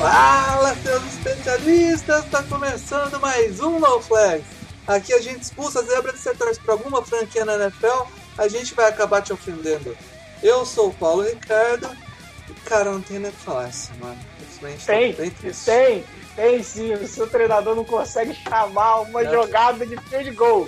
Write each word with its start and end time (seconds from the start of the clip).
Fala, 0.00 0.74
seus 0.76 1.04
especialistas! 1.12 2.24
Tá 2.30 2.42
começando 2.44 3.20
mais 3.20 3.60
um 3.60 3.78
No 3.78 4.00
Flags. 4.00 4.46
Aqui 4.86 5.12
a 5.12 5.20
gente 5.20 5.42
expulsa 5.42 5.80
a 5.80 5.82
zebra 5.82 6.10
de 6.10 6.18
setores 6.18 6.56
para 6.56 6.72
alguma 6.72 7.04
franquia 7.04 7.44
na 7.44 7.54
NFL, 7.56 8.06
a 8.38 8.48
gente 8.48 8.72
vai 8.72 8.88
acabar 8.88 9.20
te 9.20 9.30
ofendendo. 9.30 9.94
Eu 10.42 10.64
sou 10.64 10.88
o 10.88 10.94
Paulo 10.94 11.22
Ricardo 11.22 11.94
e, 12.48 12.54
cara, 12.64 12.90
não 12.92 13.02
tem 13.02 13.18
nem 13.18 13.30
o 13.30 13.34
que 13.34 13.40
falar 13.42 13.68
essa 13.68 13.92
semana. 13.92 14.18
Infelizmente, 14.40 14.86
tô 14.86 14.86
Tem, 14.86 15.12
tem, 15.12 16.04
tem 16.34 16.62
sim. 16.62 16.94
O 16.94 17.06
seu 17.06 17.26
treinador 17.28 17.76
não 17.76 17.84
consegue 17.84 18.32
chamar 18.32 19.00
uma 19.00 19.22
Não. 19.22 19.30
jogada 19.30 19.84
de 19.84 19.98
field 19.98 20.30
goal. 20.30 20.66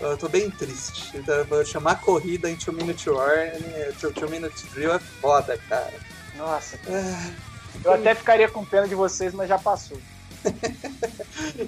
Eu 0.00 0.16
tô 0.16 0.30
bem 0.30 0.48
triste. 0.48 1.14
Então, 1.14 1.34
eu 1.34 1.44
vou 1.44 1.62
chamar 1.66 2.00
corrida 2.00 2.48
em 2.48 2.54
2 2.54 2.68
Minute 2.74 3.10
Warning, 3.10 3.60
2 4.00 4.30
Minute 4.30 4.66
Drill 4.68 4.94
é 4.94 4.98
foda, 4.98 5.58
cara. 5.68 5.92
Nossa, 6.38 6.78
Ah, 6.88 7.30
eu 7.84 7.92
até 7.92 8.14
ficaria 8.14 8.48
com 8.48 8.64
pena 8.64 8.86
de 8.88 8.94
vocês, 8.94 9.32
mas 9.34 9.48
já 9.48 9.58
passou. 9.58 9.98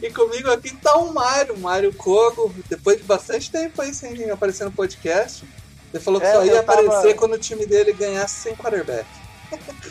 E 0.02 0.10
comigo 0.10 0.50
aqui 0.50 0.74
tá 0.76 0.96
o 0.98 1.12
Mário, 1.12 1.56
Mário 1.58 1.92
Kogo, 1.94 2.54
depois 2.68 2.98
de 2.98 3.04
bastante 3.04 3.50
tempo 3.50 3.80
aí 3.80 3.94
sem 3.94 4.30
aparecer 4.30 4.64
no 4.64 4.70
podcast. 4.72 5.44
Ele 5.92 6.02
falou 6.02 6.20
que 6.20 6.26
É, 6.26 6.32
só 6.32 6.44
ia 6.44 6.62
tava- 6.62 6.80
aparecer 6.80 7.14
quando 7.14 7.34
o 7.34 7.38
time 7.38 7.64
dele 7.66 7.92
ganhasse 7.92 8.34
sem 8.42 8.54
quarterback. 8.56 9.06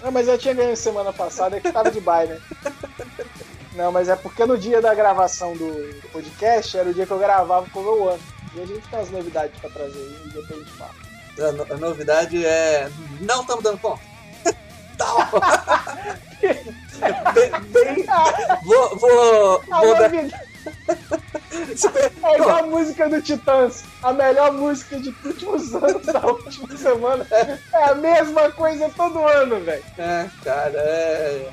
Não, 0.01 0.11
mas 0.11 0.27
eu 0.27 0.37
tinha 0.37 0.53
ganho 0.53 0.75
semana 0.75 1.13
passada, 1.13 1.57
é 1.57 1.59
que 1.61 1.71
tava 1.71 1.89
de 1.89 1.99
bye, 2.01 2.27
né? 2.27 2.41
Não, 3.75 3.91
mas 3.91 4.09
é 4.09 4.15
porque 4.15 4.45
no 4.45 4.57
dia 4.57 4.81
da 4.81 4.93
gravação 4.93 5.55
do 5.55 6.01
podcast 6.11 6.77
era 6.77 6.89
o 6.89 6.93
dia 6.93 7.05
que 7.05 7.11
eu 7.11 7.19
gravava 7.19 7.65
com 7.71 7.79
o 7.79 7.83
meu 7.83 8.09
ano. 8.09 8.23
E 8.55 8.61
a 8.61 8.65
gente 8.65 8.87
tem 8.87 8.99
umas 8.99 9.09
novidades 9.09 9.59
pra 9.59 9.69
trazer 9.69 9.97
aí, 9.99 10.29
depois 10.33 10.51
a 10.51 10.55
gente 10.55 10.71
fala. 10.73 10.91
A, 11.39 11.51
no- 11.53 11.73
a 11.73 11.77
novidade 11.77 12.45
é. 12.45 12.89
Não 13.21 13.41
estamos 13.41 13.63
dando 13.63 13.79
conta. 13.79 14.01
Tá. 14.97 16.07
bem, 17.33 17.51
bem- 17.71 18.05
vou. 18.63 18.97
Vou. 18.97 19.63
Vou 19.69 19.95
dar- 19.97 20.13
é 20.13 20.29
igual 22.35 22.57
a 22.57 22.63
música 22.63 23.09
do 23.09 23.21
Titãs. 23.21 23.83
A 24.01 24.13
melhor 24.13 24.51
música 24.53 24.97
de 24.99 25.13
últimos 25.25 25.73
anos 25.75 26.05
da 26.05 26.25
última 26.25 26.75
semana. 26.77 27.27
É 27.73 27.83
a 27.85 27.95
mesma 27.95 28.51
coisa 28.51 28.89
todo 28.95 29.19
ano, 29.25 29.59
velho. 29.61 29.83
É, 29.97 30.29
cara, 30.43 30.77
é. 30.77 31.49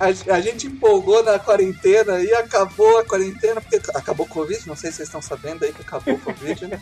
A, 0.00 0.06
a 0.34 0.40
gente 0.40 0.66
empolgou 0.66 1.22
na 1.22 1.38
quarentena 1.38 2.18
e 2.20 2.32
acabou 2.34 2.98
a 2.98 3.04
quarentena, 3.04 3.60
porque 3.60 3.80
acabou 3.94 4.26
o 4.26 4.28
Covid, 4.28 4.66
não 4.66 4.74
sei 4.74 4.90
se 4.90 4.96
vocês 4.96 5.08
estão 5.08 5.22
sabendo 5.22 5.64
aí 5.64 5.72
que 5.72 5.82
acabou 5.82 6.14
o 6.14 6.18
Covid, 6.20 6.66
né? 6.66 6.80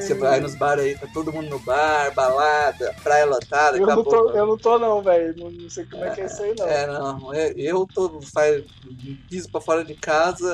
Você 0.00 0.14
vai 0.14 0.40
nos 0.40 0.56
bares 0.56 0.84
aí, 0.84 0.98
tá 0.98 1.06
todo 1.12 1.32
mundo 1.32 1.48
no 1.48 1.60
bar, 1.60 2.14
balada, 2.14 2.94
praia 3.02 3.26
lotada, 3.26 3.78
Eu 3.78 3.86
não 3.86 4.04
tô, 4.04 4.30
eu 4.34 4.46
não 4.46 4.58
tô 4.58 4.78
não, 4.78 5.02
velho. 5.02 5.36
Não, 5.36 5.50
não 5.50 5.68
sei 5.68 5.84
como 5.86 6.04
é 6.04 6.10
que 6.10 6.20
é 6.20 6.24
isso 6.26 6.42
aí, 6.42 6.54
não. 6.54 6.66
É, 6.68 6.86
não, 6.86 7.34
eu- 7.34 7.54
eu 7.56 7.86
tô, 7.92 8.20
faz, 8.32 8.62
piso 9.28 9.50
pra 9.50 9.60
fora 9.60 9.84
de 9.84 9.96
casa, 9.96 10.46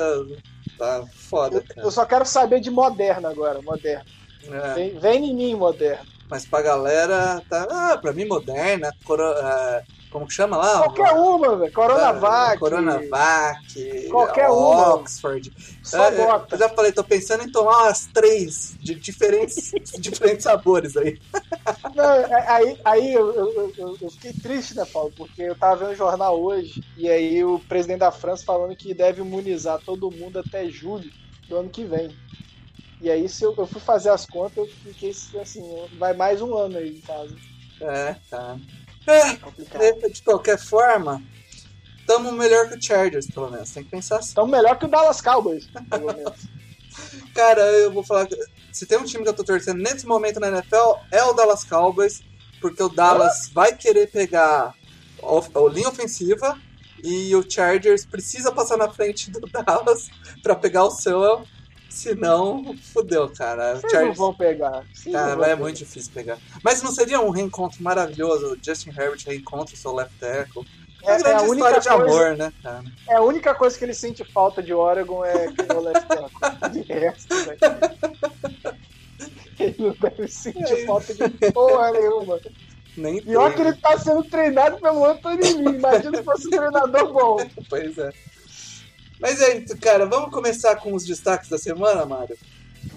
tá 0.77 1.05
foda, 1.29 1.59
Eu, 1.59 1.65
eu 1.83 1.91
só 1.91 2.05
quero 2.05 2.25
saber 2.25 2.59
de 2.61 2.71
moderna 2.71 3.29
agora, 3.29 3.61
moderna. 3.61 4.05
É, 4.43 4.73
Vem, 4.73 4.97
vem 4.99 5.31
em 5.31 5.35
mim, 5.35 5.55
moderna. 5.55 6.07
mas 6.29 6.45
pra 6.47 6.61
galera, 6.61 7.41
tá, 7.49 7.67
ah, 7.93 7.97
pra 7.97 8.13
mim 8.13 8.25
moderna, 8.25 8.91
coro, 9.03 9.23
ah, 9.23 9.83
como 10.11 10.27
que 10.27 10.33
chama 10.33 10.57
lá? 10.57 10.83
Qualquer 10.83 11.13
uma, 11.13 11.57
velho. 11.57 11.73
Coronavac. 11.73 12.59
Coronavac, 12.59 14.09
Qualquer 14.11 14.49
uma. 14.49 14.93
Oxford. 14.95 15.51
Só 15.83 16.11
É, 16.11 16.15
bota. 16.17 16.55
Eu 16.55 16.59
já 16.59 16.69
falei, 16.69 16.91
tô 16.91 17.03
pensando 17.03 17.43
em 17.43 17.51
tomar 17.51 17.83
umas 17.85 18.07
três 18.07 18.75
de 18.81 18.95
diferentes, 18.95 19.71
diferentes 19.99 20.43
sabores 20.43 20.95
aí. 20.95 21.19
Não, 21.95 22.05
é- 22.05 22.47
aí 22.49 22.77
aí 22.85 23.13
eu, 23.13 23.35
eu, 23.35 23.73
eu- 23.77 23.97
eu 24.01 24.09
fiquei 24.11 24.33
triste, 24.33 24.75
né, 24.75 24.85
Paulo? 24.85 25.11
Porque 25.11 25.41
eu 25.41 25.55
tava 25.57 25.77
vendo 25.77 25.91
o 25.91 25.95
jornal 25.95 26.41
hoje 26.41 26.85
e 26.95 27.09
aí 27.09 27.43
o 27.43 27.59
presidente 27.59 27.99
da 27.99 28.11
França 28.11 28.43
falando 28.45 28.75
que 28.75 28.93
deve 28.93 29.21
imunizar 29.21 29.81
todo 29.83 30.11
mundo 30.11 30.37
até 30.39 30.69
julho 30.69 31.11
do 31.47 31.57
ano 31.57 31.69
que 31.69 31.85
vem. 31.85 32.17
E 33.01 33.09
aí, 33.11 33.29
se 33.29 33.45
eu, 33.45 33.55
eu 33.57 33.67
fui 33.67 33.81
fazer 33.81 34.09
as 34.11 34.25
contas, 34.25 34.57
eu 34.57 34.67
fiquei 34.93 35.11
assim, 35.41 35.61
vai 35.93 36.13
mais 36.15 36.41
um 36.41 36.55
ano 36.57 36.77
aí 36.77 36.89
em 36.97 37.01
casa. 37.01 37.37
É, 37.81 38.13
tá. 38.29 38.59
É, 39.07 39.35
Complicado. 39.35 40.11
de 40.11 40.21
qualquer 40.21 40.59
forma, 40.59 41.21
tamo 42.05 42.31
melhor 42.31 42.69
que 42.69 42.75
o 42.75 42.81
Chargers, 42.81 43.27
pelo 43.27 43.49
menos. 43.49 43.71
Tem 43.71 43.83
que 43.83 43.89
pensar 43.89 44.17
assim. 44.17 44.31
Então 44.31 44.47
melhor 44.47 44.77
que 44.77 44.85
o 44.85 44.89
Dallas 44.89 45.21
Cowboys, 45.21 45.67
pelo 45.89 46.13
menos. 46.13 46.39
Cara, 47.33 47.61
eu 47.61 47.91
vou 47.91 48.03
falar. 48.03 48.27
que 48.27 48.35
Se 48.71 48.85
tem 48.85 48.97
um 48.97 49.05
time 49.05 49.23
que 49.23 49.29
eu 49.29 49.33
tô 49.33 49.43
torcendo 49.43 49.81
nesse 49.81 50.05
momento 50.05 50.39
na 50.39 50.49
NFL, 50.49 50.95
é 51.11 51.23
o 51.23 51.33
Dallas 51.33 51.63
Cowboys, 51.63 52.21
porque 52.59 52.83
o 52.83 52.89
Dallas 52.89 53.49
vai 53.53 53.75
querer 53.75 54.11
pegar 54.11 54.73
a 55.23 55.59
a 55.59 55.69
linha 55.71 55.89
ofensiva 55.89 56.59
e 57.03 57.35
o 57.35 57.49
Chargers 57.49 58.05
precisa 58.05 58.51
passar 58.51 58.77
na 58.77 58.89
frente 58.89 59.31
do 59.31 59.39
Dallas 59.49 60.09
pra 60.43 60.55
pegar 60.55 60.83
o 60.83 60.91
seu. 60.91 61.45
Senão, 61.91 62.75
fudeu, 62.93 63.29
cara. 63.29 63.73
Vocês 63.75 63.83
não 63.83 63.89
Chargers, 63.91 64.17
vão 64.17 64.33
pegar. 64.33 64.83
Não 65.05 65.11
cara, 65.13 65.35
vão 65.35 65.43
é 65.43 65.47
pegar. 65.49 65.55
muito 65.61 65.77
difícil 65.77 66.11
pegar. 66.13 66.37
Mas 66.63 66.81
não 66.81 66.91
seria 66.91 67.19
um 67.19 67.29
reencontro 67.29 67.83
maravilhoso? 67.83 68.53
O 68.53 68.57
Justin 68.63 68.89
Herbert 68.89 69.21
reencontra 69.25 69.75
o 69.75 69.77
seu 69.77 69.93
left 69.93 70.13
tackle. 70.19 70.65
É 71.03 71.11
É, 71.13 71.21
é 71.21 71.33
a 71.33 71.41
única 71.41 71.71
coisa- 71.73 71.93
amor, 71.93 72.37
né, 72.37 72.53
cara? 72.63 72.83
É 73.09 73.15
a 73.15 73.21
única 73.21 73.53
coisa 73.55 73.77
que 73.77 73.83
ele 73.83 73.93
sente 73.93 74.23
falta 74.23 74.63
de 74.63 74.73
Oregon 74.73 75.25
é 75.25 75.47
que 75.51 75.73
o 75.73 75.79
left 75.81 76.07
tackle. 76.07 76.69
De 76.71 76.81
resto, 76.93 77.35
velho. 77.35 77.59
Ele 79.59 79.75
não 79.79 79.91
deve 79.99 80.27
sentir 80.27 80.63
É. 80.63 80.85
falta 80.85 81.13
de 81.13 81.51
porra 81.51 81.91
nenhuma. 81.91 82.39
Nem 82.97 83.21
Pior 83.21 83.47
tem. 83.53 83.55
que 83.55 83.61
ele 83.69 83.77
tá 83.77 83.97
sendo 83.99 84.23
treinado 84.23 84.77
pelo 84.79 85.05
Anthony 85.05 85.53
Lee. 85.53 85.75
Imagina 85.75 86.17
se 86.17 86.23
fosse 86.23 86.47
um 86.47 86.51
treinador 86.51 87.13
bom. 87.13 87.37
Pois 87.69 87.97
é. 87.97 88.11
Mas 89.21 89.39
é 89.39 89.57
isso, 89.57 89.77
cara. 89.77 90.05
Vamos 90.05 90.31
começar 90.31 90.75
com 90.77 90.93
os 90.93 91.05
destaques 91.05 91.49
da 91.49 91.57
semana, 91.57 92.05
Mário? 92.05 92.37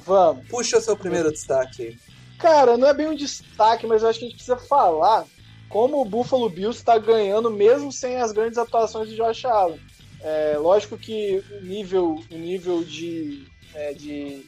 Vamos. 0.05 0.47
Puxa 0.49 0.79
o 0.79 0.81
seu 0.81 0.97
primeiro 0.97 1.31
destaque. 1.31 1.99
Cara, 2.39 2.77
não 2.77 2.89
é 2.89 2.95
bem 2.95 3.09
um 3.09 3.15
destaque, 3.15 3.87
mas 3.87 4.03
eu 4.03 4.09
acho 4.09 4.19
que 4.19 4.25
a 4.25 4.29
gente 4.29 4.37
precisa 4.37 4.57
falar 4.57 5.25
como 5.69 6.01
o 6.01 6.05
Buffalo 6.05 6.49
Bills 6.49 6.79
está 6.79 6.99
ganhando 6.99 7.51
mesmo 7.51 7.93
sem 7.93 8.17
as 8.17 8.33
grandes 8.33 8.59
atuações 8.59 9.09
de 9.09 9.17
Josh 9.17 9.45
Allen. 9.45 9.81
É, 10.21 10.57
lógico 10.57 10.97
que 10.97 11.43
o 11.61 11.65
nível, 11.65 12.23
o 12.31 12.35
nível 12.35 12.83
de, 12.83 13.47
é, 13.75 13.93
de, 13.93 14.47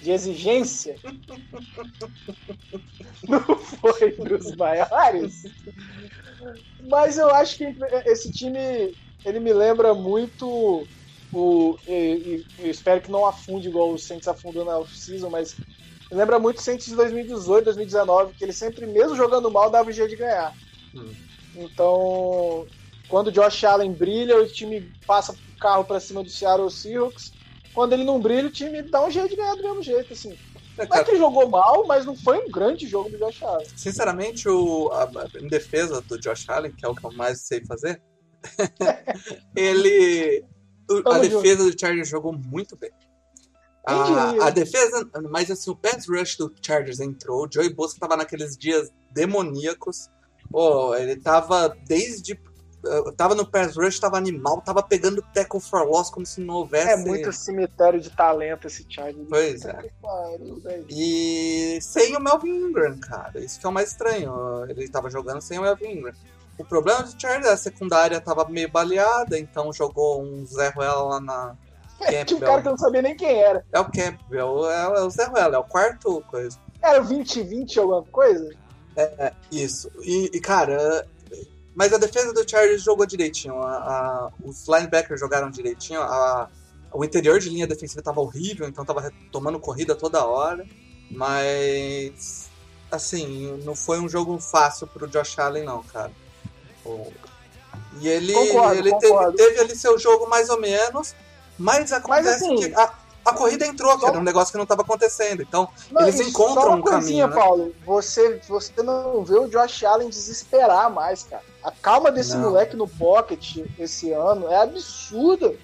de 0.00 0.10
exigência 0.12 0.96
não 3.28 3.58
foi 3.58 4.12
dos 4.12 4.54
maiores, 4.54 5.42
mas 6.88 7.18
eu 7.18 7.28
acho 7.30 7.56
que 7.56 7.76
esse 8.04 8.30
time 8.30 8.94
ele 9.24 9.40
me 9.40 9.52
lembra 9.52 9.94
muito 9.94 10.86
o. 11.32 11.76
E, 11.86 11.92
e- 11.92 12.46
eu 12.58 12.70
espero 12.70 13.00
que 13.00 13.10
não 13.10 13.26
afunde 13.26 13.68
igual 13.68 13.92
o 13.92 13.98
Saints 13.98 14.28
afundou 14.28 14.64
na 14.64 14.78
off-season, 14.78 15.28
mas 15.30 15.54
lembra 16.10 16.38
muito 16.38 16.58
o 16.58 16.62
Saints 16.62 16.86
de 16.86 16.94
2018, 16.96 17.64
2019, 17.64 18.34
que 18.34 18.44
ele 18.44 18.52
sempre, 18.52 18.86
mesmo 18.86 19.16
jogando 19.16 19.50
mal, 19.50 19.70
dava 19.70 19.90
jeito 19.92 20.10
de 20.10 20.16
ganhar. 20.16 20.52
Hum. 20.94 21.12
Então, 21.54 22.66
quando 23.08 23.28
o 23.28 23.32
Josh 23.32 23.64
Allen 23.64 23.92
brilha, 23.92 24.36
o 24.40 24.46
time 24.46 24.90
passa 25.06 25.32
o 25.32 25.58
carro 25.58 25.84
pra 25.84 26.00
cima 26.00 26.22
do 26.22 26.28
Seattle 26.30 26.70
Seahawks. 26.70 27.32
Quando 27.72 27.92
ele 27.92 28.04
não 28.04 28.20
brilha, 28.20 28.46
o 28.48 28.50
time 28.50 28.82
dá 28.82 29.04
um 29.04 29.10
jeito 29.10 29.28
de 29.30 29.36
ganhar 29.36 29.54
do 29.54 29.62
mesmo 29.62 29.82
jeito, 29.82 30.12
assim. 30.12 30.32
É, 30.32 30.36
Não 30.78 30.84
é 30.84 30.88
cara, 30.88 31.04
que 31.04 31.10
ele 31.12 31.18
jogou 31.18 31.48
mal, 31.48 31.86
mas 31.86 32.04
não 32.06 32.14
foi 32.16 32.38
um 32.38 32.50
grande 32.50 32.86
jogo 32.86 33.08
do 33.10 33.18
Josh 33.18 33.42
Allen. 33.42 33.66
sinceramente, 33.76 34.48
o, 34.48 34.90
a- 34.92 35.04
a- 35.04 35.38
em 35.40 35.48
defesa 35.48 36.00
do 36.02 36.18
Josh 36.18 36.48
Allen, 36.48 36.72
que 36.72 36.84
é 36.84 36.88
o 36.88 36.94
que 36.94 37.04
eu 37.04 37.12
mais 37.12 37.40
sei 37.46 37.64
fazer, 37.66 38.02
ele. 39.56 40.44
A 41.06 41.18
defesa 41.18 41.70
do 41.70 41.78
Chargers 41.78 42.08
jogou 42.08 42.32
muito 42.32 42.76
bem. 42.76 42.90
A, 43.84 44.46
a 44.46 44.50
defesa, 44.50 45.08
mas 45.30 45.48
assim, 45.48 45.70
o 45.70 45.76
pass 45.76 46.08
rush 46.08 46.36
do 46.36 46.52
Chargers 46.60 46.98
entrou, 46.98 47.46
o 47.46 47.48
Joey 47.50 47.72
Bosa 47.72 47.96
tava 48.00 48.16
naqueles 48.16 48.56
dias 48.56 48.90
demoníacos. 49.12 50.10
Pô, 50.50 50.94
ele 50.96 51.16
tava 51.16 51.68
desde 51.86 52.36
eu 52.86 53.12
tava 53.12 53.34
no 53.34 53.46
pass 53.46 53.76
rush, 53.76 53.98
tava 53.98 54.16
animal, 54.16 54.60
tava 54.60 54.82
pegando 54.82 55.22
tackle 55.34 55.60
for 55.60 55.84
loss 55.84 56.10
como 56.10 56.24
se 56.24 56.40
não 56.40 56.56
houvesse. 56.56 56.90
É 56.90 56.96
muito 56.96 57.32
cemitério 57.32 58.00
de 58.00 58.10
talento 58.10 58.66
esse 58.66 58.86
Chargers. 58.88 59.26
Pois 59.28 59.64
é. 59.64 59.90
E 60.88 61.78
sem 61.80 62.16
o 62.16 62.20
Melvin 62.20 62.68
Ingram, 62.68 62.98
cara. 62.98 63.40
Isso 63.40 63.58
que 63.58 63.66
é 63.66 63.68
o 63.68 63.72
mais 63.72 63.90
estranho. 63.90 64.64
Ele 64.68 64.88
tava 64.88 65.10
jogando 65.10 65.40
sem 65.40 65.58
o 65.58 65.62
Melvin 65.62 65.98
Ingram. 65.98 66.12
O 66.58 66.64
problema 66.64 67.02
do 67.02 67.20
Chargers 67.20 67.46
é 67.46 67.52
a 67.52 67.56
secundária 67.56 68.20
tava 68.20 68.48
meio 68.48 68.70
baleada, 68.70 69.38
então 69.38 69.72
jogou 69.72 70.22
um 70.22 70.46
Zé 70.46 70.70
Ruela 70.70 71.02
lá 71.02 71.20
na. 71.20 71.56
É, 72.00 72.24
tinha 72.24 72.38
um 72.38 72.40
cara 72.40 72.62
que 72.62 72.68
eu 72.68 72.72
não 72.72 72.78
sabia 72.78 73.02
nem 73.02 73.16
quem 73.16 73.42
era. 73.42 73.64
É 73.72 73.80
o 73.80 73.90
Campbell, 73.90 74.70
é, 74.70 74.82
é 74.98 75.00
o 75.02 75.10
Zé 75.10 75.24
Ruela, 75.24 75.56
é 75.56 75.58
o 75.58 75.64
quarto 75.64 76.22
coisa. 76.28 76.58
Era 76.82 77.00
o 77.02 77.06
2020 77.06 77.78
alguma 77.78 78.02
coisa? 78.04 78.50
É, 78.96 79.02
é, 79.18 79.32
isso. 79.50 79.90
E, 80.02 80.30
e, 80.32 80.40
cara, 80.40 81.06
mas 81.74 81.92
a 81.92 81.98
defesa 81.98 82.32
do 82.32 82.48
Chargers 82.48 82.82
jogou 82.82 83.04
direitinho. 83.04 83.60
A, 83.60 83.76
a, 83.76 84.32
os 84.42 84.66
linebackers 84.66 85.20
jogaram 85.20 85.50
direitinho. 85.50 86.00
A, 86.00 86.48
o 86.92 87.04
interior 87.04 87.38
de 87.38 87.50
linha 87.50 87.66
defensiva 87.66 88.00
estava 88.00 88.20
horrível, 88.20 88.66
então 88.66 88.82
estava 88.82 89.12
tomando 89.30 89.60
corrida 89.60 89.94
toda 89.94 90.24
hora. 90.24 90.66
Mas, 91.10 92.48
assim, 92.90 93.60
não 93.62 93.74
foi 93.76 94.00
um 94.00 94.08
jogo 94.08 94.38
fácil 94.38 94.86
para 94.86 95.04
o 95.04 95.08
Josh 95.08 95.38
Allen, 95.38 95.64
não, 95.64 95.82
cara. 95.82 96.10
E 98.00 98.08
ele, 98.08 98.32
concordo, 98.32 98.74
ele 98.74 98.90
concordo. 98.90 99.36
Teve, 99.36 99.50
teve 99.50 99.60
ali 99.62 99.76
seu 99.76 99.98
jogo 99.98 100.28
mais 100.28 100.48
ou 100.50 100.60
menos, 100.60 101.14
mas 101.58 101.92
acontece 101.92 102.28
mas, 102.28 102.42
assim, 102.42 102.56
que 102.56 102.74
a, 102.74 102.92
a 103.24 103.32
corrida 103.32 103.66
entrou, 103.66 103.98
que 103.98 104.06
era 104.06 104.18
um 104.18 104.22
negócio 104.22 104.52
que 104.52 104.56
não 104.56 104.64
estava 104.64 104.82
acontecendo. 104.82 105.42
Então, 105.42 105.68
não, 105.90 106.02
eles 106.02 106.20
encontram 106.20 106.74
um 106.74 106.82
caminho. 106.82 107.26
Né? 107.26 107.34
Paulo, 107.34 107.74
você, 107.84 108.40
você 108.48 108.82
não 108.82 109.24
vê 109.24 109.38
o 109.38 109.48
Josh 109.48 109.82
Allen 109.84 110.08
desesperar 110.08 110.90
mais, 110.90 111.24
cara. 111.24 111.42
A 111.62 111.72
calma 111.72 112.12
desse 112.12 112.36
não. 112.36 112.50
moleque 112.50 112.76
no 112.76 112.86
pocket 112.86 113.58
esse 113.78 114.12
ano 114.12 114.48
é 114.48 114.62
absurda. 114.62 115.54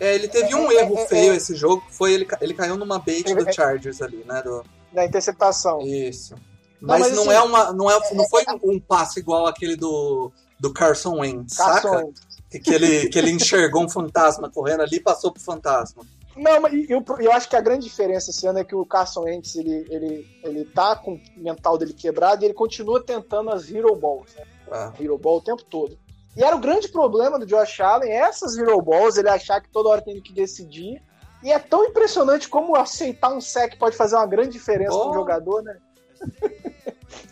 É, 0.00 0.14
ele 0.16 0.26
teve 0.26 0.52
é, 0.52 0.56
um 0.56 0.70
é, 0.72 0.76
erro 0.76 0.98
é, 0.98 1.06
feio 1.06 1.32
é. 1.32 1.36
esse 1.36 1.54
jogo, 1.54 1.84
foi 1.90 2.12
ele, 2.12 2.26
ele 2.40 2.54
caiu 2.54 2.76
numa 2.76 2.98
bait 2.98 3.22
do 3.22 3.48
é. 3.48 3.52
Chargers 3.52 4.02
ali, 4.02 4.24
né? 4.26 4.42
Do... 4.42 4.64
Da 4.92 5.04
interceptação. 5.04 5.80
Isso. 5.82 6.34
Mas, 6.80 7.00
não, 7.00 7.08
mas 7.08 7.12
não 7.12 7.22
assim, 7.22 7.32
é 7.32 7.42
uma. 7.42 7.72
Não, 7.72 7.88
é, 7.88 8.14
não 8.14 8.28
foi 8.28 8.44
um 8.64 8.80
passo 8.80 9.20
igual 9.20 9.46
aquele 9.46 9.76
do, 9.76 10.32
do 10.62 10.72
Carson 10.72 11.18
Wentz, 11.18 11.56
Carson 11.56 11.88
saca? 11.88 12.04
Wentz. 12.04 12.20
Que, 12.62 12.74
ele, 12.74 13.08
que 13.08 13.18
ele 13.18 13.30
enxergou 13.30 13.82
um 13.82 13.88
fantasma 13.88 14.48
correndo 14.48 14.82
ali 14.82 14.96
e 14.96 15.00
passou 15.00 15.32
pro 15.32 15.42
fantasma. 15.42 16.04
Não, 16.36 16.60
mas 16.60 16.88
eu, 16.88 17.04
eu 17.18 17.32
acho 17.32 17.48
que 17.48 17.56
a 17.56 17.60
grande 17.60 17.84
diferença 17.84 18.30
esse 18.30 18.46
ano 18.46 18.58
é 18.58 18.64
que 18.64 18.74
o 18.74 18.86
Carson 18.86 19.22
Wentz, 19.22 19.56
ele, 19.56 19.86
ele, 19.90 20.26
ele 20.44 20.64
tá 20.66 20.94
com 20.94 21.14
o 21.14 21.20
mental 21.36 21.76
dele 21.76 21.92
quebrado 21.92 22.42
e 22.42 22.46
ele 22.46 22.54
continua 22.54 23.02
tentando 23.02 23.50
as 23.50 23.70
Hero 23.70 23.96
Balls, 23.96 24.34
né? 24.36 24.44
Ah. 24.70 24.92
Hero 25.00 25.18
Ball 25.18 25.38
o 25.38 25.42
tempo 25.42 25.64
todo. 25.64 25.98
E 26.36 26.44
era 26.44 26.54
o 26.54 26.60
grande 26.60 26.88
problema 26.88 27.38
do 27.38 27.46
Josh 27.46 27.80
Allen, 27.80 28.12
essas 28.12 28.56
Hero 28.56 28.80
Balls, 28.80 29.16
ele 29.16 29.28
achar 29.28 29.60
que 29.60 29.68
toda 29.68 29.88
hora 29.88 30.02
tem 30.02 30.20
que 30.20 30.32
decidir. 30.32 31.02
E 31.42 31.50
é 31.50 31.58
tão 31.58 31.84
impressionante 31.84 32.48
como 32.48 32.76
aceitar 32.76 33.34
um 33.34 33.40
sec 33.40 33.76
pode 33.78 33.96
fazer 33.96 34.14
uma 34.14 34.26
grande 34.26 34.50
diferença 34.50 34.94
oh. 34.94 35.06
pro 35.06 35.14
jogador, 35.14 35.62
né? 35.62 35.76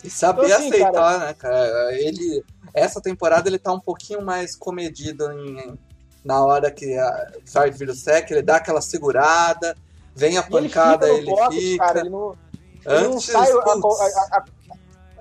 E 0.03 0.11
saber 0.11 0.47
então, 0.47 0.57
assim, 0.57 0.69
aceitar, 0.69 0.93
cara... 0.93 1.19
né, 1.19 1.35
cara? 1.35 1.99
Ele, 1.99 2.45
essa 2.75 3.01
temporada 3.01 3.49
ele 3.49 3.59
tá 3.59 3.73
um 3.73 3.81
pouquinho 3.81 4.23
mais 4.23 4.57
comedido 4.57 5.31
em, 5.33 5.79
na 6.25 6.45
hora 6.45 6.71
que 6.71 6.97
a 6.97 7.33
Sarge 7.45 7.79
vira 7.79 7.93
o 7.93 7.95
sec, 7.95 8.31
ele 8.31 8.43
dá 8.43 8.57
aquela 8.57 8.81
segurada, 8.81 9.77
vem 10.15 10.37
a 10.37 10.43
pancada, 10.43 11.09
ele 11.09 11.27
fica. 11.27 11.47
Ele 11.47 11.61
fica. 11.61 11.85
Cara, 11.87 12.01
ele 12.01 12.11
não, 12.11 12.37
ele 12.87 13.09
não 13.09 13.21
sai. 13.21 13.51
A, 13.51 13.57
a, 13.57 14.39
a, 14.39 14.45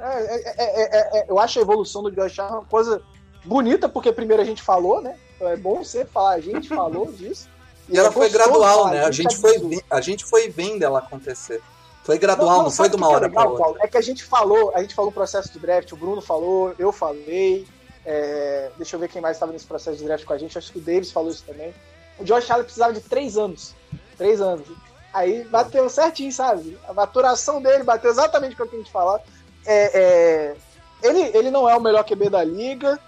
é, 0.01 1.19
é, 1.19 1.25
eu 1.30 1.38
acho 1.40 1.60
a 1.60 1.62
evolução 1.62 2.04
do 2.04 2.22
Allen 2.22 2.34
uma 2.40 2.66
coisa 2.66 3.01
bonita, 3.46 3.90
porque 3.90 4.12
primeiro 4.12 4.42
a 4.42 4.45
gente 4.45 4.62
falou, 4.62 5.02
né? 5.02 5.18
É 5.42 5.56
bom 5.56 5.84
você 5.84 6.06
falar, 6.06 6.36
a 6.36 6.42
gente 6.42 6.68
falou 6.68 7.12
disso. 7.12 7.48
E, 7.88 7.98
ela 7.98 8.12
foi 8.12 8.30
gradual, 8.30 8.90
né? 8.90 9.04
A 9.04 9.12
gente, 9.12 9.36
foi, 9.36 9.56
a 9.90 10.02
gente 10.02 10.25
foi 10.25 10.50
vendo 10.50 10.84
ela 10.84 11.00
acontecer. 11.00 11.62
Foi 12.09 12.17
gradual, 12.17 12.50
não, 12.50 12.57
não, 12.57 12.63
não 12.63 12.71
foi 12.71 12.89
de 12.89 12.95
uma 12.95 13.07
hora 13.07 13.29
para 13.29 13.44
outra. 13.47 13.63
Paulo? 13.65 13.77
É 13.81 13.88
que 13.88 13.95
a 13.95 14.01
gente 14.01 14.23
falou, 14.23 14.71
a 14.73 14.81
gente 14.81 14.95
falou 14.95 15.11
o 15.11 15.13
processo 15.13 15.53
de 15.53 15.59
draft, 15.59 15.91
o 15.91 15.95
Bruno 15.95 16.19
falou, 16.19 16.73
eu 16.79 16.91
falei, 16.91 17.67
é, 18.03 18.71
deixa 18.77 18.95
eu 18.95 19.00
ver 19.00 19.09
quem 19.09 19.21
mais 19.21 19.35
estava 19.35 19.51
nesse 19.51 19.67
processo 19.67 19.95
de 20.00 20.06
draft 20.06 20.25
com 20.25 20.33
a 20.33 20.38
gente. 20.39 20.57
Acho 20.57 20.71
que 20.71 20.79
o 20.79 20.81
Davis 20.81 21.11
falou 21.11 21.29
isso 21.29 21.44
também. 21.45 21.71
O 22.17 22.23
Josh 22.23 22.50
Allen 22.50 22.63
precisava 22.63 22.94
de 22.94 23.01
três 23.01 23.38
anos. 23.38 23.75
Três 24.17 24.41
anos. 24.41 24.67
Aí 25.13 25.44
bateu 25.44 25.88
certinho, 25.88 26.31
sabe? 26.31 26.79
A 26.88 26.94
maturação 26.94 27.61
dele 27.61 27.83
bateu 27.83 28.09
exatamente 28.09 28.56
com 28.56 28.63
o 28.63 28.67
que 28.67 28.75
a 28.75 28.79
gente 28.79 28.91
falou. 28.91 29.19
É, 29.63 30.00
é, 30.01 30.56
ele, 31.03 31.38
ele 31.38 31.51
não 31.51 31.69
é 31.69 31.77
o 31.77 31.79
melhor 31.79 32.03
QB 32.03 32.27
da 32.31 32.44
liga. 32.44 33.00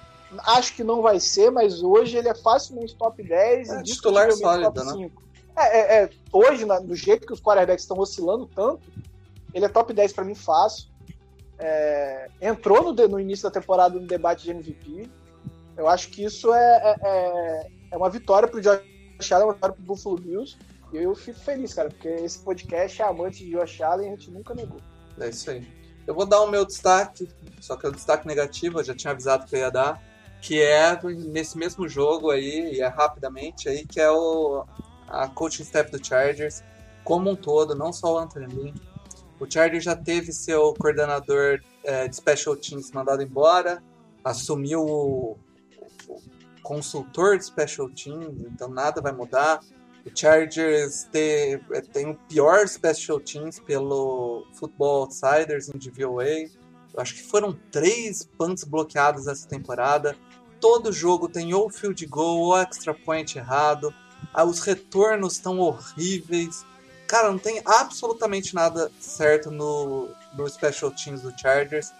Acho 0.45 0.75
que 0.75 0.83
não 0.83 1.01
vai 1.01 1.19
ser, 1.19 1.50
mas 1.50 1.81
hoje 1.81 2.18
ele 2.18 2.30
é 2.30 2.36
facilmente 2.36 2.95
top 2.95 3.24
10 3.24 3.68
é, 3.68 3.80
e 3.80 3.83
titular 3.83 4.31
sólido, 4.31 4.71
top 4.71 4.92
5. 4.92 5.00
Né? 5.00 5.09
É, 5.09 5.31
é, 5.57 6.03
é, 6.03 6.09
hoje, 6.31 6.65
na, 6.65 6.80
do 6.80 6.95
jeito 6.95 7.27
que 7.27 7.33
os 7.33 7.42
quarterbacks 7.42 7.83
estão 7.83 7.98
oscilando 7.98 8.48
tanto, 8.48 8.81
ele 9.53 9.65
é 9.65 9.69
top 9.69 9.94
10 9.94 10.13
para 10.13 10.24
mim 10.24 10.36
fácil 10.36 10.92
é, 11.62 12.27
entrou 12.42 12.92
no, 12.92 13.07
no, 13.07 13.19
início 13.19 13.44
da 13.44 13.51
temporada 13.51 14.00
no 14.00 14.07
debate 14.07 14.44
de 14.44 14.51
MVP. 14.51 15.07
Eu 15.77 15.88
acho 15.88 16.09
que 16.09 16.24
isso 16.24 16.51
é, 16.53 16.81
é, 16.83 16.95
é, 17.03 17.68
é 17.92 17.98
uma 17.98 18.09
vitória 18.09 18.48
pro 18.48 18.59
Josh 18.59 19.31
Allen, 19.31 19.45
uma 19.45 19.53
vitória 19.53 19.75
pro 19.75 19.86
Buffalo 19.86 20.18
Bills. 20.18 20.57
E 20.92 20.98
eu 20.98 21.15
fico 21.15 21.39
feliz, 21.39 21.74
cara, 21.74 21.89
porque 21.89 22.07
esse 22.07 22.39
podcast 22.39 23.01
é 23.01 23.06
amante 23.06 23.45
de 23.45 23.51
Josh 23.51 23.80
Allen 23.81 24.09
e 24.09 24.13
a 24.13 24.15
gente 24.15 24.31
nunca 24.31 24.56
negou. 24.56 24.80
É 25.19 25.30
isso 25.30 25.51
aí. 25.51 25.65
Eu 26.07 26.15
vou 26.15 26.25
dar 26.25 26.42
o 26.42 26.50
meu 26.50 26.65
destaque, 26.65 27.30
só 27.62 27.77
que 27.77 27.86
é 27.86 27.89
o 27.89 27.92
destaque 27.92 28.27
negativo, 28.27 28.80
eu 28.80 28.83
já 28.83 28.95
tinha 28.95 29.12
avisado 29.12 29.45
que 29.45 29.56
eu 29.56 29.59
ia 29.59 29.69
dar, 29.69 30.01
que 30.42 30.59
é 30.59 31.00
nesse 31.03 31.57
mesmo 31.57 31.88
jogo 31.88 32.31
aí, 32.31 32.74
e 32.74 32.81
é 32.81 32.88
rapidamente 32.88 33.69
aí, 33.69 33.86
que 33.86 34.01
é 34.01 34.09
o 34.09 34.65
a 35.07 35.27
coaching 35.27 35.63
staff 35.63 35.92
do 35.92 36.03
Chargers, 36.03 36.63
como 37.03 37.30
um 37.30 37.36
todo, 37.36 37.75
não 37.75 37.92
só 37.92 38.15
o 38.15 38.18
Anthony 38.18 38.48
Lynn, 38.48 38.74
o 39.39 39.51
Chargers 39.51 39.83
já 39.83 39.95
teve 39.95 40.31
seu 40.31 40.74
coordenador 40.75 41.62
é, 41.83 42.07
de 42.07 42.15
Special 42.15 42.56
Teams 42.56 42.92
mandado 42.92 43.24
embora, 43.24 43.81
assumiu 44.24 44.81
o, 44.81 45.38
o 46.07 46.21
consultor 46.62 47.39
de 47.39 47.45
Special 47.45 47.89
Teams, 47.89 48.44
então 48.44 48.69
nada 48.69 49.01
vai 49.01 49.12
mudar. 49.12 49.59
O 50.06 50.12
Chargers 50.15 51.06
tem, 51.12 51.59
é, 51.71 51.81
tem 51.81 52.09
o 52.09 52.15
pior 52.30 52.68
Special 52.68 53.19
Teams 53.19 53.59
pelo 53.59 54.45
Football 54.53 55.01
Outsiders 55.01 55.69
em 55.69 55.77
DVOA. 55.77 56.48
Eu 56.94 57.00
acho 57.00 57.15
que 57.15 57.24
foram 57.24 57.57
três 57.71 58.24
punts 58.38 58.63
bloqueados 58.63 59.27
essa 59.27 59.48
temporada. 59.48 60.15
Todo 60.59 60.92
jogo 60.92 61.27
tem 61.27 61.53
ou 61.53 61.69
field 61.69 62.06
goal 62.06 62.42
ou 62.42 62.57
extra 62.57 62.94
point 62.94 63.38
errado. 63.38 63.94
Ah, 64.34 64.44
os 64.44 64.60
retornos 64.62 65.34
estão 65.34 65.60
horríveis. 65.60 66.66
Cara, 67.08 67.30
não 67.30 67.38
tem 67.38 67.62
absolutamente 67.66 68.56
nada 68.56 68.90
certo 69.00 69.52
no, 69.52 70.10
no 70.34 70.48
Special 70.48 70.92
Teams 70.92 71.22
do 71.22 71.34
Chargers. 71.38 71.92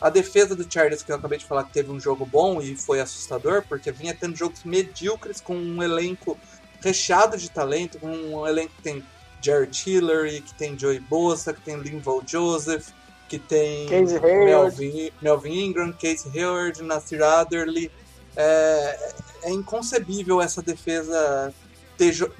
A 0.00 0.10
defesa 0.10 0.54
do 0.54 0.70
Chargers, 0.70 1.02
que 1.02 1.12
eu 1.12 1.16
acabei 1.16 1.38
de 1.38 1.44
falar 1.44 1.64
que 1.64 1.72
teve 1.72 1.90
um 1.90 2.00
jogo 2.00 2.26
bom 2.26 2.60
e 2.60 2.76
foi 2.76 3.00
assustador, 3.00 3.64
porque 3.68 3.92
vinha 3.92 4.16
tendo 4.18 4.36
jogos 4.36 4.64
medíocres 4.64 5.40
com 5.40 5.54
um 5.56 5.82
elenco 5.82 6.38
recheado 6.80 7.36
de 7.36 7.50
talento, 7.50 7.98
com 7.98 8.08
um 8.08 8.46
elenco 8.46 8.72
que 8.76 8.82
tem 8.82 9.04
Jared 9.40 9.82
Hillary, 9.86 10.40
que 10.40 10.54
tem 10.54 10.78
Joey 10.78 11.00
Bosa, 11.00 11.52
que 11.52 11.60
tem 11.60 11.76
Linval 11.76 12.22
Joseph, 12.26 12.88
que 13.28 13.38
tem 13.38 13.86
Melvin, 13.88 15.10
Melvin 15.20 15.64
Ingram, 15.66 15.92
Casey 15.92 16.30
Hayward, 16.34 16.82
Nasir 16.82 17.22
Adderley. 17.22 17.90
É, 18.36 19.12
é 19.44 19.50
inconcebível 19.50 20.40
essa 20.40 20.60
defesa 20.60 21.52
ter 21.96 22.30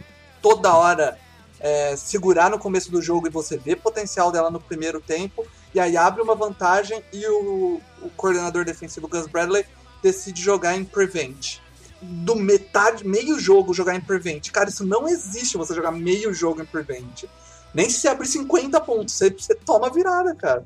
toda 0.40 0.74
hora 0.74 1.18
é, 1.60 1.96
segurar 1.96 2.50
no 2.50 2.58
começo 2.58 2.90
do 2.90 3.00
jogo 3.00 3.26
e 3.26 3.30
você 3.30 3.56
vê 3.56 3.74
potencial 3.74 4.30
dela 4.30 4.50
no 4.50 4.60
primeiro 4.60 5.00
tempo, 5.00 5.46
e 5.72 5.80
aí 5.80 5.96
abre 5.96 6.20
uma 6.20 6.34
vantagem 6.34 7.02
e 7.12 7.26
o, 7.26 7.80
o 8.02 8.10
coordenador 8.16 8.64
defensivo 8.64 9.08
Gus 9.08 9.26
Bradley 9.26 9.64
decide 10.02 10.42
jogar 10.42 10.76
em 10.76 10.84
prevent. 10.84 11.58
Do 12.02 12.36
metade, 12.36 13.06
meio 13.06 13.38
jogo 13.38 13.72
jogar 13.72 13.94
em 13.94 14.00
prevent. 14.00 14.50
Cara, 14.50 14.68
isso 14.68 14.84
não 14.84 15.08
existe 15.08 15.56
você 15.56 15.74
jogar 15.74 15.90
meio 15.90 16.34
jogo 16.34 16.60
em 16.60 16.66
prevent. 16.66 17.24
Nem 17.72 17.88
se 17.88 18.00
você 18.00 18.08
abrir 18.08 18.26
50 18.26 18.78
pontos, 18.82 19.14
você, 19.14 19.30
você 19.30 19.54
toma 19.54 19.88
virada, 19.88 20.34
cara. 20.34 20.64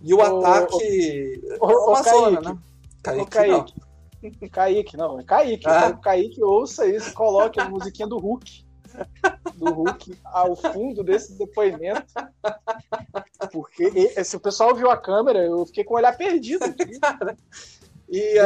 E 0.00 0.14
o, 0.14 0.16
o 0.16 0.22
ataque. 0.22 1.42
O, 1.60 1.66
o, 1.66 1.90
uma 1.90 2.02
zona, 2.02 2.40
né? 2.40 2.58
Kaique, 3.02 3.22
o 3.22 3.26
Kaique. 3.26 3.74
Kaique, 4.50 4.96
não, 4.96 5.20
é 5.20 5.24
Kaique. 5.24 5.68
Ah. 5.68 5.92
Kaique 5.92 6.42
ouça 6.42 6.86
isso, 6.86 7.12
coloque 7.12 7.60
a 7.60 7.68
musiquinha 7.68 8.08
do 8.08 8.18
Hulk 8.18 8.66
do 9.54 9.72
Hulk 9.72 10.18
ao 10.24 10.56
fundo 10.56 11.02
desse 11.02 11.34
depoimento. 11.34 12.06
Porque 13.52 14.24
se 14.24 14.36
o 14.36 14.40
pessoal 14.40 14.74
viu 14.74 14.90
a 14.90 14.96
câmera, 14.96 15.40
eu 15.40 15.66
fiquei 15.66 15.84
com 15.84 15.94
o 15.94 15.96
olhar 15.96 16.16
perdido 16.16 16.64
aqui. 16.64 16.98
e, 18.08 18.38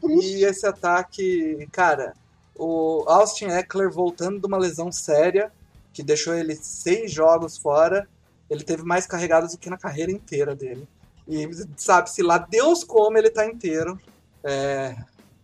triste. 0.00 0.36
e 0.36 0.44
esse 0.44 0.66
ataque, 0.66 1.68
cara, 1.72 2.14
o 2.56 3.04
Austin 3.06 3.46
Eckler 3.46 3.90
voltando 3.90 4.40
de 4.40 4.46
uma 4.46 4.58
lesão 4.58 4.90
séria, 4.90 5.52
que 5.92 6.02
deixou 6.02 6.34
ele 6.34 6.54
seis 6.54 7.10
jogos 7.10 7.58
fora, 7.58 8.08
ele 8.48 8.64
teve 8.64 8.82
mais 8.82 9.06
carregados 9.06 9.52
do 9.52 9.58
que 9.58 9.70
na 9.70 9.78
carreira 9.78 10.10
inteira 10.10 10.54
dele. 10.54 10.88
E 11.28 11.48
sabe-se 11.76 12.22
lá 12.22 12.38
Deus 12.38 12.82
como 12.82 13.16
ele 13.16 13.30
tá 13.30 13.46
inteiro. 13.46 13.98
É, 14.42 14.96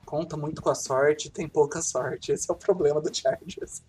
conta 0.05 0.37
muito 0.37 0.63
com 0.63 0.71
a 0.71 0.75
sorte, 0.75 1.31
tem 1.31 1.49
pouca 1.49 1.83
sorte. 1.83 2.33
Esse 2.33 2.51
é 2.51 2.55
o 2.55 2.57
problema 2.57 3.01
do 3.01 3.15
Chargers. 3.15 3.83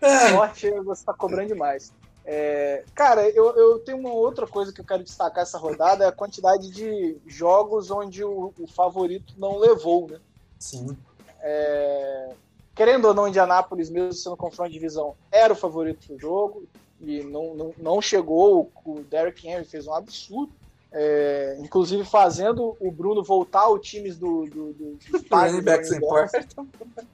É. 0.00 0.30
Sorte 0.30 0.70
você 0.82 1.04
tá 1.04 1.14
cobrando 1.14 1.48
demais. 1.48 1.92
É, 2.28 2.84
cara, 2.92 3.28
eu, 3.30 3.54
eu 3.56 3.78
tenho 3.78 3.98
uma 3.98 4.12
outra 4.12 4.46
coisa 4.48 4.72
que 4.72 4.80
eu 4.80 4.84
quero 4.84 5.04
destacar 5.04 5.44
essa 5.44 5.58
rodada, 5.58 6.04
é 6.04 6.08
a 6.08 6.12
quantidade 6.12 6.70
de 6.70 7.16
jogos 7.24 7.88
onde 7.90 8.24
o, 8.24 8.52
o 8.58 8.66
favorito 8.66 9.34
não 9.38 9.58
levou, 9.58 10.08
né? 10.08 10.18
Sim. 10.58 10.96
É, 11.40 12.34
querendo 12.74 13.06
ou 13.06 13.14
não, 13.14 13.28
Indianápolis, 13.28 13.88
mesmo 13.88 14.12
sendo 14.12 14.36
confronto 14.36 14.70
de 14.70 14.74
divisão, 14.74 15.14
era 15.30 15.52
o 15.52 15.56
favorito 15.56 16.08
do 16.08 16.18
jogo 16.18 16.64
e 17.00 17.22
não, 17.22 17.54
não, 17.54 17.74
não 17.78 18.02
chegou. 18.02 18.72
O 18.84 19.00
Derrick 19.04 19.46
Henry 19.46 19.64
fez 19.64 19.86
um 19.86 19.94
absurdo. 19.94 20.52
É, 20.98 21.58
inclusive 21.60 22.04
fazendo 22.04 22.74
o 22.80 22.90
Bruno 22.90 23.22
voltar 23.22 23.60
ao 23.60 23.78
times 23.78 24.16
do, 24.16 24.46
do, 24.46 24.72
do, 24.72 24.92
do 24.94 25.18
importam. 25.94 26.66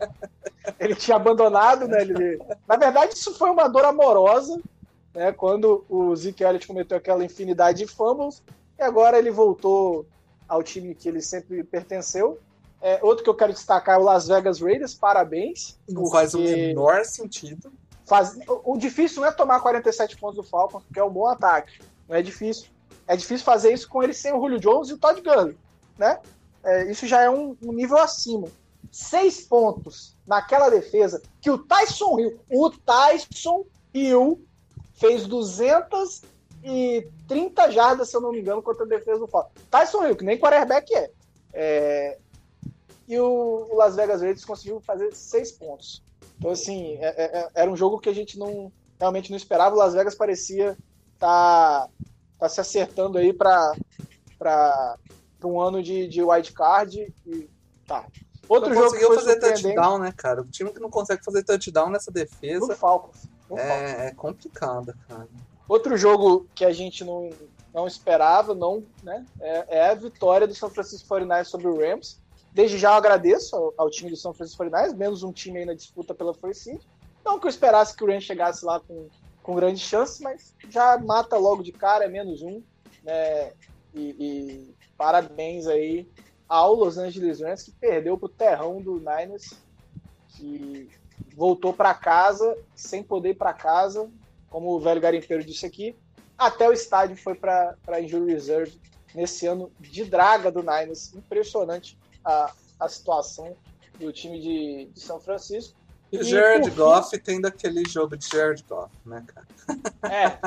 Ele 0.79 0.95
tinha 0.95 1.17
abandonado, 1.17 1.89
né? 1.89 2.03
Ele, 2.03 2.41
na 2.69 2.77
verdade, 2.77 3.15
isso 3.15 3.35
foi 3.35 3.51
uma 3.51 3.67
dor 3.67 3.85
amorosa, 3.85 4.61
né? 5.13 5.33
Quando 5.33 5.85
o 5.89 6.15
Zeke 6.15 6.45
Elliott 6.45 6.65
cometeu 6.65 6.97
aquela 6.97 7.25
infinidade 7.25 7.79
de 7.79 7.89
fumbles, 7.89 8.41
e 8.79 8.83
agora 8.83 9.19
ele 9.19 9.33
voltou 9.33 10.07
ao 10.49 10.63
time 10.63 10.95
que 10.95 11.09
ele 11.09 11.21
sempre 11.21 11.65
pertenceu. 11.65 12.39
É, 12.81 13.01
outro 13.03 13.25
que 13.25 13.31
eu 13.31 13.35
quero 13.35 13.53
destacar 13.53 13.97
é 13.97 13.99
o 13.99 14.05
Las 14.05 14.29
Vegas 14.29 14.61
Raiders, 14.61 14.95
parabéns. 14.95 15.77
Não 15.89 16.09
faz 16.09 16.35
o 16.35 16.39
menor 16.39 17.05
sentido. 17.05 17.73
Faz, 18.07 18.39
o, 18.47 18.75
o 18.75 18.79
difícil 18.79 19.23
não 19.23 19.29
é 19.29 19.33
tomar 19.33 19.59
47 19.59 20.17
pontos 20.19 20.37
do 20.37 20.43
Falcons, 20.45 20.85
porque 20.85 21.01
é 21.01 21.05
um 21.05 21.11
bom 21.11 21.27
ataque. 21.27 21.81
Não 22.09 22.15
é 22.15 22.23
difícil. 22.23 22.72
É 23.07 23.17
difícil 23.17 23.45
fazer 23.45 23.73
isso 23.73 23.89
com 23.89 24.03
ele 24.03 24.15
sem 24.15 24.33
o 24.33 24.41
Julio 24.41 24.61
Jones 24.61 24.89
e 24.89 24.95
o 24.95 24.99
Todd 24.99 25.21
Gurley, 25.21 25.57
né? 25.99 26.19
É, 26.65 26.91
isso 26.91 27.07
já 27.07 27.23
é 27.23 27.31
um, 27.31 27.57
um, 27.63 27.73
nível 27.73 27.99
acima. 27.99 28.49
Seis 28.91 29.41
pontos 29.41 30.17
naquela 30.27 30.69
defesa 30.69 31.23
que 31.41 31.49
o 31.51 31.59
Tyson 31.59 32.19
Hill, 32.19 32.41
o 32.51 32.71
Tyson 32.71 33.65
Hill 33.93 34.45
fez 34.95 35.27
230 35.27 37.71
jardas, 37.71 38.09
se 38.11 38.17
eu 38.17 38.21
não 38.21 38.31
me 38.31 38.39
engano, 38.41 38.63
contra 38.63 38.85
a 38.85 38.89
defesa 38.89 39.19
do 39.19 39.27
Falcons. 39.27 39.53
Tyson 39.71 40.07
Hill, 40.07 40.17
que 40.17 40.25
nem 40.25 40.39
quarterback 40.39 40.95
é. 40.95 41.11
é 41.53 42.19
e 43.09 43.19
o, 43.19 43.75
Las 43.75 43.97
Vegas 43.97 44.21
Raiders 44.21 44.45
conseguiu 44.45 44.81
fazer 44.81 45.13
seis 45.13 45.51
pontos. 45.51 46.01
Então, 46.39 46.53
assim, 46.53 46.99
é, 47.01 47.09
é, 47.09 47.41
é 47.41 47.49
era 47.55 47.69
um 47.71 47.77
jogo 47.77 47.99
que 47.99 48.09
a 48.09 48.15
gente 48.15 48.39
não 48.39 48.71
realmente 48.99 49.31
não 49.31 49.37
esperava. 49.37 49.75
O 49.75 49.79
Las 49.79 49.95
Vegas 49.95 50.15
parecia 50.15 50.79
estar 51.15 51.89
tá 51.89 51.91
tá 52.43 52.49
se 52.49 52.61
acertando 52.61 53.19
aí 53.19 53.33
para 53.33 53.77
um 55.45 55.61
ano 55.61 55.81
de, 55.81 56.09
de 56.09 56.21
wildcard 56.21 57.15
e 57.25 57.49
tá. 57.87 58.05
Outro 58.49 58.71
não 58.71 58.75
jogo 58.75 58.89
conseguiu 58.91 59.15
fazer 59.15 59.39
touchdown, 59.39 59.99
né, 59.99 60.13
cara? 60.17 60.43
O 60.43 60.45
time 60.47 60.73
que 60.73 60.81
não 60.81 60.91
consegue 60.91 61.25
fazer 61.25 61.45
touchdown 61.45 61.91
nessa 61.91 62.11
defesa. 62.11 62.67
No 62.67 62.75
Falcons. 62.75 63.29
No 63.49 63.57
é, 63.57 63.69
Falcons. 63.69 64.01
é 64.01 64.15
complicado, 64.15 64.95
cara. 65.09 65.29
Outro 65.69 65.97
jogo 65.97 66.49
que 66.53 66.65
a 66.65 66.73
gente 66.73 67.05
não, 67.05 67.31
não 67.73 67.87
esperava, 67.87 68.57
não, 68.57 68.83
né, 69.05 69.25
é, 69.41 69.79
é 69.79 69.91
a 69.91 69.95
vitória 69.95 70.47
do 70.47 70.55
São 70.55 70.69
Francisco 70.69 71.07
49 71.07 71.45
sobre 71.45 71.69
o 71.69 71.79
Rams. 71.79 72.21
Desde 72.53 72.77
já 72.77 72.91
eu 72.91 72.95
agradeço 72.95 73.55
ao, 73.55 73.73
ao, 73.79 73.89
time 73.89 74.11
do 74.11 74.17
São 74.17 74.35
Francisco 74.35 74.59
49 74.59 74.99
menos 74.99 75.23
um 75.23 75.33
time 75.33 75.61
aí 75.61 75.65
na 75.65 75.75
disputa 75.75 76.13
pela 76.13 76.35
First 76.35 76.63
Seed. 76.65 76.81
Não 77.25 77.39
que 77.39 77.47
eu 77.47 77.51
esperasse 77.51 77.97
que 77.97 78.03
o 78.03 78.07
Rams 78.09 78.25
chegasse 78.25 78.65
lá 78.65 78.81
com 78.81 79.09
com 79.43 79.55
grande 79.55 79.81
chance, 79.81 80.23
mas 80.23 80.55
já 80.69 80.99
mata 80.99 81.37
logo 81.37 81.63
de 81.63 81.73
cara, 81.73 82.05
é 82.05 82.09
menos 82.09 82.43
um. 82.43 82.63
Né? 83.03 83.53
E, 83.95 84.17
e 84.19 84.75
parabéns 84.97 85.67
aí 85.67 86.09
ao 86.49 86.75
Los 86.75 86.99
Angeles 86.99 87.41
Rams, 87.41 87.63
que 87.63 87.73
perdeu 87.73 88.17
para 88.17 88.27
o 88.27 88.29
terrão 88.29 88.81
do 88.81 88.99
Niners, 88.99 89.55
que 90.29 90.89
voltou 91.35 91.73
para 91.73 91.95
casa 91.95 92.57
sem 92.75 93.03
poder 93.03 93.31
ir 93.31 93.35
para 93.35 93.53
casa, 93.53 94.11
como 94.49 94.71
o 94.71 94.81
velho 94.81 95.01
garimpeiro 95.01 95.45
disse 95.45 95.65
aqui, 95.65 95.97
até 96.37 96.69
o 96.69 96.73
estádio 96.73 97.17
foi 97.17 97.35
para 97.35 98.01
Injury 98.01 98.33
Reserve 98.33 98.81
nesse 99.15 99.47
ano 99.47 99.71
de 99.79 100.05
draga 100.05 100.51
do 100.51 100.61
Niners. 100.61 101.15
Impressionante 101.15 101.99
a, 102.25 102.53
a 102.81 102.89
situação 102.89 103.57
do 103.99 104.13
time 104.13 104.41
de, 104.41 104.91
de 104.93 105.01
São 105.01 105.21
Francisco. 105.21 105.79
E 106.13 106.19
o 106.19 106.25
Jared 106.25 106.71
Goff 106.71 107.11
fim... 107.11 107.19
tendo 107.19 107.47
aquele 107.47 107.89
jogo 107.89 108.17
de 108.17 108.29
Jared 108.29 108.63
Goff, 108.69 108.93
né, 109.07 109.25
cara? 109.27 109.47
É, 110.15 110.39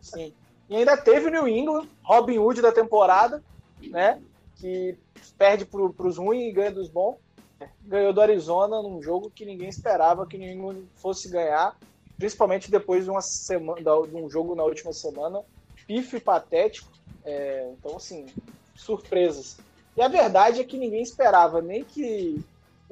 sim. 0.00 0.32
E 0.70 0.76
ainda 0.76 0.96
teve 0.96 1.26
o 1.26 1.30
New 1.30 1.46
England, 1.46 1.86
Robin 2.02 2.38
Hood 2.38 2.62
da 2.62 2.72
temporada, 2.72 3.42
né? 3.82 4.20
Que 4.56 4.96
perde 5.36 5.66
para 5.66 6.06
os 6.06 6.16
ruins 6.16 6.48
e 6.48 6.52
ganha 6.52 6.70
dos 6.70 6.88
bons. 6.88 7.16
Ganhou 7.82 8.12
do 8.12 8.20
Arizona 8.22 8.80
num 8.80 9.02
jogo 9.02 9.30
que 9.30 9.44
ninguém 9.44 9.68
esperava 9.68 10.26
que 10.26 10.36
o 10.36 10.40
New 10.40 10.50
England 10.50 10.82
fosse 10.96 11.28
ganhar, 11.28 11.76
principalmente 12.16 12.70
depois 12.70 13.04
de, 13.04 13.10
uma 13.10 13.20
semana, 13.20 13.80
de 13.80 14.16
um 14.16 14.30
jogo 14.30 14.54
na 14.54 14.64
última 14.64 14.92
semana. 14.92 15.42
Pifo 15.86 16.16
e 16.16 16.20
patético. 16.20 16.90
É, 17.24 17.70
então, 17.78 17.96
assim, 17.96 18.26
surpresas. 18.74 19.58
E 19.96 20.00
a 20.00 20.08
verdade 20.08 20.60
é 20.60 20.64
que 20.64 20.78
ninguém 20.78 21.02
esperava 21.02 21.60
nem 21.60 21.84
que 21.84 22.42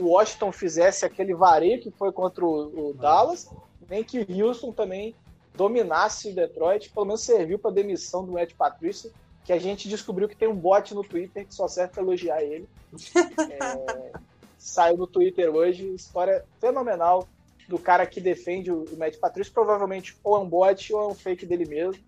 o 0.01 0.09
Washington 0.09 0.51
fizesse 0.53 1.05
aquele 1.05 1.35
vareio 1.35 1.81
que 1.81 1.91
foi 1.91 2.13
contra 2.13 2.45
o, 2.45 2.91
o 2.91 2.95
Dallas, 2.95 3.49
nem 3.89 4.03
que 4.03 4.21
o 4.21 4.47
Houston 4.47 4.73
também 4.73 5.15
dominasse 5.55 6.31
o 6.31 6.35
Detroit, 6.35 6.91
pelo 6.91 7.07
menos 7.07 7.23
serviu 7.23 7.59
para 7.59 7.71
demissão 7.71 8.25
do 8.25 8.39
Ed 8.39 8.55
Patrício, 8.55 9.13
que 9.45 9.53
a 9.53 9.59
gente 9.59 9.89
descobriu 9.89 10.29
que 10.29 10.37
tem 10.37 10.49
um 10.49 10.55
bot 10.55 10.95
no 10.95 11.03
Twitter 11.03 11.47
que 11.47 11.55
só 11.55 11.67
serve 11.67 11.93
para 11.93 12.03
elogiar 12.03 12.43
ele. 12.43 12.69
É, 13.51 14.13
saiu 14.59 14.97
no 14.97 15.07
Twitter 15.07 15.49
hoje, 15.49 15.95
história 15.95 16.45
fenomenal 16.61 17.27
do 17.67 17.79
cara 17.79 18.05
que 18.05 18.21
defende 18.21 18.71
o 18.71 18.85
Matt 18.99 19.17
Patrício, 19.17 19.53
provavelmente 19.53 20.17
ou 20.23 20.37
é 20.37 20.39
um 20.41 20.49
bot 20.49 20.93
ou 20.93 21.01
é 21.01 21.07
um 21.07 21.15
fake 21.15 21.47
dele 21.47 21.65
mesmo, 21.65 22.03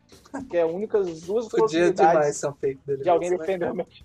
que 0.51 0.57
é 0.57 0.63
a 0.63 0.67
única 0.67 0.99
duas 1.01 1.49
Podia 1.49 1.61
possibilidades 1.61 2.41
demais, 2.41 2.57
fake 2.61 2.81
dele 2.85 3.03
de 3.03 3.09
alguém 3.09 3.31
né? 3.31 3.39
defender 3.39 3.71
o 3.71 3.75
Matt 3.75 4.03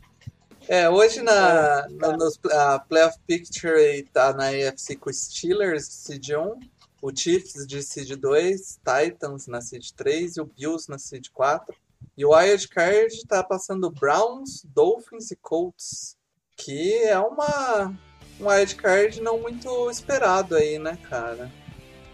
é, 0.68 0.90
hoje 0.90 1.22
na, 1.22 1.88
na 1.90 2.18
nos, 2.18 2.40
a 2.52 2.80
Playoff 2.80 3.18
Picture 3.26 4.04
tá 4.14 4.34
na 4.34 4.50
AFC 4.50 4.96
com 4.96 5.12
Steelers, 5.12 5.86
Seed 5.86 6.30
1, 6.30 6.60
o 7.02 7.16
Chiefs 7.16 7.66
de 7.66 7.82
Seed 7.82 8.12
2, 8.16 8.80
Titans 8.84 9.48
na 9.48 9.62
Seed 9.62 9.92
3 9.96 10.38
e 10.38 10.42
o 10.42 10.46
Bills 10.46 10.90
na 10.90 10.98
Seed 10.98 11.28
4. 11.34 11.76
E 12.18 12.26
o 12.26 12.36
Wild 12.36 12.68
Card 12.70 13.28
tá 13.28 13.44
passando 13.44 13.92
Browns, 13.92 14.66
Dolphins 14.74 15.32
e 15.32 15.36
Colts, 15.36 16.18
que 16.56 17.04
é 17.04 17.20
uma 17.20 17.94
um 18.40 18.48
wild 18.48 18.76
card 18.76 19.22
não 19.22 19.40
muito 19.40 19.90
esperado 19.90 20.56
aí, 20.56 20.78
né, 20.78 20.98
cara? 21.10 21.52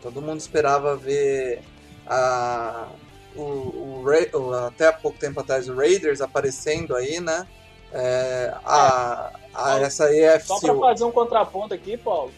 Todo 0.02 0.22
mundo 0.22 0.40
esperava 0.40 0.96
ver 0.96 1.62
a, 2.06 2.90
o, 3.36 4.02
o, 4.02 4.54
até 4.68 4.88
há 4.88 4.94
pouco 4.94 5.18
tempo 5.18 5.40
atrás 5.40 5.68
o 5.68 5.76
Raiders 5.76 6.22
aparecendo 6.22 6.96
aí, 6.96 7.20
né? 7.20 7.48
É, 7.94 8.54
a, 8.66 9.32
a, 9.54 9.80
essa 9.80 10.12
EFC. 10.12 10.48
Só 10.48 10.60
para 10.60 10.76
fazer 10.76 11.04
um 11.04 11.12
contraponto 11.12 11.74
aqui, 11.74 11.96
Paulo. 11.96 12.32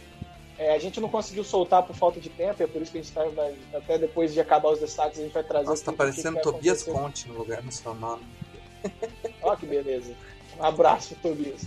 É, 0.58 0.74
a 0.74 0.80
gente 0.80 1.02
não 1.02 1.10
conseguiu 1.10 1.44
soltar 1.44 1.84
por 1.84 1.96
falta 1.96 2.20
de 2.20 2.30
tempo, 2.30 2.62
é 2.64 2.68
por 2.68 2.82
isso 2.82 2.92
que 2.92 2.98
a 2.98 3.02
gente 3.02 3.14
vai, 3.14 3.56
até 3.74 3.98
depois 3.98 4.34
de 4.34 4.40
acabar 4.40 4.70
os 4.70 4.80
destaques, 4.80 5.20
a 5.20 5.24
gente 5.24 5.34
vai 5.34 5.44
trazer. 5.44 5.66
Nossa, 5.66 5.84
tá 5.84 5.92
parecendo 5.92 6.40
Tobias 6.42 6.84
Conte 6.84 7.28
no 7.28 7.38
lugar 7.38 7.62
do 7.62 7.72
seu 7.72 7.94
nome. 7.94 8.24
Olha 9.42 9.58
que 9.58 9.66
beleza. 9.66 10.14
Um 10.58 10.64
abraço, 10.64 11.16
Tobias. 11.22 11.64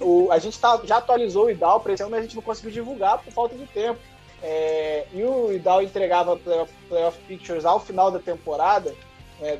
O, 0.00 0.30
a 0.30 0.38
gente 0.38 0.58
tá, 0.58 0.80
já 0.84 0.98
atualizou 0.98 1.46
o 1.46 1.50
IDAL 1.50 1.80
para 1.80 1.92
esse 1.92 2.02
ano, 2.02 2.12
mas 2.12 2.20
a 2.20 2.22
gente 2.22 2.36
não 2.36 2.42
conseguiu 2.42 2.70
divulgar 2.70 3.18
por 3.18 3.30
falta 3.32 3.54
de 3.54 3.66
tempo. 3.66 4.00
É, 4.42 5.06
e 5.12 5.22
o 5.22 5.52
IDAL 5.52 5.82
entregava 5.82 6.36
playoff, 6.36 6.72
playoff 6.88 7.18
Pictures 7.26 7.66
ao 7.66 7.78
final 7.78 8.10
da 8.10 8.18
temporada, 8.18 8.94
é, 9.42 9.58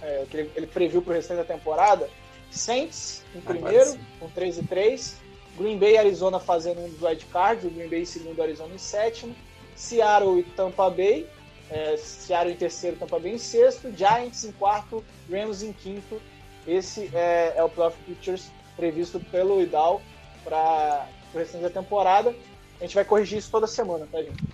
é, 0.00 0.26
ele, 0.32 0.50
ele 0.54 0.66
previu 0.66 1.02
para 1.02 1.10
o 1.10 1.14
restante 1.14 1.38
da 1.38 1.44
temporada, 1.44 2.08
Saints 2.50 3.22
em 3.34 3.40
primeiro, 3.40 3.98
com 4.18 4.28
3 4.28 4.58
e 4.58 4.62
3. 4.64 5.16
Green 5.56 5.78
Bay 5.78 5.94
e 5.94 5.98
Arizona 5.98 6.38
fazendo 6.38 6.80
um 6.80 6.88
dos 6.88 7.02
wild 7.02 7.24
cards, 7.26 7.64
o 7.64 7.70
Green 7.70 7.88
Bay 7.88 8.02
em 8.02 8.04
segundo, 8.04 8.40
Arizona 8.40 8.74
em 8.74 8.78
sétimo. 8.78 9.34
Seattle 9.74 10.40
e 10.40 10.42
Tampa 10.42 10.90
Bay, 10.90 11.26
é, 11.70 11.96
Seattle 11.96 12.52
em 12.52 12.56
terceiro, 12.56 12.96
Tampa 12.96 13.18
Bay 13.18 13.34
em 13.34 13.38
sexto. 13.38 13.92
Giants 13.96 14.44
em 14.44 14.52
quarto, 14.52 15.04
Rams 15.30 15.62
em 15.62 15.72
quinto. 15.72 16.20
Esse 16.66 17.10
é, 17.14 17.54
é 17.56 17.62
o 17.62 17.68
Playoff 17.68 17.96
Pictures 18.04 18.50
previsto 18.76 19.18
pelo 19.18 19.60
Idal 19.60 20.00
para 20.44 21.08
o 21.34 21.38
restante 21.38 21.62
da 21.62 21.70
temporada. 21.70 22.34
A 22.80 22.84
gente 22.84 22.94
vai 22.94 23.04
corrigir 23.04 23.38
isso 23.38 23.50
toda 23.50 23.66
semana, 23.66 24.06
tá, 24.10 24.22
gente? 24.22 24.44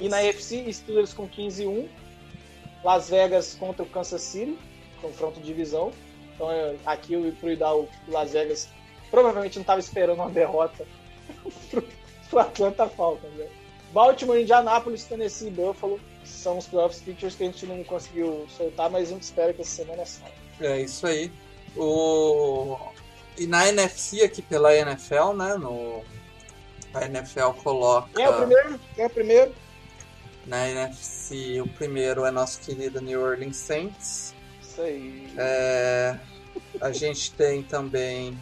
E 0.00 0.08
na 0.08 0.18
UFC, 0.18 0.72
Steelers 0.72 1.12
com 1.12 1.28
15 1.28 1.62
e 1.62 1.66
1. 1.66 1.88
Las 2.84 3.10
Vegas 3.10 3.56
contra 3.58 3.82
o 3.82 3.86
Kansas 3.86 4.22
City, 4.22 4.56
confronto 5.00 5.40
de 5.40 5.46
divisão. 5.46 5.92
Então 6.36 6.48
aqui 6.84 7.14
eu 7.14 7.32
pro 7.40 7.50
Idal 7.50 7.88
Las 8.06 8.32
Vegas 8.32 8.68
provavelmente 9.10 9.56
não 9.56 9.62
estava 9.62 9.80
esperando 9.80 10.20
uma 10.20 10.30
derrota 10.30 10.86
pro, 11.70 11.82
pro 12.28 12.38
Atlanta 12.38 12.86
Falcons. 12.88 13.32
Né? 13.32 13.48
Baltimore, 13.92 14.38
Indianapolis, 14.38 15.04
Tennessee 15.04 15.48
e 15.48 15.50
Buffalo 15.50 15.98
são 16.24 16.58
os 16.58 16.66
playoffs 16.66 17.00
pictures 17.00 17.34
que 17.34 17.44
a 17.44 17.46
gente 17.46 17.66
não 17.66 17.82
conseguiu 17.84 18.46
soltar, 18.56 18.90
mas 18.90 19.08
a 19.08 19.12
gente 19.12 19.22
espera 19.22 19.52
que 19.52 19.62
essa 19.62 19.70
semana 19.70 20.04
saia. 20.04 20.32
É 20.60 20.80
isso 20.80 21.06
aí. 21.06 21.32
O... 21.76 22.76
E 23.38 23.46
na 23.46 23.68
NFC 23.68 24.22
aqui 24.22 24.42
pela 24.42 24.74
NFL, 24.74 25.32
né? 25.34 25.56
No, 25.56 26.02
a 26.92 27.04
NFL 27.04 27.50
coloca. 27.62 28.08
Quem 28.14 28.24
é 28.24 28.30
o 28.30 28.36
primeiro? 28.36 28.80
Quem 28.94 29.04
é 29.04 29.06
o 29.06 29.10
primeiro? 29.10 29.54
Na 30.46 30.68
NFC, 30.68 31.60
o 31.60 31.68
primeiro 31.68 32.24
é 32.24 32.30
nosso 32.30 32.60
querido 32.60 33.00
New 33.00 33.20
Orleans 33.20 33.56
Saints. 33.56 34.34
Isso 34.76 34.82
aí. 34.82 35.32
É, 35.38 36.18
a 36.82 36.92
gente 36.92 37.32
tem 37.32 37.62
também. 37.62 38.38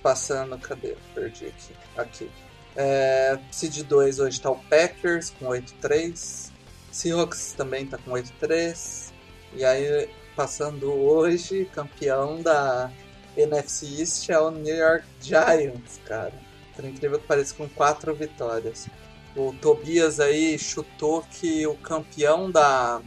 Passando, 0.00 0.56
cadê? 0.58 0.96
Perdi 1.12 1.46
aqui. 1.46 1.74
Aqui. 1.96 2.30
É, 2.76 3.36
Seed 3.50 3.82
2 3.82 4.20
hoje 4.20 4.40
tá 4.40 4.50
o 4.50 4.56
Packers 4.56 5.30
com 5.30 5.46
8-3. 5.46 6.52
Seahawks 6.92 7.52
também 7.56 7.84
tá 7.84 7.98
com 7.98 8.12
8-3. 8.12 9.10
E 9.54 9.64
aí, 9.64 10.08
passando 10.36 10.92
hoje, 10.92 11.68
campeão 11.74 12.40
da 12.40 12.92
NFC 13.36 14.00
East 14.00 14.28
é 14.28 14.38
o 14.38 14.52
New 14.52 14.76
York 14.76 15.04
Giants, 15.20 16.00
cara. 16.04 16.34
Por 16.76 16.84
incrível 16.84 17.18
que 17.18 17.26
pareça, 17.26 17.54
com 17.54 17.68
4 17.68 18.14
vitórias. 18.14 18.86
O 19.34 19.52
Tobias 19.60 20.20
aí 20.20 20.56
chutou 20.56 21.22
que 21.22 21.66
o 21.66 21.74
campeão 21.74 22.48
da, 22.48 23.02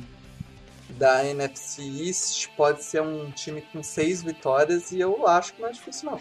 da 0.91 1.25
NFC 1.25 1.81
East 1.84 2.50
pode 2.58 2.84
ser 2.84 3.01
um 3.01 3.29
time 3.31 3.62
com 3.62 3.81
6 3.84 4.24
vitórias 4.24 4.91
e 4.91 5.00
eu 5.00 5.27
acho 5.27 5.53
que 5.53 5.62
não 5.62 5.69
é 5.69 5.72
difícil 5.72 6.12
não. 6.12 6.19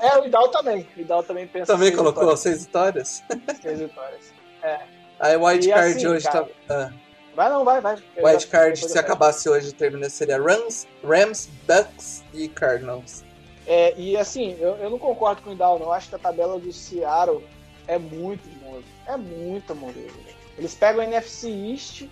É, 0.00 0.18
o 0.18 0.26
Idal 0.26 0.48
também. 0.48 0.86
O 0.96 1.00
Idal 1.00 1.22
também 1.22 1.46
pensa 1.46 1.72
Também 1.72 1.88
seis 1.88 1.98
colocou 1.98 2.22
vitórias. 2.36 2.40
6 2.40 2.66
vitórias? 2.66 3.22
Seis 3.60 3.78
vitórias. 3.80 4.32
É. 4.62 4.80
Aí 5.18 5.36
o 5.36 5.40
Card 5.40 5.66
assim, 5.96 6.06
hoje 6.06 6.24
cara, 6.24 6.44
tá. 6.44 6.50
Ah. 6.68 6.92
Vai 7.34 7.50
não, 7.50 7.64
vai, 7.64 7.80
vai. 7.80 7.96
Já- 7.96 8.46
Card, 8.48 8.78
se 8.78 8.98
acabasse 8.98 9.48
hoje, 9.48 9.72
termina 9.72 10.08
seria 10.08 10.40
Rams, 10.40 10.86
Rams, 11.02 11.48
Bucks 11.66 12.22
e 12.32 12.48
Cardinals. 12.48 13.24
É, 13.66 13.94
e 13.98 14.16
assim, 14.16 14.56
eu, 14.60 14.76
eu 14.76 14.90
não 14.90 14.98
concordo 14.98 15.42
com 15.42 15.50
o 15.50 15.52
Idal, 15.52 15.78
não. 15.78 15.86
Eu 15.86 15.92
acho 15.92 16.08
que 16.08 16.14
a 16.14 16.18
tabela 16.18 16.58
do 16.58 16.72
Seattle 16.72 17.44
é 17.88 17.98
muito 17.98 18.46
mole. 18.62 18.84
É 19.06 19.16
muito 19.16 19.74
mole. 19.74 20.10
Eles 20.56 20.74
pegam 20.74 21.02
NFC 21.02 21.48
East 21.50 22.02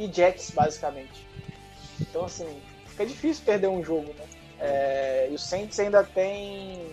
e 0.00 0.12
Jets, 0.12 0.50
basicamente. 0.50 1.26
Então, 2.00 2.24
assim, 2.24 2.60
fica 2.86 3.04
difícil 3.04 3.44
perder 3.44 3.68
um 3.68 3.84
jogo, 3.84 4.14
né? 4.14 4.24
É, 4.58 5.28
e 5.30 5.34
o 5.34 5.38
Saints 5.38 5.78
ainda 5.78 6.02
tem 6.02 6.90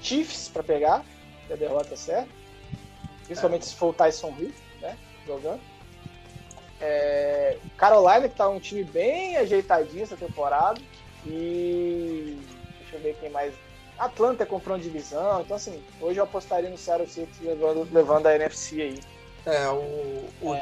Chiefs 0.00 0.48
pra 0.48 0.62
pegar, 0.62 1.04
que 1.46 1.52
a 1.54 1.56
derrota 1.56 1.94
é 1.94 1.96
certa. 1.96 2.28
Principalmente 3.24 3.64
se 3.64 3.74
for 3.74 3.88
o 3.88 3.92
Tyson 3.94 4.34
Hill, 4.38 4.52
né? 4.80 4.96
Jogando. 5.26 5.60
É, 6.80 7.56
Carolina, 7.78 8.28
que 8.28 8.36
tá 8.36 8.46
um 8.48 8.60
time 8.60 8.84
bem 8.84 9.36
ajeitadinho 9.38 10.02
essa 10.02 10.16
temporada. 10.16 10.80
E. 11.26 12.38
Deixa 12.80 12.96
eu 12.96 13.00
ver 13.00 13.16
quem 13.18 13.30
mais. 13.30 13.54
Atlanta 13.98 14.44
é 14.44 14.76
de 14.76 14.82
divisão. 14.82 15.40
Então, 15.40 15.56
assim, 15.56 15.82
hoje 16.00 16.18
eu 16.18 16.24
apostaria 16.24 16.68
no 16.68 16.76
Seattle 16.76 17.08
Seahawks 17.08 17.40
levando, 17.40 17.88
levando 17.90 18.26
a 18.26 18.34
NFC 18.34 18.82
aí. 18.82 19.13
É, 19.46 19.68
o, 19.68 20.24
o, 20.40 20.56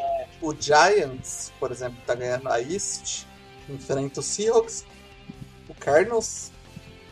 o 0.50 0.54
Giants, 0.58 1.52
por 1.60 1.70
exemplo, 1.70 1.96
tá 2.06 2.14
ganhando 2.14 2.48
a 2.48 2.60
East, 2.60 3.24
enfrenta 3.68 4.20
o 4.20 4.22
Seahawks, 4.22 4.84
o 5.68 5.74
Cardinals, 5.74 6.50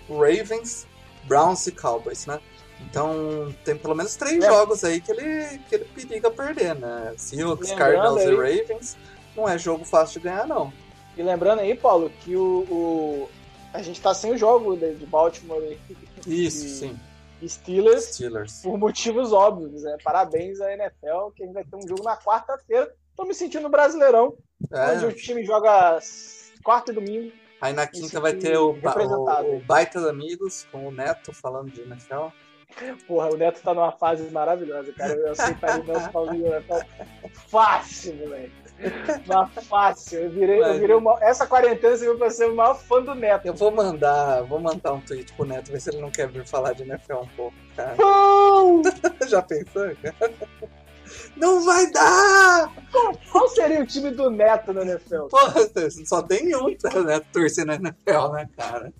o 0.08 0.14
Ravens, 0.18 0.86
Browns 1.24 1.66
e 1.66 1.72
Cowboys, 1.72 2.26
né? 2.26 2.40
Então 2.80 3.54
tem 3.64 3.76
pelo 3.76 3.94
menos 3.94 4.16
três 4.16 4.42
É. 4.42 4.48
jogos 4.48 4.82
aí 4.82 5.00
que 5.00 5.12
ele, 5.12 5.58
que 5.68 5.74
ele 5.76 5.84
periga 5.84 6.30
perder, 6.30 6.74
né? 6.74 7.14
Seahawks, 7.16 7.70
Cardinals 7.72 8.22
e 8.22 8.26
aí- 8.28 8.34
Ravens 8.60 8.96
não 9.36 9.48
é 9.48 9.56
jogo 9.58 9.84
fácil 9.84 10.20
de 10.20 10.24
ganhar, 10.28 10.46
não. 10.46 10.72
E 11.16 11.22
lembrando 11.22 11.60
aí, 11.60 11.76
Paulo, 11.76 12.10
que 12.22 12.34
o, 12.34 12.64
o- 12.70 13.30
a 13.72 13.80
gente 13.82 14.00
tá 14.00 14.12
sem 14.14 14.32
o 14.32 14.38
jogo 14.38 14.76
de 14.76 14.94
de 14.94 15.06
Baltimore 15.06 15.78
Isso, 16.26 16.66
E- 16.66 16.68
sim. 16.70 17.00
Steelers 17.48 18.04
Steelers. 18.14 18.62
por 18.62 18.78
motivos 18.78 19.32
óbvios. 19.32 19.82
Né? 19.82 19.96
Parabéns 20.02 20.60
à 20.60 20.72
NFL, 20.72 21.30
que 21.34 21.42
a 21.42 21.46
gente 21.46 21.54
vai 21.54 21.64
ter 21.64 21.76
um 21.76 21.86
jogo 21.88 22.02
na 22.02 22.16
quarta-feira. 22.16 22.92
Tô 23.16 23.24
me 23.24 23.34
sentindo 23.34 23.68
brasileirão, 23.68 24.36
onde 24.72 25.06
o 25.06 25.10
É. 25.10 25.12
time 25.12 25.44
joga 25.44 25.98
quarta 26.64 26.90
e 26.92 26.94
domingo. 26.94 27.32
Aí 27.60 27.72
na 27.74 27.86
quinta 27.86 28.18
vai 28.20 28.34
ter 28.34 28.56
o, 28.56 28.70
o, 28.72 29.56
o 29.56 29.60
Baita 29.60 29.98
Amigos 30.08 30.66
com 30.72 30.86
o 30.86 30.90
Neto 30.90 31.32
falando 31.32 31.70
de 31.70 31.82
NFL. 31.82 32.28
Porra, 33.06 33.30
o 33.30 33.36
Neto 33.36 33.60
tá 33.60 33.74
numa 33.74 33.92
fase 33.92 34.30
maravilhosa, 34.30 34.92
cara. 34.92 35.12
Eu 35.12 35.32
aceitaria 35.32 35.82
o 35.84 35.86
nosso 35.86 36.10
Paulinho 36.10 36.48
da 36.48 36.56
NFL 36.56 37.28
fácil, 37.48 38.14
moleque. 38.14 38.52
Mas 39.26 39.66
fácil. 39.66 40.20
Eu 40.20 40.30
virei, 40.30 40.60
eu 40.60 40.78
virei 40.78 40.96
uma, 40.96 41.18
essa 41.22 41.46
quarentena 41.46 41.96
viu 41.96 42.16
pra 42.16 42.30
ser 42.30 42.46
o 42.46 42.56
maior 42.56 42.74
fã 42.74 43.02
do 43.02 43.14
Neto. 43.14 43.46
Eu 43.46 43.54
vou 43.54 43.70
mandar, 43.70 44.42
vou 44.42 44.60
mandar 44.60 44.92
um 44.92 45.00
tweet 45.00 45.32
pro 45.34 45.46
Neto, 45.46 45.70
ver 45.70 45.80
se 45.80 45.90
ele 45.90 46.00
não 46.00 46.10
quer 46.10 46.28
vir 46.28 46.46
falar 46.46 46.72
de 46.72 46.82
NFL 46.82 47.14
um 47.14 47.28
pouco, 47.28 47.56
cara. 47.76 47.96
Já 49.28 49.42
pensou, 49.42 49.90
cara? 50.02 50.32
Não 51.36 51.64
vai 51.64 51.90
dar! 51.90 52.72
Qual 53.32 53.48
seria 53.48 53.82
o 53.82 53.86
time 53.86 54.10
do 54.10 54.30
Neto 54.30 54.72
no 54.72 54.82
NFL? 54.82 55.26
Porra, 55.26 55.60
só 56.06 56.22
tem 56.22 56.54
um, 56.54 56.68
né? 56.68 57.20
Torcendo 57.32 57.68
na 57.68 57.74
NFL, 57.74 58.32
né, 58.32 58.48
cara? 58.56 58.92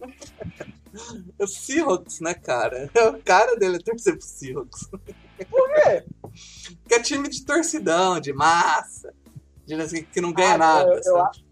O 1.39 1.47
Seahawks, 1.47 2.21
né, 2.21 2.35
cara? 2.35 2.91
O 3.15 3.23
cara 3.23 3.57
dele 3.57 3.77
é 3.77 3.79
torcer 3.79 4.17
pro 4.17 4.27
Seahawks. 4.27 4.89
Por 5.49 5.69
quê? 5.75 6.05
Que 6.89 6.95
é 6.95 7.01
time 7.01 7.29
de 7.29 7.45
torcidão, 7.45 8.21
de 8.21 8.33
massa. 8.33 9.15
De 9.77 9.83
assim, 9.83 10.03
que 10.05 10.21
não 10.21 10.33
ganha 10.33 10.55
Ah, 10.55 10.59
nada, 10.59 10.91
eu- 10.91 10.97
eu 10.97 11.03
sabe? 11.03 11.45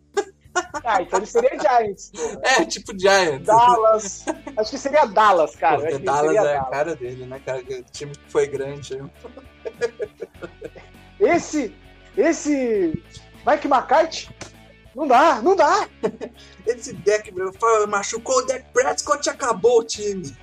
Ah, 0.84 1.00
então 1.02 1.18
ele 1.20 1.26
seria 1.26 1.50
Giants. 1.58 2.10
porra. 2.10 2.40
É, 2.60 2.64
tipo 2.64 2.98
Giants. 2.98 3.46
Dallas. 3.46 4.24
Acho 4.56 4.70
que 4.72 4.78
seria 4.78 5.04
Dallas, 5.06 5.54
cara. 5.54 5.76
Porque 5.78 5.94
Acho 5.94 6.02
Dallas 6.04 6.34
é 6.34 6.38
a 6.38 6.42
Dallas. 6.42 6.68
cara 6.70 6.96
dele, 6.96 7.26
né, 7.26 7.40
cara? 7.46 7.62
Que 7.62 7.82
time 7.92 8.12
que 8.12 8.30
foi 8.32 8.46
grande. 8.48 8.96
né? 8.96 9.08
Esse. 11.20 11.74
Esse. 12.16 13.02
Mike 13.46 13.68
McCarthy? 13.68 14.28
Não 14.96 15.06
dá, 15.06 15.40
não 15.42 15.54
dá. 15.54 15.88
Esse 16.66 16.92
deck 16.92 17.32
meu, 17.32 17.52
machucou 17.88 18.38
o 18.38 18.42
deck 18.42 18.66
Prescott 18.72 19.28
e 19.28 19.30
acabou 19.30 19.78
o 19.80 19.84
time. 19.84 20.36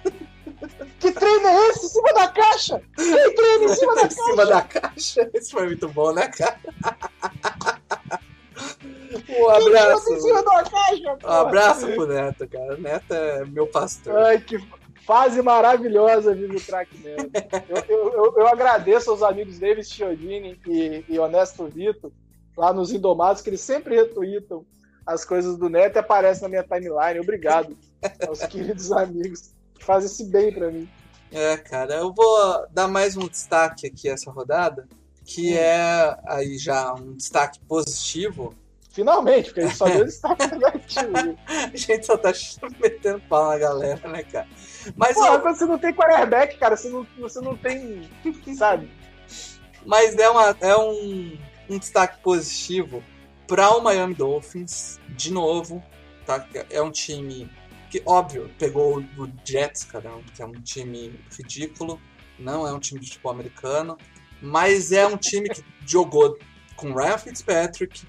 Que 0.99 1.11
treino 1.11 1.47
é 1.47 1.69
esse 1.69 1.85
em 1.85 1.89
cima 1.89 2.13
da 2.13 2.27
caixa? 2.27 2.81
Quem 2.95 3.35
treina 3.35 3.65
em 3.65 3.67
cima 3.69 3.95
da 3.95 4.03
em 4.03 4.09
cima 4.09 4.35
caixa? 4.35 4.45
da 4.45 4.61
caixa. 4.61 5.31
Isso 5.33 5.51
foi 5.51 5.65
muito 5.65 5.89
bom, 5.89 6.13
né, 6.13 6.27
cara? 6.27 6.59
Um 9.29 9.49
abraço. 9.49 10.09
caixa? 10.71 11.17
Um 11.23 11.31
abraço 11.31 11.87
pro 11.87 12.07
Neto, 12.07 12.47
cara. 12.47 12.75
O 12.75 12.81
Neto 12.81 13.13
é 13.13 13.45
meu 13.45 13.67
pastor. 13.67 14.17
Ai, 14.17 14.39
que 14.39 14.57
fase 15.05 15.41
maravilhosa 15.41 16.33
vive 16.33 16.57
o 16.57 16.99
mesmo. 16.99 17.31
Eu, 17.69 17.85
eu, 17.87 18.13
eu, 18.13 18.33
eu 18.37 18.47
agradeço 18.47 19.11
aos 19.11 19.21
amigos 19.21 19.59
Davis 19.59 19.89
Chiodini 19.89 20.59
e, 20.67 21.05
e 21.07 21.19
Honesto 21.19 21.67
Vitor, 21.67 22.11
lá 22.57 22.73
nos 22.73 22.91
Indomados, 22.91 23.41
que 23.41 23.49
eles 23.49 23.61
sempre 23.61 23.95
retweetam 23.95 24.65
as 25.05 25.23
coisas 25.23 25.57
do 25.57 25.69
Neto 25.69 25.97
e 25.97 25.99
aparecem 25.99 26.43
na 26.43 26.49
minha 26.49 26.63
timeline. 26.63 27.19
Obrigado 27.19 27.77
aos 28.27 28.39
queridos 28.47 28.91
amigos 28.91 29.53
fazem 29.85 30.09
esse 30.09 30.25
bem 30.25 30.51
pra 30.53 30.69
mim. 30.71 30.89
É, 31.31 31.57
cara, 31.57 31.95
eu 31.95 32.13
vou 32.13 32.67
dar 32.71 32.87
mais 32.87 33.15
um 33.17 33.27
destaque 33.27 33.87
aqui 33.87 34.09
essa 34.09 34.31
rodada, 34.31 34.87
que 35.25 35.53
Hum. 35.53 35.57
é 35.57 36.17
aí 36.27 36.57
já 36.57 36.93
um 36.93 37.13
destaque 37.13 37.59
positivo. 37.67 38.53
Finalmente, 38.91 39.47
porque 39.47 39.59
a 39.61 39.67
gente 39.67 39.77
só 39.77 39.85
deu 39.89 40.05
destaque 40.05 40.47
negativo. 40.47 41.37
A 41.47 41.75
gente 41.75 42.05
só 42.05 42.17
tá 42.17 42.31
metendo 42.79 43.19
pau 43.27 43.49
na 43.49 43.57
galera, 43.57 44.07
né, 44.07 44.23
cara? 44.23 44.47
Mas, 44.95 45.15
Porra, 45.15 45.33
eu- 45.35 45.41
você 45.43 45.65
não 45.65 45.77
tem 45.77 45.93
quarterback, 45.93 46.57
cara, 46.57 46.77
você 46.77 46.89
não, 46.89 47.05
você 47.17 47.41
não 47.41 47.57
tem. 47.57 48.09
Sabe? 48.57 48.89
mas 49.85 50.15
é, 50.17 50.27
uma, 50.29 50.55
é 50.61 50.75
um, 50.77 51.37
um 51.69 51.77
destaque 51.77 52.19
positivo 52.23 53.03
para 53.47 53.69
o 53.77 53.81
Miami 53.81 54.15
Dolphins, 54.15 54.99
de 55.09 55.31
novo, 55.31 55.83
tá? 56.25 56.47
É 56.71 56.81
um 56.81 56.89
time 56.91 57.47
que, 57.89 58.01
óbvio, 58.05 58.49
pegou 58.57 58.99
o 58.99 59.31
Jets, 59.43 59.83
cara, 59.83 60.11
que 60.33 60.41
é 60.41 60.45
um 60.45 60.53
time 60.53 61.19
ridículo, 61.37 61.99
não 62.37 62.67
é 62.67 62.73
um 62.73 62.79
time 62.79 62.99
de 62.99 63.07
futebol 63.07 63.31
americano, 63.31 63.97
mas 64.41 64.91
é 64.91 65.05
um 65.07 65.17
time 65.17 65.49
que 65.49 65.63
jogou 65.85 66.37
com 66.75 66.93
Ryan 66.93 67.17
Fitzpatrick, 67.17 68.05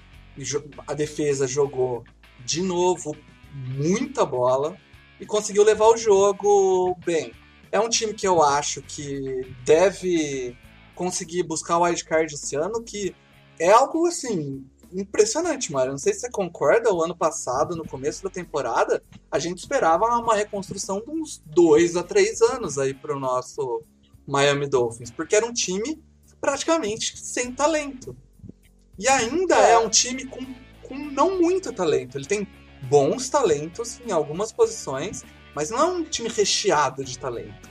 a 0.85 0.93
defesa 0.93 1.47
jogou 1.47 2.03
de 2.45 2.61
novo 2.61 3.15
muita 3.53 4.25
bola 4.25 4.77
e 5.19 5.25
conseguiu 5.25 5.63
levar 5.63 5.87
o 5.87 5.97
jogo 5.97 6.95
bem. 7.05 7.33
É 7.71 7.79
um 7.79 7.89
time 7.89 8.13
que 8.13 8.27
eu 8.27 8.41
acho 8.41 8.81
que 8.81 9.53
deve 9.65 10.55
conseguir 10.93 11.43
buscar 11.43 11.77
o 11.77 11.83
wildcard 11.83 12.33
esse 12.33 12.55
ano, 12.55 12.83
que 12.83 13.15
é 13.59 13.71
algo 13.71 14.05
assim 14.05 14.65
impressionante, 14.93 15.71
Mário. 15.71 15.91
Não 15.91 15.97
sei 15.97 16.13
se 16.13 16.21
você 16.21 16.29
concorda, 16.29 16.93
o 16.93 17.03
ano 17.03 17.15
passado, 17.15 17.75
no 17.75 17.87
começo 17.87 18.23
da 18.23 18.29
temporada, 18.29 19.01
a 19.31 19.39
gente 19.39 19.59
esperava 19.59 20.05
uma 20.05 20.35
reconstrução 20.35 21.01
de 21.01 21.09
uns 21.09 21.41
dois 21.45 21.95
a 21.95 22.03
três 22.03 22.41
anos 22.41 22.77
aí 22.77 22.93
para 22.93 23.15
o 23.15 23.19
nosso 23.19 23.83
Miami 24.27 24.67
Dolphins, 24.67 25.11
porque 25.11 25.35
era 25.35 25.45
um 25.45 25.53
time 25.53 26.01
praticamente 26.39 27.17
sem 27.19 27.51
talento. 27.51 28.15
E 28.97 29.07
ainda 29.07 29.55
é, 29.55 29.73
É. 29.73 29.79
um 29.79 29.89
time 29.89 30.25
com, 30.25 30.43
com 30.83 30.95
não 30.97 31.39
muito 31.39 31.71
talento. 31.71 32.17
Ele 32.17 32.25
tem 32.25 32.47
bons 32.83 33.29
talentos 33.29 33.99
em 34.05 34.11
algumas 34.11 34.51
posições, 34.51 35.23
mas 35.55 35.69
não 35.69 35.79
é 35.79 35.85
um 35.85 36.03
time 36.03 36.29
recheado 36.29 37.03
de 37.03 37.17
talento. 37.17 37.69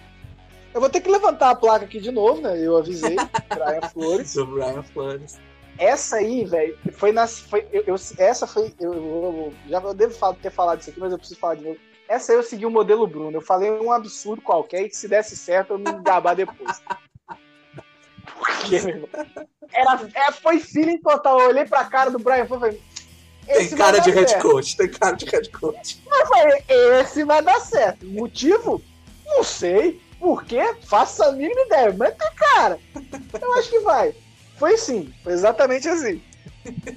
Eu 0.75 0.81
vou 0.81 0.91
ter 0.91 1.01
que 1.01 1.09
levantar 1.11 1.51
a 1.51 1.55
placa 1.55 1.87
aqui 1.87 1.99
de 2.01 2.11
novo, 2.11 2.43
né? 2.43 2.61
Eu 2.61 2.77
avisei, 2.77 3.17
Brian 3.49 3.89
Flores. 3.93 4.35
Do 4.35 4.47
Brian 4.47 4.83
Flores. 4.83 5.39
Essa 5.79 6.17
aí, 6.17 6.45
velho, 6.45 6.79
foi 6.93 7.13
nas. 7.13 7.39
Foi, 7.41 7.67
eu, 7.73 7.83
eu- 7.87 7.95
essa 8.19 8.47
foi. 8.47 8.75
Eu, 8.81 8.95
eu- 8.95 9.55
já 9.69 9.79
eu 9.81 9.95
devo 9.95 10.15
fa- 10.15 10.35
ter 10.35 10.51
falado 10.51 10.81
isso 10.81 10.91
aqui, 10.91 10.99
mas 11.01 11.13
eu 11.13 11.19
preciso 11.19 11.39
falar 11.41 11.57
de 11.57 11.65
novo. 11.65 11.79
Essa 12.09 12.33
aí 12.33 12.39
eu 12.39 12.43
segui 12.43 12.65
o 12.65 12.71
modelo 12.71 13.07
Bruno. 13.07 13.37
Eu 13.37 13.43
falei 13.43 13.71
um 13.71 13.91
absurdo 13.93 14.41
qualquer 14.41 14.83
e 14.83 14.89
que 14.89 14.97
se 14.97 15.09
desse 15.09 15.37
certo 15.37 15.73
eu 15.75 15.79
me 15.79 15.93
gabar 16.03 16.35
depois. 16.35 16.81
Porque, 18.39 18.81
meu 18.81 18.89
irmão, 18.95 19.09
era, 19.73 20.09
é, 20.15 20.33
foi 20.33 20.59
feeling 20.61 20.99
total. 20.99 21.41
Eu 21.41 21.49
olhei 21.49 21.65
pra 21.65 21.85
cara 21.85 22.11
do 22.11 22.19
Brian 22.19 22.45
e 22.45 22.49
falei. 22.49 22.83
Tem 23.47 23.57
"Esse 23.57 23.77
cara 23.77 23.99
de 24.01 24.11
head 24.11 24.31
certo." 24.31 24.43
coach, 24.43 24.77
tem 24.77 24.89
cara 24.89 25.15
de 25.17 25.25
head 25.27 25.51
coach. 25.51 26.03
Eu 26.07 26.27
falei, 26.27 26.65
esse 27.01 27.23
vai 27.25 27.43
dar 27.43 27.61
certo. 27.61 28.05
Motivo? 28.07 28.83
Não 29.25 29.45
sei. 29.45 30.01
Por 30.19 30.45
quê? 30.45 30.75
Faço 30.85 31.23
a 31.23 31.33
mínima 31.33 31.61
ideia. 31.63 31.95
Mas 31.97 32.15
tem 32.17 32.29
cara. 32.35 32.79
Eu 33.41 33.53
acho 33.55 33.71
que 33.71 33.79
vai. 33.81 34.15
Foi 34.57 34.77
sim. 34.77 35.13
Foi 35.23 35.33
exatamente 35.33 35.89
assim. 35.89 36.21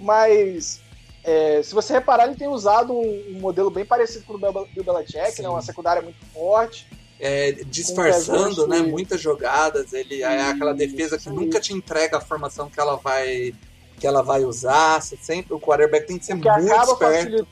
Mas, 0.02 0.82
é, 1.24 1.62
se 1.64 1.74
você 1.74 1.94
reparar, 1.94 2.28
ele 2.28 2.36
tem 2.36 2.48
usado 2.48 2.94
um, 2.94 3.26
um 3.36 3.40
modelo 3.40 3.70
bem 3.70 3.86
parecido 3.86 4.26
com 4.26 4.34
o 4.34 4.38
do 4.38 4.52
Bel- 4.52 4.68
do 4.74 4.84
Belichick, 4.84 5.32
Sim. 5.32 5.44
né? 5.44 5.50
Uma 5.50 5.62
secundária 5.62 6.02
muito 6.02 6.24
forte. 6.34 6.88
É, 7.20 7.52
disfarçando 7.66 8.66
né, 8.66 8.80
muitas 8.80 9.20
jogadas, 9.20 9.92
ele 9.92 10.24
é 10.24 10.42
aquela 10.44 10.74
defesa 10.74 11.18
que 11.18 11.30
nunca 11.30 11.60
te 11.60 11.74
entrega 11.74 12.18
a 12.18 12.22
formação 12.22 12.70
que 12.70 12.80
ela 12.80 12.96
vai 12.96 13.54
que 14.00 14.08
ela 14.08 14.24
vai 14.24 14.46
usar. 14.46 15.02
Sempre 15.02 15.54
o 15.54 15.60
quarterback 15.60 16.08
tem 16.08 16.18
que 16.18 16.26
ser 16.26 16.36
O 16.36 16.40
que 16.42 16.50
muito 16.50 16.72
acaba 16.72 16.94
esperto. 16.94 17.14
facilitando. 17.14 17.48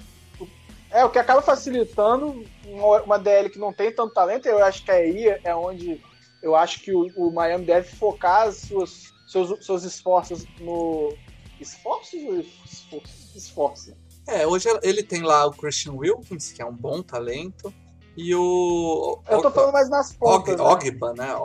É, 0.90 1.04
o 1.04 1.10
que 1.10 1.20
acaba 1.20 1.42
facilitando 1.42 2.46
uma, 2.66 3.02
uma 3.04 3.20
DL 3.20 3.50
que 3.50 3.60
não 3.60 3.74
tem 3.74 3.92
tanto 3.92 4.14
talento, 4.14 4.46
eu 4.48 4.64
acho 4.64 4.86
que 4.86 4.90
aí 4.90 5.38
é 5.44 5.54
onde 5.54 6.02
eu 6.42 6.56
acho 6.56 6.80
que 6.80 6.94
o, 6.96 7.12
o 7.18 7.30
Miami 7.30 7.66
deve 7.66 7.90
focar 7.90 8.44
as 8.48 8.56
suas, 8.60 9.14
seus, 9.28 9.64
seus 9.66 9.84
esforços 9.84 10.46
no. 10.60 11.14
Esforços 11.60 12.24
ou 12.24 12.40
esforços? 12.40 13.36
Esforços. 13.36 13.94
É, 14.28 14.46
hoje 14.46 14.68
ele 14.84 15.04
tem 15.04 15.22
lá 15.22 15.46
o 15.46 15.52
Christian 15.52 15.94
Wilkins, 15.94 16.52
que 16.52 16.62
é 16.62 16.66
um 16.66 16.74
bom 16.76 17.02
talento, 17.02 17.74
e 18.16 18.34
o 18.36 19.20
Eu 19.30 19.42
tô 19.42 19.52
falando 19.52 19.74
mais 19.74 19.90
nas 19.90 20.14
pontas. 20.14 20.58
né? 20.58 20.64
Ogba, 20.64 21.14
né? 21.14 21.36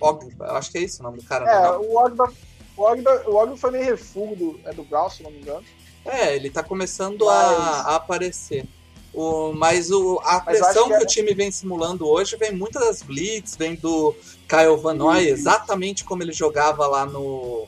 Ogba, 0.00 0.46
eu 0.46 0.56
acho 0.56 0.70
que 0.72 0.78
é 0.78 0.82
isso 0.82 1.00
o 1.00 1.04
nome 1.04 1.18
do 1.18 1.24
cara, 1.24 1.48
É, 1.50 1.62
não? 1.62 1.80
o 1.82 1.96
Ogba, 1.96 2.32
o 2.76 2.82
Ogba, 2.82 3.22
o 3.26 3.34
Ogba 3.36 3.56
foi 3.56 3.70
meio 3.70 3.84
refúgio 3.84 4.36
do, 4.36 4.60
é 4.64 4.72
do 4.72 4.84
Brown, 4.84 5.08
se 5.10 5.22
não 5.22 5.30
me 5.30 5.40
engano. 5.40 5.64
É, 6.04 6.34
ele 6.34 6.50
tá 6.50 6.62
começando 6.62 7.28
a 7.28 7.94
aparecer. 7.96 8.66
O, 9.14 9.52
mas 9.52 9.90
o, 9.90 10.20
a 10.22 10.42
Mas 10.46 10.58
pressão 10.58 10.84
que, 10.84 10.90
que 10.90 10.94
é- 10.96 11.02
o 11.02 11.06
time 11.06 11.34
vem 11.34 11.50
simulando 11.50 12.06
hoje 12.06 12.36
vem 12.36 12.52
muito 12.52 12.78
das 12.78 13.02
blitz, 13.02 13.56
vem 13.56 13.74
do 13.74 14.14
Kyle 14.48 14.76
Van 14.76 14.94
Noy, 14.94 15.22
Isso. 15.24 15.32
exatamente 15.32 16.04
como 16.04 16.22
ele 16.22 16.32
jogava 16.32 16.86
lá 16.86 17.04
no 17.06 17.66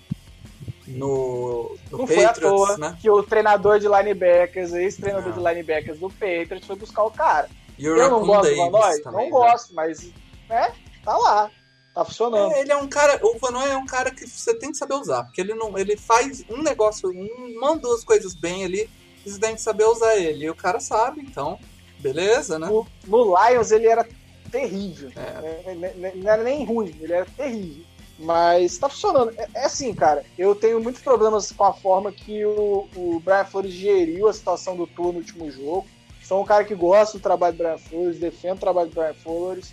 no, 0.86 1.76
no 1.90 1.98
não 1.98 2.06
foi 2.06 2.24
à 2.24 2.28
Patriots, 2.28 2.56
toa 2.66 2.78
né? 2.78 2.98
que 3.00 3.08
o 3.08 3.22
treinador 3.22 3.78
de 3.78 3.86
linebackers, 3.86 4.72
ex-treinador 4.72 5.32
Ah. 5.32 5.36
de 5.36 5.38
linebackers 5.38 5.98
do 6.00 6.10
Patriots, 6.10 6.66
foi 6.66 6.76
buscar 6.76 7.04
o 7.04 7.10
cara. 7.10 7.48
E 7.78 7.88
o 7.88 7.96
Eu 7.96 8.10
não 8.10 8.26
gosto 8.26 8.50
do 8.50 8.56
Van 8.56 8.70
Noy? 8.70 9.00
também, 9.02 9.30
Não 9.30 9.40
né? 9.40 9.46
gosto, 9.50 9.74
mas 9.74 10.10
né, 10.48 10.72
tá 11.04 11.16
lá. 11.16 11.50
Tá 11.94 12.04
funcionando. 12.04 12.52
É, 12.52 12.60
ele 12.60 12.72
é 12.72 12.76
um 12.76 12.88
cara, 12.88 13.20
o 13.22 13.38
Van 13.38 13.50
Noy 13.52 13.70
é 13.70 13.76
um 13.76 13.86
cara 13.86 14.10
que 14.10 14.26
você 14.26 14.52
tem 14.54 14.70
que 14.72 14.78
saber 14.78 14.94
usar, 14.94 15.24
porque 15.24 15.40
ele 15.40 15.54
não, 15.54 15.76
ele 15.78 15.96
faz 15.96 16.44
um 16.50 16.62
negócio, 16.62 17.08
um, 17.10 17.54
uma 17.56 17.76
duas 17.76 18.02
coisas 18.04 18.34
bem 18.34 18.64
ali, 18.64 18.88
você 19.24 19.38
tem 19.38 19.54
que 19.54 19.60
saber 19.60 19.84
usar 19.84 20.16
ele. 20.16 20.44
E 20.44 20.50
o 20.50 20.54
cara 20.54 20.80
sabe, 20.80 21.20
então, 21.20 21.58
beleza, 21.98 22.58
né? 22.58 22.66
No, 22.66 22.86
no 23.06 23.34
Lions 23.36 23.70
ele 23.70 23.86
era 23.86 24.06
terrível. 24.50 25.10
É. 25.16 25.70
É, 25.70 25.74
né, 25.74 25.92
né, 25.96 26.12
Não 26.14 26.30
era 26.30 26.42
nem 26.42 26.64
ruim, 26.64 26.94
ele 27.00 27.12
era 27.12 27.26
terrível. 27.26 27.84
Mas 28.18 28.76
tá 28.76 28.88
funcionando. 28.88 29.32
É, 29.36 29.48
é 29.54 29.64
assim, 29.64 29.94
cara, 29.94 30.24
eu 30.36 30.54
tenho 30.54 30.80
muitos 30.80 31.02
problemas 31.02 31.50
com 31.52 31.64
a 31.64 31.72
forma 31.72 32.12
que 32.12 32.44
o, 32.44 32.86
o 32.94 33.20
Brian 33.24 33.44
Flores 33.44 33.72
geriu 33.72 34.28
a 34.28 34.32
situação 34.32 34.76
do 34.76 34.86
Tua 34.86 35.12
no 35.12 35.18
último 35.18 35.50
jogo. 35.50 35.86
Sou 36.22 36.42
um 36.42 36.44
cara 36.44 36.64
que 36.64 36.74
gosta 36.74 37.18
do 37.18 37.22
trabalho 37.22 37.56
do 37.56 37.62
Brian 37.62 37.78
Flores, 37.78 38.18
defendo 38.18 38.58
o 38.58 38.60
trabalho 38.60 38.90
do 38.90 38.94
Brian 38.94 39.14
Flores, 39.14 39.72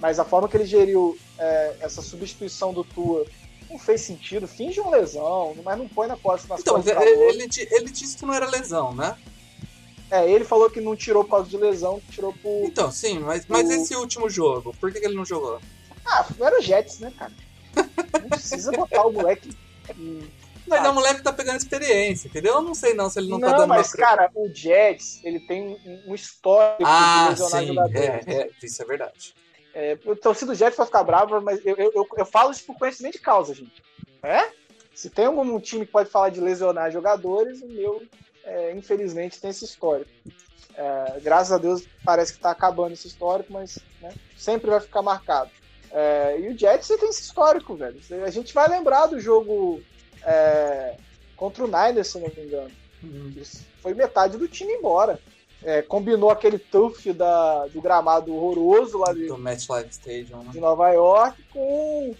mas 0.00 0.18
a 0.18 0.24
forma 0.24 0.48
que 0.48 0.56
ele 0.56 0.64
geriu 0.64 1.16
é, 1.38 1.76
essa 1.80 2.02
substituição 2.02 2.72
do 2.72 2.82
Tua 2.82 3.26
não 3.70 3.78
fez 3.78 4.00
sentido. 4.02 4.46
Finge 4.48 4.80
uma 4.80 4.90
lesão, 4.96 5.56
mas 5.64 5.78
não 5.78 5.88
põe 5.88 6.06
na 6.08 6.16
costa 6.16 6.48
nas 6.48 6.60
Então, 6.60 6.74
costas 6.74 6.96
ele, 7.00 7.10
ele, 7.44 7.48
ele 7.70 7.90
disse 7.90 8.16
que 8.16 8.26
não 8.26 8.34
era 8.34 8.48
lesão, 8.48 8.92
né? 8.94 9.16
É, 10.10 10.28
ele 10.28 10.44
falou 10.44 10.68
que 10.68 10.80
não 10.80 10.96
tirou 10.96 11.22
por 11.22 11.30
causa 11.30 11.48
de 11.48 11.56
lesão, 11.56 12.02
tirou 12.10 12.32
por. 12.42 12.64
Então, 12.64 12.90
sim, 12.90 13.20
mas, 13.20 13.46
mas 13.46 13.68
O- 13.68 13.72
esse 13.72 13.94
último 13.94 14.28
jogo, 14.28 14.74
por 14.80 14.92
que, 14.92 14.98
que 14.98 15.06
ele 15.06 15.14
não 15.14 15.24
jogou? 15.24 15.60
Ah, 16.04 16.26
não 16.36 16.46
era 16.48 16.58
o 16.58 16.62
Jets, 16.62 16.98
né, 16.98 17.12
cara? 17.16 17.32
Não 18.20 18.28
precisa 18.28 18.72
botar 18.72 19.06
o 19.06 19.12
moleque. 19.12 19.50
Mas 20.66 20.84
Ah. 20.84 20.90
o 20.90 20.94
moleque 20.94 21.22
tá 21.22 21.32
pegando 21.32 21.58
experiência, 21.58 22.26
entendeu? 22.28 22.54
Eu 22.54 22.62
não 22.62 22.74
sei 22.74 22.92
não 22.94 23.08
se 23.08 23.20
ele 23.20 23.28
não, 23.28 23.38
Não, 23.38 23.48
tá 23.50 23.56
dando 23.58 23.68
mas, 23.68 23.88
uma... 23.88 23.96
cara, 23.96 24.30
o 24.34 24.48
Jets, 24.52 25.20
ele 25.24 25.38
tem 25.40 25.62
um- 25.84 26.02
um 26.10 26.14
histórico 26.14 26.82
Ah, 26.84 27.24
de 27.24 27.30
lesionar 27.30 27.60
sim, 27.60 27.66
jogadores. 27.68 28.26
é, 28.26 28.32
é, 28.32 28.50
isso 28.62 28.82
é 28.82 28.84
verdade. 28.84 29.34
É, 29.74 29.96
o 30.04 30.16
torcida 30.16 30.52
do 30.52 30.58
Jets 30.58 30.76
vai 30.76 30.86
ficar 30.86 31.04
brava, 31.04 31.40
mas 31.40 31.64
eu, 31.64 31.76
eu, 31.76 32.08
eu, 32.16 32.26
falo 32.26 32.50
isso 32.50 32.64
por 32.64 32.76
conhecimento 32.76 33.14
de 33.14 33.20
causa, 33.20 33.54
gente. 33.54 33.82
É? 34.22 34.50
Se 34.94 35.08
tem 35.08 35.26
algum 35.26 35.58
time 35.60 35.86
que 35.86 35.92
pode 35.92 36.10
falar 36.10 36.30
de 36.30 36.40
lesionar 36.40 36.90
jogadores, 36.90 37.62
o 37.62 37.68
meu, 37.68 38.02
é, 38.44 38.72
infelizmente, 38.72 39.40
tem 39.40 39.50
esse 39.50 39.64
histórico. 39.64 40.10
É, 40.74 41.20
graças 41.20 41.52
a 41.52 41.58
Deus 41.58 41.86
parece 42.04 42.32
que 42.32 42.40
tá 42.40 42.50
acabando 42.50 42.92
esse 42.92 43.06
histórico, 43.06 43.52
mas 43.52 43.78
né, 44.00 44.12
sempre 44.36 44.70
vai 44.70 44.80
ficar 44.80 45.02
marcado. 45.02 45.50
É, 45.92 46.38
e 46.40 46.48
o 46.48 46.58
Jets 46.58 46.88
tem 46.88 47.08
esse 47.08 47.22
histórico, 47.22 47.74
velho. 47.74 47.98
A 48.24 48.30
gente 48.30 48.52
vai 48.54 48.68
lembrar 48.68 49.06
do 49.06 49.20
jogo 49.20 49.80
é, 50.22 50.96
contra 51.36 51.64
o 51.64 51.66
Niners, 51.66 52.08
se 52.08 52.18
não 52.18 52.28
me 52.28 52.44
engano. 52.44 52.70
Hum. 53.02 53.32
Isso 53.36 53.64
foi 53.82 53.94
metade 53.94 54.36
do 54.36 54.46
time 54.46 54.72
embora. 54.72 55.18
É, 55.62 55.82
combinou 55.82 56.30
aquele 56.30 56.58
turf 56.58 57.12
da, 57.12 57.66
do 57.66 57.80
gramado 57.82 58.34
horroroso 58.34 58.98
lá 58.98 59.12
de, 59.12 59.26
Do 59.26 59.36
MetLife 59.36 59.90
Stadium, 59.90 60.42
né? 60.42 60.50
de 60.52 60.60
Nova 60.60 60.90
York 60.90 61.42
com, 61.50 62.14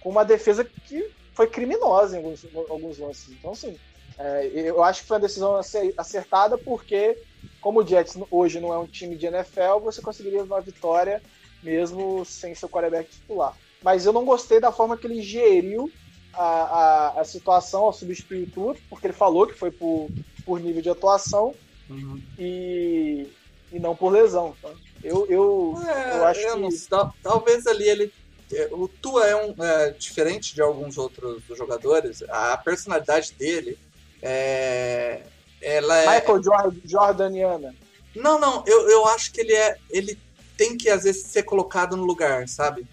com 0.00 0.08
uma 0.08 0.24
defesa 0.24 0.64
que 0.86 1.10
foi 1.34 1.46
criminosa 1.46 2.16
em 2.16 2.18
alguns, 2.18 2.46
alguns 2.70 2.98
lances. 2.98 3.28
Então, 3.30 3.52
assim, 3.52 3.76
é, 4.18 4.46
eu 4.54 4.82
acho 4.82 5.02
que 5.02 5.08
foi 5.08 5.16
uma 5.16 5.22
decisão 5.22 5.58
ace- 5.58 5.94
acertada 5.98 6.56
porque, 6.56 7.16
como 7.60 7.80
o 7.80 7.86
Jets 7.86 8.16
hoje 8.30 8.58
não 8.60 8.72
é 8.72 8.78
um 8.78 8.86
time 8.86 9.16
de 9.16 9.26
NFL, 9.26 9.80
você 9.82 10.00
conseguiria 10.00 10.42
uma 10.42 10.60
vitória 10.60 11.22
mesmo 11.62 12.24
sem 12.24 12.54
seu 12.54 12.68
quarterback 12.68 13.10
titular. 13.10 13.54
Mas 13.82 14.06
eu 14.06 14.12
não 14.12 14.24
gostei 14.24 14.60
da 14.60 14.72
forma 14.72 14.96
que 14.96 15.06
ele 15.06 15.20
geriu 15.22 15.90
a, 16.34 16.44
a, 16.44 17.20
a 17.20 17.24
situação 17.24 17.84
ao 17.84 17.92
substituir 17.92 18.46
tudo, 18.46 18.80
porque 18.88 19.06
ele 19.06 19.14
falou 19.14 19.46
que 19.46 19.54
foi 19.54 19.70
por, 19.70 20.10
por 20.44 20.58
nível 20.60 20.80
de 20.82 20.90
atuação 20.90 21.54
Uhum. 21.92 22.22
e, 22.38 23.26
e 23.72 23.78
não 23.78 23.94
por 23.96 24.10
lesão. 24.10 24.54
Tá? 24.62 24.70
Eu, 25.02 25.26
eu, 25.28 25.74
É, 25.86 26.18
eu 26.18 26.24
acho 26.26 26.40
eu 26.40 26.54
que. 26.54 26.60
não 26.60 26.70
sei, 26.70 26.88
tal- 26.88 27.14
talvez 27.22 27.66
ali 27.66 27.88
ele. 27.88 28.12
é, 28.52 28.68
O 28.72 28.86
Tua 28.88 29.26
é 29.26 29.36
um 29.36 29.54
é, 29.64 29.90
diferente 29.90 30.54
de 30.54 30.62
alguns 30.62 30.96
outros 30.98 31.42
jogadores. 31.56 32.22
A 32.28 32.56
personalidade 32.56 33.32
dele 33.34 33.78
é. 34.20 35.22
Ela 35.60 35.96
é. 35.98 36.20
Michael 36.20 36.42
Jordan, 36.42 36.80
Jordaniana. 36.84 37.74
Não, 38.14 38.38
não, 38.38 38.62
eu, 38.66 38.88
eu 38.90 39.06
acho 39.06 39.32
que 39.32 39.40
ele 39.40 39.54
é. 39.54 39.76
Ele 39.90 40.18
tem 40.56 40.76
que, 40.76 40.88
às 40.90 41.04
vezes, 41.04 41.22
ser 41.26 41.44
colocado 41.44 41.96
no 41.96 42.04
lugar, 42.04 42.46
sabe? 42.48 42.86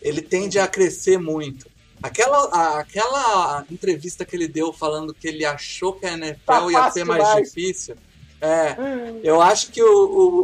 Ele 0.00 0.22
tende 0.22 0.58
a 0.58 0.66
crescer 0.66 1.18
muito. 1.18 1.66
Aquela, 2.02 2.78
aquela 2.78 3.64
entrevista 3.70 4.24
que 4.24 4.36
ele 4.36 4.46
deu 4.48 4.72
falando 4.72 5.14
que 5.14 5.26
ele 5.28 5.44
achou 5.44 5.92
que 5.94 6.06
a 6.06 6.12
NFL 6.12 6.38
Tá 6.44 6.70
ia 6.70 6.90
ser 6.90 7.04
mais 7.04 7.22
demais. 7.24 7.48
difícil. 7.48 7.96
É, 8.40 8.76
eu 9.22 9.40
acho 9.40 9.70
que 9.72 9.82
o, 9.82 9.88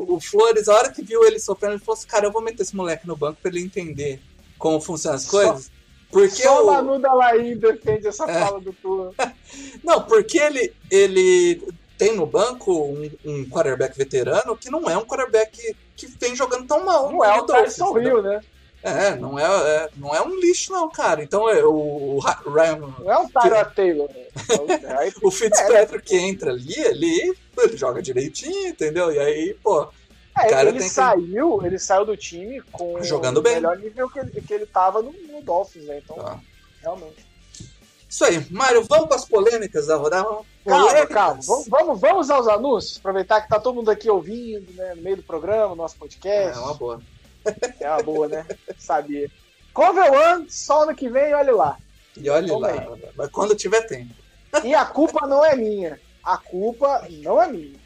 o, 0.09 0.15
o 0.15 0.21
Flores, 0.21 0.69
a 0.69 0.75
hora 0.75 0.91
que 0.91 1.03
viu 1.03 1.25
ele 1.25 1.39
sofrendo, 1.39 1.75
ele 1.75 1.85
falou 1.85 1.99
assim: 1.99 2.07
Cara, 2.07 2.27
eu 2.27 2.33
vou 2.33 2.41
meter 2.43 2.63
esse 2.63 2.75
moleque 2.75 3.07
no 3.07 3.17
banco 3.17 3.39
pra 3.43 3.51
ele 3.51 3.61
entender 3.63 4.21
como 4.59 4.81
funcionam 4.81 5.17
as 5.17 5.23
Só- 5.25 5.31
coisas. 5.31 5.71
Porque 6.11 6.43
Só 6.43 6.63
o, 6.63 6.67
Manu 6.67 6.99
Dalaí 6.99 7.55
defende 7.55 8.07
essa 8.07 8.25
É. 8.31 8.41
fala 8.41 8.61
do 8.61 8.73
Tua. 8.75 9.15
Não, 9.83 10.03
porque 10.03 10.39
ele, 10.39 10.73
ele 10.91 11.63
tem 11.97 12.15
no 12.15 12.27
banco 12.27 12.71
um, 12.73 13.11
um 13.25 13.45
quarterback 13.49 13.97
veterano 13.97 14.57
que 14.57 14.69
não 14.71 14.91
é 14.91 14.97
um 14.99 15.05
quarterback 15.07 15.75
que 15.97 16.07
vem 16.21 16.35
jogando 16.37 16.67
tão 16.67 16.85
mal. 16.85 17.11
Não 17.11 17.25
é 17.25 17.41
o 17.41 17.47
Dolphins, 17.47 17.77
Tyson? 17.77 17.99
Hill, 17.99 18.23
né? 18.23 18.41
É, 18.83 19.15
não 19.15 19.39
é, 19.39 19.45
é- 19.45 19.89
não 19.97 20.15
é 20.15 20.21
um 20.21 20.35
lixo, 20.41 20.73
não, 20.73 20.91
cara. 20.91 21.23
Então 21.23 21.49
é, 21.49 21.65
o, 21.65 22.17
o 22.17 22.51
Ryan, 22.51 22.77
Não 22.99 23.13
é 23.13 23.19
o 23.19 23.29
Tyrod 23.29 23.75
Taylor. 23.77 24.09
né? 24.09 24.27
É 25.07 25.13
o- 25.23 25.31
Fitzpatrick 25.31 26.05
que 26.05 26.17
entra 26.17 26.51
ali, 26.51 26.75
ele, 26.81 27.35
ele 27.59 27.77
joga 27.77 28.03
direitinho, 28.03 28.69
entendeu? 28.69 29.13
E 29.13 29.19
aí, 29.21 29.55
pô, 29.63 29.89
É, 30.37 30.49
cara 30.49 30.69
ele 30.71 30.79
tem 30.81 30.89
que- 30.89 30.95
saiu, 30.95 31.65
ele 31.65 31.79
saiu 31.79 32.05
do 32.05 32.17
time 32.17 32.61
com 32.73 33.01
Jogando 33.05 33.37
o 33.39 33.43
bem. 33.43 33.55
melhor 33.55 33.77
nível 33.79 34.09
que 34.11 34.19
ele, 34.19 34.31
que 34.41 34.53
ele 34.53 34.67
tava 34.67 35.01
no, 35.01 35.13
no 35.13 35.41
Dolphins, 35.43 35.85
né? 35.85 36.01
Então, 36.03 36.17
tá. 36.17 36.41
realmente. 36.81 37.25
Isso 38.09 38.25
aí, 38.27 38.45
Mário, 38.51 38.83
vamos 38.85 39.07
para 39.07 39.17
as 39.17 39.25
polêmicas 39.25 39.87
da 39.87 39.97
rodada? 39.97 40.29
Calma, 40.67 41.07
calma. 41.07 41.41
Vamos, 41.47 41.69
vamos, 41.69 42.01
vamos 42.01 42.31
aos 42.31 42.47
anúncios? 42.47 42.99
Aproveitar 42.99 43.41
que 43.41 43.49
tá 43.49 43.59
todo 43.59 43.75
mundo 43.77 43.91
aqui 43.91 44.11
ouvindo, 44.11 44.71
né? 44.75 44.95
No 44.97 45.03
meio 45.03 45.17
do 45.17 45.23
programa, 45.23 45.75
nosso 45.75 45.95
É 45.95 45.99
podcast. 45.99 46.59
uma 46.59 46.75
boa. 46.75 47.01
É 47.81 47.89
uma 47.91 48.03
boa, 48.03 48.29
né? 48.29 48.47
Sabia. 48.79 49.31
Cover 49.73 50.13
One, 50.13 50.51
só 50.51 50.83
ano 50.83 50.95
que 50.95 51.09
vem, 51.09 51.35
olha 51.35 51.55
lá. 51.55 51.79
E 52.17 52.29
olha 52.29 52.47
Vamos 52.47 52.63
lá, 52.63 52.99
mas 53.17 53.31
quando 53.31 53.55
tiver 53.55 53.83
tempo. 53.83 54.15
E 54.65 54.75
a 54.75 54.85
culpa 54.85 55.27
não 55.27 55.45
é 55.45 55.57
minha. 55.57 55.99
A 56.23 56.37
culpa 56.37 57.07
não 57.11 57.43
é 57.43 57.49
minha. 57.49 57.81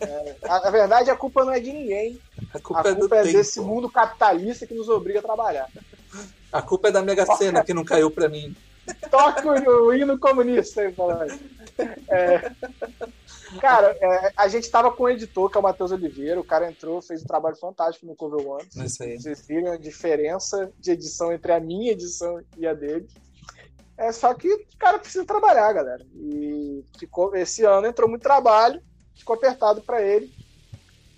É, 0.00 0.36
na 0.42 0.70
verdade, 0.70 1.10
a 1.10 1.16
culpa 1.16 1.44
não 1.44 1.52
é 1.52 1.60
de 1.60 1.72
ninguém. 1.72 2.20
A 2.52 2.58
culpa, 2.58 2.88
A 2.88 2.90
é 2.90 2.94
culpa 2.94 3.16
é 3.16 3.22
tempo. 3.22 3.36
desse 3.38 3.60
mundo 3.60 3.88
capitalista 3.88 4.66
que 4.66 4.74
nos 4.74 4.88
obriga 4.88 5.20
a 5.20 5.22
trabalhar. 5.22 5.68
A 6.52 6.60
culpa 6.60 6.88
é 6.88 6.92
da 6.92 7.00
Mega 7.02 7.24
Sena 7.36 7.64
que 7.64 7.72
não 7.72 7.84
caiu 7.84 8.10
pra 8.10 8.28
mim. 8.28 8.54
O, 9.44 9.86
o 9.86 9.94
hino 9.94 10.18
comunista 10.18 10.82
aí, 10.82 10.92
falando. 10.92 11.32
É, 12.08 12.50
cara, 13.60 13.96
é, 14.00 14.32
a 14.36 14.48
gente 14.48 14.70
tava 14.70 14.90
com 14.92 15.04
o 15.04 15.08
editor, 15.08 15.50
que 15.50 15.56
é 15.56 15.60
o 15.60 15.62
Matheus 15.62 15.92
Oliveira. 15.92 16.40
O 16.40 16.44
cara 16.44 16.70
entrou, 16.70 17.02
fez 17.02 17.22
um 17.22 17.26
trabalho 17.26 17.56
fantástico 17.56 18.06
no 18.06 18.16
Cover 18.16 18.46
One. 18.46 18.68
Isso 18.76 19.02
aí. 19.02 19.18
Vocês 19.18 19.46
viram 19.46 19.72
a 19.72 19.76
diferença 19.76 20.72
de 20.78 20.90
edição 20.90 21.32
entre 21.32 21.52
a 21.52 21.60
minha 21.60 21.92
edição 21.92 22.40
e 22.56 22.66
a 22.66 22.74
dele. 22.74 23.08
É 23.96 24.10
só 24.10 24.32
que 24.34 24.52
o 24.52 24.66
cara 24.78 24.98
precisa 24.98 25.24
trabalhar, 25.24 25.72
galera. 25.72 26.04
E 26.14 26.84
ficou, 26.98 27.34
esse 27.36 27.64
ano 27.64 27.86
entrou 27.86 28.08
muito 28.08 28.22
trabalho, 28.22 28.82
ficou 29.14 29.36
apertado 29.36 29.82
para 29.82 30.02
ele. 30.02 30.32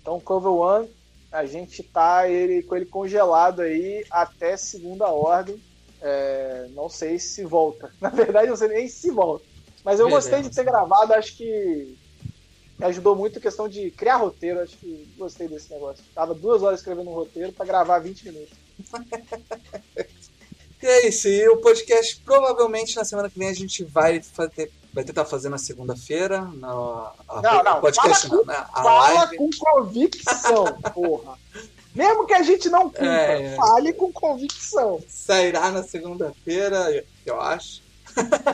Então, 0.01 0.19
Cover 0.19 0.51
One, 0.51 0.95
a 1.31 1.45
gente 1.45 1.81
tá 1.83 2.29
ele, 2.29 2.63
com 2.63 2.75
ele 2.75 2.85
congelado 2.85 3.61
aí 3.61 4.05
até 4.11 4.55
segunda 4.55 5.07
ordem. 5.07 5.61
É, 6.01 6.67
não 6.71 6.87
sei 6.87 7.17
se 7.17 7.43
volta. 7.43 7.91
Na 7.99 8.09
verdade, 8.09 8.49
não 8.49 8.55
sei 8.55 8.67
nem 8.67 8.87
se 8.87 9.09
volta. 9.09 9.45
Mas 9.83 9.99
eu 9.99 10.05
Veremos. 10.05 10.25
gostei 10.25 10.41
de 10.41 10.55
ter 10.55 10.63
gravado, 10.63 11.13
acho 11.13 11.37
que 11.37 11.97
ajudou 12.81 13.15
muito 13.15 13.39
a 13.39 13.41
questão 13.41 13.67
de 13.69 13.91
criar 13.91 14.17
roteiro. 14.17 14.59
Acho 14.61 14.75
que 14.77 15.07
gostei 15.17 15.47
desse 15.47 15.71
negócio. 15.71 16.03
Tava 16.13 16.33
duas 16.33 16.61
horas 16.63 16.79
escrevendo 16.79 17.09
um 17.09 17.13
roteiro 17.13 17.51
para 17.53 17.65
gravar 17.65 17.99
20 17.99 18.25
minutos. 18.25 18.53
E 20.81 20.85
é 20.87 21.07
isso, 21.07 21.27
e 21.27 21.47
o 21.49 21.57
podcast 21.57 22.21
provavelmente 22.23 22.95
na 22.95 23.03
semana 23.05 23.29
que 23.29 23.39
vem 23.39 23.47
a 23.49 23.53
gente 23.53 23.83
vai 23.83 24.21
fazer, 24.21 24.71
vai 24.93 25.03
tentar 25.03 25.25
fazer 25.25 25.49
na 25.49 25.57
segunda-feira. 25.57 26.41
na- 26.41 27.11
a- 27.27 27.41
Não, 27.41 27.63
não, 27.63 27.81
podcast 27.81 28.27
fala 28.27 28.37
não, 28.41 28.45
né? 28.45 28.55
A 28.73 28.83
Fala 28.83 29.13
live. 29.13 29.37
com 29.37 29.49
convicção, 29.57 30.65
porra. 30.93 31.39
Mesmo 31.95 32.27
que 32.27 32.33
a 32.33 32.43
gente 32.43 32.69
não 32.69 32.83
cumpra, 32.89 33.07
É. 33.07 33.55
fale 33.55 33.93
com 33.93 34.11
convicção. 34.11 35.01
Sairá 35.07 35.71
na 35.71 35.81
segunda-feira, 35.81 36.91
eu- 36.91 37.03
eu 37.25 37.41
acho. 37.41 37.81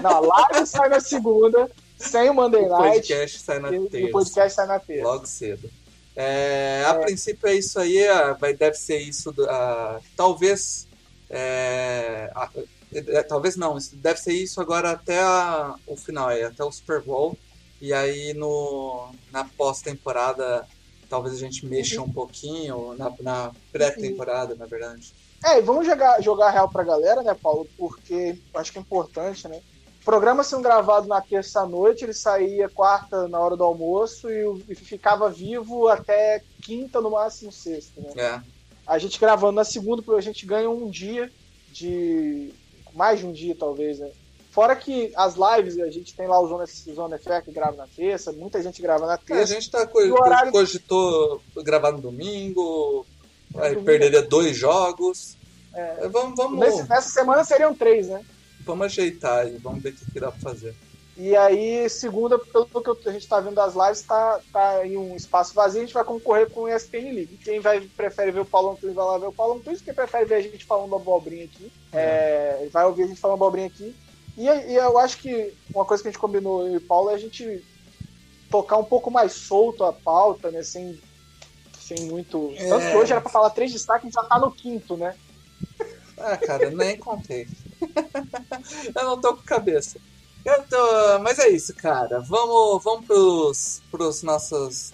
Não, 0.02 0.10
a 0.12 0.20
live 0.20 0.66
sai 0.68 0.88
na 0.90 1.00
segunda, 1.00 1.70
sem 2.02 2.30
o 2.30 2.34
Monday 2.34 2.64
O 2.64 2.70
Night, 2.70 2.94
podcast 2.96 3.40
sai 3.40 3.60
na 3.60 3.72
e 3.72 3.80
o 3.80 3.90
terça. 3.90 4.12
podcast 4.12 4.56
sai 4.56 4.68
na 4.68 4.80
terça. 4.80 5.04
Logo 5.08 5.26
cedo. 5.26 5.70
É, 6.16 6.84
A 6.88 6.96
princípio 6.96 7.48
é 7.48 7.54
isso 7.56 7.80
aí, 7.80 8.06
ah, 8.08 8.34
vai, 8.34 8.54
deve 8.54 8.76
ser 8.76 8.98
isso. 8.98 9.34
ah, 9.48 10.00
talvez. 10.16 10.88
é, 11.30 12.30
ah, 12.36 12.50
é, 12.94 13.24
talvez 13.24 13.56
não, 13.56 13.78
deve 13.94 14.20
ser 14.20 14.34
isso 14.34 14.60
agora 14.60 14.92
até 14.92 15.20
a- 15.22 15.76
o 15.88 15.96
final, 15.96 16.28
aí, 16.28 16.44
até 16.44 16.64
o 16.64 16.72
Super 16.72 17.02
Bowl. 17.02 17.38
E 17.80 17.94
aí 17.94 18.34
no, 18.34 19.10
na 19.32 19.44
pós-temporada 19.58 20.68
talvez 21.10 21.36
a 21.36 21.40
gente 21.40 21.66
mexa 21.66 22.02
um 22.02 22.12
pouquinho, 22.12 22.94
na, 22.98 23.12
na 23.22 23.52
pré-temporada, 23.72 24.56
na 24.56 24.66
verdade. 24.66 25.14
É, 25.44 25.58
e 25.58 25.62
vamos 25.62 25.86
jogar, 25.86 26.22
jogar 26.22 26.52
real 26.52 26.70
pra 26.70 26.84
galera, 26.84 27.22
né, 27.24 27.34
Paulo? 27.34 27.68
Porque 27.78 28.38
eu 28.54 28.60
acho 28.60 28.72
que 28.72 28.78
é 28.78 28.82
importante, 28.82 29.48
né? 29.48 29.60
O 30.02 30.04
programa 30.06 30.44
sendo 30.44 30.64
gravado 30.64 31.08
na 31.08 31.22
terça-noite, 31.22 32.04
ele 32.04 32.14
saía 32.14 32.68
quarta 32.68 33.28
na 33.28 33.40
hora 33.40 33.56
do 33.56 33.64
almoço 33.64 34.30
e, 34.30 34.66
e 34.70 34.76
ficava 34.76 35.30
vivo 35.30 35.88
até 35.88 36.42
quinta, 36.62 37.00
no 37.00 37.12
máximo 37.12 37.52
sexta, 37.52 38.02
né? 38.02 38.10
É, 38.16 38.42
A 38.88 38.98
gente 38.98 39.20
gravando 39.20 39.54
na 39.54 39.64
segunda, 39.64 40.04
a 40.16 40.22
gente 40.22 40.46
ganha 40.46 40.70
um 40.70 40.90
dia 40.90 41.32
de. 41.72 42.52
mais 42.94 43.20
de 43.20 43.26
um 43.28 43.32
dia, 43.32 43.56
talvez, 43.58 44.00
né? 44.00 44.10
Fora 44.50 44.76
que 44.76 45.14
as 45.16 45.36
lives, 45.36 45.80
a 45.80 45.90
gente 45.90 46.14
tem 46.14 46.28
lá 46.28 46.38
o 46.42 46.48
Zona, 46.48 46.66
Zona 46.66 47.18
FR 47.18 47.42
que 47.46 47.52
grava 47.54 47.78
na 47.78 47.88
terça, 47.88 48.34
muita 48.34 48.62
gente 48.62 48.82
grava 48.82 49.06
na 49.06 49.14
É, 49.14 49.16
a 49.16 49.18
terça. 49.20 49.54
gente 49.54 49.70
tá 49.72 49.86
co 49.88 49.98
horário- 50.00 50.52
cogitou 50.52 51.42
gravar 51.58 51.92
no 51.94 52.02
domingo, 52.02 53.06
aí 53.56 53.70
domingo. 53.70 53.86
perderia 53.86 54.22
dois 54.24 54.58
jogos. 54.58 55.38
É. 55.74 56.08
Vamos, 56.10 56.36
vamos, 56.36 56.60
Nesse- 56.60 56.90
nessa 56.90 57.10
semana 57.10 57.44
seriam 57.46 57.74
três, 57.74 58.08
né? 58.10 58.26
Vamos 58.66 58.86
ajeitar 58.86 59.40
aí, 59.40 59.58
vamos 59.58 59.82
ver 59.82 59.90
o 59.90 59.94
que, 59.94 60.12
que 60.12 60.20
dá 60.20 60.32
pra 60.32 60.40
fazer. 60.40 60.76
E 61.18 61.36
aí, 61.36 61.88
segunda, 61.90 62.40
pelo 62.40 62.96
que 62.96 63.10
a 63.10 63.12
gente 63.12 63.28
tá 63.28 63.40
vendo 63.40 63.56
das 63.56 63.76
lives, 63.76 64.02
tá, 64.02 64.40
tá 64.52 64.88
em 64.88 64.98
um 64.98 65.16
espaço 65.16 65.54
vazio, 65.54 65.82
a 65.82 65.86
gente 65.86 65.94
vai 65.94 66.04
concorrer 66.04 66.50
com 66.50 66.62
o 66.62 66.70
ESPN 66.70 67.14
League. 67.14 67.38
Quem 67.44 67.60
vai, 67.60 67.82
prefere 67.82 68.32
ver 68.32 68.40
o 68.40 68.46
Paulo 68.46 68.72
Antunes 68.72 68.96
vai 68.96 69.06
lá 69.06 69.18
ver 69.18 69.28
o 69.28 69.34
Paulo 69.34 69.56
Antunes, 69.56 69.82
quem 69.82 69.94
prefere 69.94 70.26
ver 70.26 70.36
a 70.36 70.42
gente 70.42 70.66
falando 70.66 70.96
abobrinha 70.96 71.46
aqui, 71.46 71.72
é, 71.92 72.68
vai 72.72 72.86
ouvir 72.86 73.04
a 73.04 73.08
gente 73.08 73.20
falando 73.20 73.36
abobrinha 73.36 73.68
aqui. 73.68 73.94
E, 74.38 74.46
e 74.46 74.76
eu 74.76 74.98
acho 74.98 75.18
que 75.18 75.54
uma 75.76 75.86
coisa 75.86 76.02
que 76.02 76.10
a 76.10 76.12
gente 76.12 76.20
combinou, 76.20 76.66
eu 76.66 76.74
e 76.76 76.78
o 76.78 76.82
Paulo, 76.82 77.10
é 77.10 77.16
a 77.16 77.20
gente 77.20 77.64
tocar 78.50 78.78
um 78.78 78.84
pouco 78.84 79.12
mais 79.12 79.34
solto 79.34 79.84
a 79.84 79.94
pauta, 79.94 80.50
né, 80.50 80.64
sem, 80.64 81.00
sem 81.80 82.06
muito... 82.06 82.54
Tanto 82.58 82.86
que 82.86 82.92
É. 82.94 82.98
hoje 82.98 83.12
era 83.12 83.22
pra 83.22 83.30
falar 83.30 83.50
três 83.52 83.72
destaques, 83.72 84.04
a 84.04 84.08
gente 84.08 84.14
já 84.16 84.24
tá 84.24 84.40
no 84.40 84.52
quinto, 84.52 84.96
né? 84.98 85.14
Ah, 86.18 86.38
cara, 86.38 86.70
nem 86.70 86.98
contei. 86.98 87.48
eu 88.96 89.04
não 89.04 89.20
tô 89.20 89.36
com 89.36 89.44
cabeça. 89.44 89.98
Eu 90.44 90.64
tô... 90.64 91.20
Mas 91.20 91.38
é 91.40 91.50
isso, 91.50 91.74
cara. 91.76 92.20
Vamos, 92.22 92.84
vamos 92.84 93.06
pros, 93.06 93.82
pros 93.92 94.24
nossos, 94.24 94.92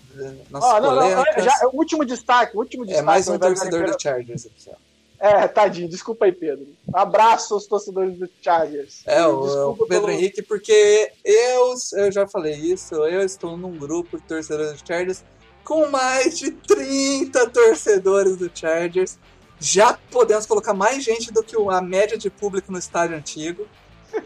nossas 0.49 0.69
Ó, 0.69 0.79
não, 0.81 0.95
não, 0.95 1.23
já, 1.43 1.67
o 1.71 1.77
último 1.77 2.03
destaque, 2.05 2.55
o 2.55 2.59
último 2.59 2.83
é 2.83 2.87
destaque. 2.87 3.05
mais 3.05 3.27
um 3.29 3.37
torcedor 3.39 3.89
do 3.91 4.01
Chargers 4.01 4.45
aqui, 4.45 4.69
ó. 4.69 4.87
É, 5.19 5.47
tadinho, 5.47 5.89
desculpa 5.89 6.25
aí, 6.25 6.31
Pedro. 6.31 6.67
Abraço 6.93 7.55
aos 7.55 7.65
torcedores 7.65 8.19
do 8.19 8.29
Chargers. 8.39 9.01
É, 9.07 9.25
o, 9.25 9.41
Desculpa 9.45 9.83
o 9.83 9.87
Pedro 9.87 10.05
pelo- 10.05 10.11
Henrique, 10.19 10.43
porque 10.43 11.11
eu, 11.25 11.73
eu 11.93 12.11
já 12.11 12.27
falei 12.27 12.53
isso, 12.53 12.93
eu 12.93 13.21
estou 13.21 13.57
num 13.57 13.75
grupo 13.77 14.17
de 14.17 14.23
torcedores 14.23 14.79
do 14.79 14.87
Chargers 14.87 15.23
com 15.63 15.87
mais 15.89 16.37
de 16.37 16.51
30 16.51 17.49
torcedores 17.49 18.37
do 18.37 18.51
Chargers. 18.53 19.17
Já 19.59 19.97
podemos 20.11 20.45
colocar 20.45 20.73
mais 20.73 21.03
gente 21.03 21.31
do 21.31 21.43
que 21.43 21.55
a 21.69 21.81
média 21.81 22.17
de 22.17 22.29
público 22.29 22.71
no 22.71 22.77
estádio 22.77 23.15
antigo. 23.17 23.67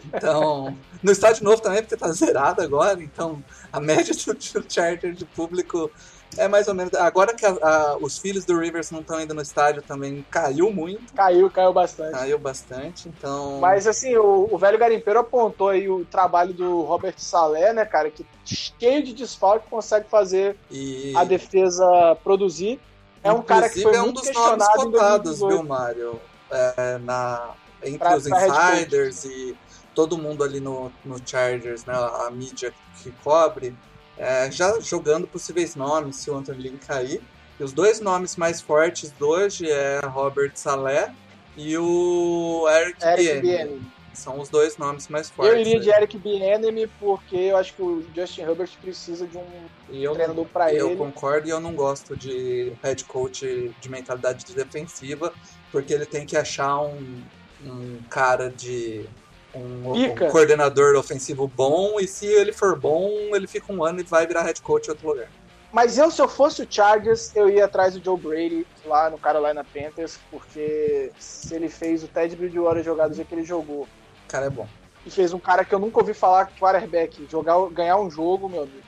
Então, 0.06 0.76
no 1.02 1.10
estádio 1.12 1.44
novo 1.44 1.60
também, 1.60 1.82
porque 1.82 1.96
tá 1.96 2.10
zerado 2.12 2.62
agora. 2.62 3.02
Então, 3.02 3.42
a 3.72 3.80
média 3.80 4.14
do, 4.14 4.34
do 4.34 4.72
Chargers 4.72 5.16
de 5.18 5.24
público 5.24 5.90
é 6.36 6.48
mais 6.48 6.68
ou 6.68 6.74
menos. 6.74 6.94
Agora 6.94 7.34
que 7.34 7.44
a- 7.44 7.50
a- 7.60 7.96
os 8.00 8.16
filhos 8.18 8.44
do 8.44 8.58
Rivers 8.58 8.90
não 8.90 9.00
estão 9.00 9.20
indo 9.20 9.34
no 9.34 9.42
estádio 9.42 9.82
também, 9.82 10.24
caiu 10.30 10.72
muito, 10.72 11.12
Caiu, 11.14 11.50
caiu 11.50 11.72
bastante. 11.72 12.12
caiu 12.12 12.38
bastante. 12.38 13.08
Então. 13.08 13.58
Mas 13.60 13.86
assim, 13.86 14.16
o, 14.16 14.48
o 14.50 14.56
velho 14.56 14.78
garimpeiro 14.78 15.18
apontou 15.18 15.68
aí 15.68 15.88
o 15.90 16.04
trabalho 16.06 16.54
do 16.54 16.82
Robert 16.82 17.14
Salé, 17.18 17.72
né, 17.74 17.84
cara, 17.84 18.10
que 18.10 18.24
cheio 18.46 19.02
de 19.02 19.12
desfalque 19.12 19.68
consegue 19.68 20.08
fazer 20.08 20.56
e... 20.70 21.12
a 21.16 21.24
defesa 21.24 22.16
produzir. 22.22 22.80
É 23.24 23.32
um 23.32 23.42
cara 23.42 23.68
que 23.68 23.82
foi 23.82 23.92
Inclusive, 23.92 23.96
é 23.96 24.00
um 24.02 24.12
muito 24.12 24.22
dos 24.22 24.34
nomes 24.34 24.66
cotados, 24.68 25.38
2018. 25.38 25.48
viu, 25.48 25.62
Mário? 25.68 26.20
É, 26.50 26.98
na, 26.98 27.50
entre 27.82 27.98
Pra- 27.98 28.16
os 28.16 28.28
pra 28.28 28.46
insiders 28.48 29.24
e 29.24 29.56
todo 29.94 30.18
mundo 30.18 30.42
ali 30.44 30.60
no, 30.60 30.92
no 31.04 31.16
Chargers, 31.24 31.84
né, 31.84 31.94
a 31.94 32.30
mídia 32.30 32.72
que 33.02 33.10
cobre, 33.24 33.74
é, 34.18 34.50
já 34.50 34.78
jogando 34.80 35.26
possíveis 35.26 35.74
nomes 35.74 36.16
se 36.16 36.30
o 36.30 36.36
Anthony 36.36 36.62
Lynn 36.62 36.76
cair. 36.86 37.22
E 37.60 37.64
os 37.64 37.72
dois 37.72 38.00
nomes 38.00 38.36
mais 38.36 38.60
fortes 38.60 39.10
de 39.10 39.22
hoje 39.24 39.70
é 39.70 40.00
Robert 40.04 40.52
Saleh 40.54 41.12
e 41.56 41.76
o 41.76 42.66
Eric, 42.68 43.04
Eric 43.04 43.40
Bieniemy. 43.40 43.82
São 44.14 44.38
os 44.38 44.48
dois 44.48 44.76
nomes 44.76 45.08
mais 45.08 45.30
fortes. 45.30 45.54
Eu 45.54 45.60
iria 45.60 45.80
de. 45.80 45.90
Eric 45.90 46.18
Bieniemy 46.18 46.86
porque 47.00 47.36
eu 47.36 47.56
acho 47.56 47.74
que 47.74 47.82
o 47.82 48.04
Justin 48.14 48.42
Herbert 48.42 48.70
precisa 48.80 49.26
de 49.26 49.38
um 49.38 49.44
eu, 49.90 50.12
treinador 50.12 50.46
eu 50.72 50.88
ele. 50.88 50.96
concordo 50.96 51.46
e 51.48 51.50
eu 51.50 51.60
não 51.60 51.74
gosto 51.74 52.16
de 52.16 52.72
head 52.82 53.04
coach 53.04 53.74
de 53.80 53.88
mentalidade 53.88 54.44
defensiva, 54.54 55.32
porque 55.70 55.92
ele 55.92 56.06
tem 56.06 56.26
que 56.26 56.36
achar 56.36 56.80
um, 56.80 57.22
um 57.64 57.98
cara 58.08 58.50
de. 58.50 59.06
Um, 59.54 59.92
um 59.92 60.30
coordenador 60.30 60.96
ofensivo 60.96 61.46
bom, 61.46 62.00
e 62.00 62.08
se 62.08 62.26
ele 62.26 62.52
for 62.52 62.78
bom, 62.78 63.10
ele 63.34 63.46
fica 63.46 63.70
um 63.70 63.84
ano 63.84 64.00
e 64.00 64.02
vai 64.02 64.26
virar 64.26 64.44
head 64.44 64.62
coach 64.62 64.86
em 64.86 64.90
outro 64.90 65.08
lugar. 65.08 65.28
Mas 65.72 65.96
eu, 65.96 66.10
se 66.10 66.20
eu 66.20 66.28
fosse 66.28 66.62
o 66.62 66.66
Chargers, 66.68 67.34
eu 67.34 67.48
ia 67.48 67.64
atrás 67.64 67.94
do 67.94 68.04
Joe 68.04 68.18
Brady 68.18 68.66
lá 68.84 69.08
no 69.08 69.16
Carolina 69.16 69.64
Panthers, 69.64 70.18
porque 70.30 71.10
se 71.18 71.54
ele 71.54 71.70
fez 71.70 72.04
o 72.04 72.08
Ted 72.08 72.36
Bridgewater 72.36 72.84
jogar 72.84 73.08
do 73.08 73.14
jeito 73.14 73.28
que 73.28 73.34
ele 73.34 73.44
jogou, 73.44 73.88
cara 74.32 74.46
é 74.46 74.50
bom. 74.50 74.66
e 75.04 75.10
fez 75.10 75.32
um 75.32 75.38
cara 75.38 75.64
que 75.64 75.74
eu 75.74 75.78
nunca 75.78 76.00
ouvi 76.00 76.14
falar, 76.14 76.50
quarterback, 76.58 77.26
jogar, 77.30 77.58
ganhar 77.70 77.98
um 77.98 78.10
jogo, 78.10 78.48
meu 78.48 78.66
Deus. 78.66 78.84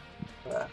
É. 0.46 0.66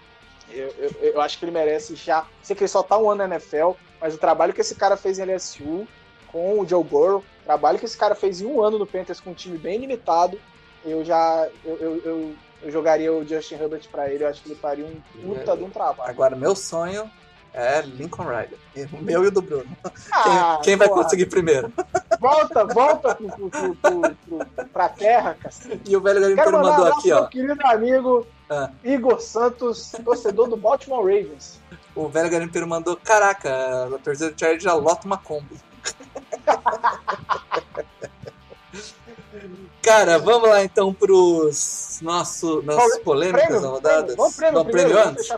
Eu, 0.50 0.68
eu, 0.78 1.14
eu 1.14 1.22
acho 1.22 1.38
que 1.38 1.46
ele 1.46 1.52
merece 1.52 1.96
já. 1.96 2.26
Sei 2.42 2.56
que 2.56 2.64
ele 2.64 2.68
só 2.68 2.84
tá 2.84 2.98
um 2.98 3.10
ano 3.10 3.28
na 3.28 3.36
NFL, 3.36 3.72
mas 4.00 4.14
o 4.14 4.18
trabalho 4.18 4.54
que 4.54 4.62
esse 4.62 4.76
cara 4.76 4.98
fez 4.98 5.20
em 5.20 5.26
LSU 5.26 5.88
com 6.32 6.60
o 6.60 6.68
Joe 6.68 6.84
Burrow, 6.84 7.20
o 7.20 7.44
trabalho 7.46 7.80
que 7.80 7.86
esse 7.86 7.98
cara 7.98 8.16
fez 8.16 8.42
em 8.42 8.46
um 8.46 8.62
ano 8.62 8.78
no 8.78 8.88
Panthers 8.88 9.20
com 9.20 9.32
um 9.32 9.34
time 9.34 9.58
bem 9.58 9.78
limitado, 9.78 10.40
eu 10.86 11.04
já 11.06 11.48
eu, 11.64 11.78
eu, 11.78 12.02
eu, 12.04 12.36
eu 12.64 12.72
jogaria 12.72 13.14
o 13.14 13.26
Justin 13.26 13.56
Herbert 13.56 13.88
pra 13.90 14.10
ele. 14.10 14.24
Eu 14.24 14.30
acho 14.30 14.42
que 14.42 14.50
ele 14.50 14.60
faria 14.60 14.86
um 14.86 15.02
puta 15.22 15.56
de 15.56 15.64
um 15.64 15.70
trabalho. 15.70 16.10
Agora, 16.10 16.36
meu 16.36 16.56
sonho 16.56 17.10
é 17.54 17.82
Lincoln 17.82 18.24
Riley. 18.24 18.58
O 18.94 19.02
meu 19.02 19.24
e 19.24 19.28
o 19.28 19.32
do 19.32 19.42
Bruno. 19.42 19.66
Ah, 20.12 20.60
quem 20.62 20.64
quem 20.64 20.76
vai 20.78 20.88
conseguir 20.88 21.26
primeiro? 21.26 21.72
Volta, 22.20 22.66
volta 22.66 23.16
pro, 23.16 23.28
pro, 23.50 23.76
pro, 23.76 24.16
pro, 24.16 24.66
pra 24.68 24.90
terra, 24.90 25.36
cacete. 25.42 25.82
E 25.90 25.96
o 25.98 26.02
velho 26.02 26.22
garimpeiro 26.22 26.52
mandou 26.54 26.86
aqui, 26.86 27.12
ó. 27.12 27.26
querido 27.28 27.60
amigo 27.66 28.26
Ah. 28.50 28.70
Igor 28.84 29.20
Santos, 29.22 29.92
torcedor 30.04 30.48
do 30.50 30.58
Baltimore 30.58 31.04
Ravens. 31.04 31.60
O 31.96 32.08
velho 32.08 32.30
garimpeiro 32.30 32.68
mandou: 32.68 32.96
Caraca, 32.98 33.86
a 33.96 34.00
torcida 34.00 34.32
do 34.32 34.40
Chargers 34.40 34.64
já 34.64 34.74
lota 34.74 35.06
uma 35.06 35.18
Kombi. 35.18 35.60
Cara, 39.82 40.20
vamos 40.20 40.48
lá 40.48 40.64
então 40.64 40.94
pros 40.94 42.00
nosso, 42.02 42.62
nossas 42.62 43.00
polêmicas 43.00 43.46
Prêmio, 43.46 43.62
da 43.62 43.68
rodada. 43.70 44.16
Vamos 44.16 44.36
prêmio 44.36 44.54
Vamos 44.60 44.72
prêmio 44.72 45.00
antes? 45.00 45.30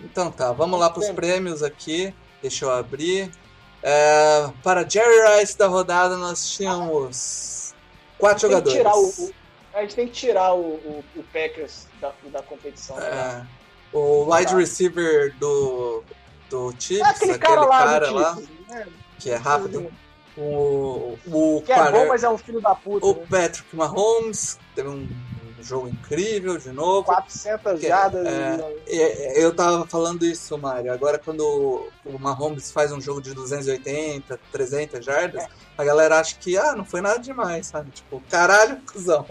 Então 0.00 0.30
tá, 0.30 0.52
vamos 0.52 0.78
lá 0.80 0.90
pros 0.90 1.04
Prêmio. 1.06 1.20
prêmios 1.22 1.62
aqui. 1.62 2.12
Deixa 2.42 2.64
eu 2.64 2.70
abrir. 2.72 3.30
É, 3.82 4.50
para 4.62 4.88
Jerry 4.88 5.38
Rice 5.40 5.56
da 5.56 5.68
rodada, 5.68 6.16
nós 6.16 6.50
tínhamos 6.50 7.74
quatro 8.18 8.42
jogadores. 8.48 8.84
o, 8.84 9.24
o- 9.24 9.34
a 9.74 9.82
gente 9.82 9.94
tem 9.94 10.06
que 10.08 10.14
tirar 10.14 10.54
o, 10.54 10.60
o, 10.60 11.04
o 11.16 11.22
Packers 11.32 11.86
da, 12.00 12.10
da 12.32 12.42
competição. 12.42 12.96
né? 12.96 13.46
É, 13.92 13.96
o 13.96 14.24
wide 14.34 14.54
receiver 14.56 15.36
do, 15.38 16.02
do 16.50 16.74
Chiefs, 16.78 17.06
É 17.06 17.10
aquele 17.10 17.38
cara 17.38 17.60
lá 17.60 17.84
cara 17.84 18.06
do 18.08 18.14
lá, 18.14 18.34
Chiefs, 18.34 18.48
né? 18.68 18.86
que 19.20 19.30
é 19.30 19.36
rápido. 19.36 19.92
O, 20.36 21.18
o, 21.26 21.62
Que 21.64 21.72
é 21.72 21.90
bom, 21.90 22.08
mas 22.08 22.22
é 22.22 22.28
um 22.28 22.36
filho 22.38 22.60
da 22.60 22.74
puta. 22.74 23.06
o 23.06 23.14
né? 23.14 23.26
Patrick 23.30 23.74
Mahomes 23.74 24.58
teve 24.74 24.88
um 24.88 25.08
jogo 25.62 25.88
incrível 25.88 26.58
de 26.58 26.70
novo. 26.70 27.04
400 27.04 27.80
Que- 27.80 27.88
jardas. 27.88 28.24
é, 28.26 28.74
e- 28.86 29.00
É, 29.00 29.42
Eu 29.44 29.54
tava 29.54 29.86
falando 29.86 30.24
isso, 30.24 30.56
Mário. 30.58 30.92
Agora, 30.92 31.18
quando 31.18 31.40
o 32.04 32.18
Mahomes 32.18 32.70
faz 32.70 32.92
um 32.92 33.00
jogo 33.00 33.20
de 33.20 33.32
280, 33.34 34.38
300 34.52 35.04
jardas, 35.04 35.42
É. 35.42 35.48
a 35.78 35.84
galera 35.84 36.20
acha 36.20 36.36
que, 36.38 36.56
ah, 36.56 36.74
não 36.76 36.84
foi 36.84 37.00
nada 37.00 37.18
demais, 37.18 37.66
sabe? 37.68 37.90
Tipo, 37.90 38.22
caralho, 38.30 38.78
cuzão. 38.92 39.24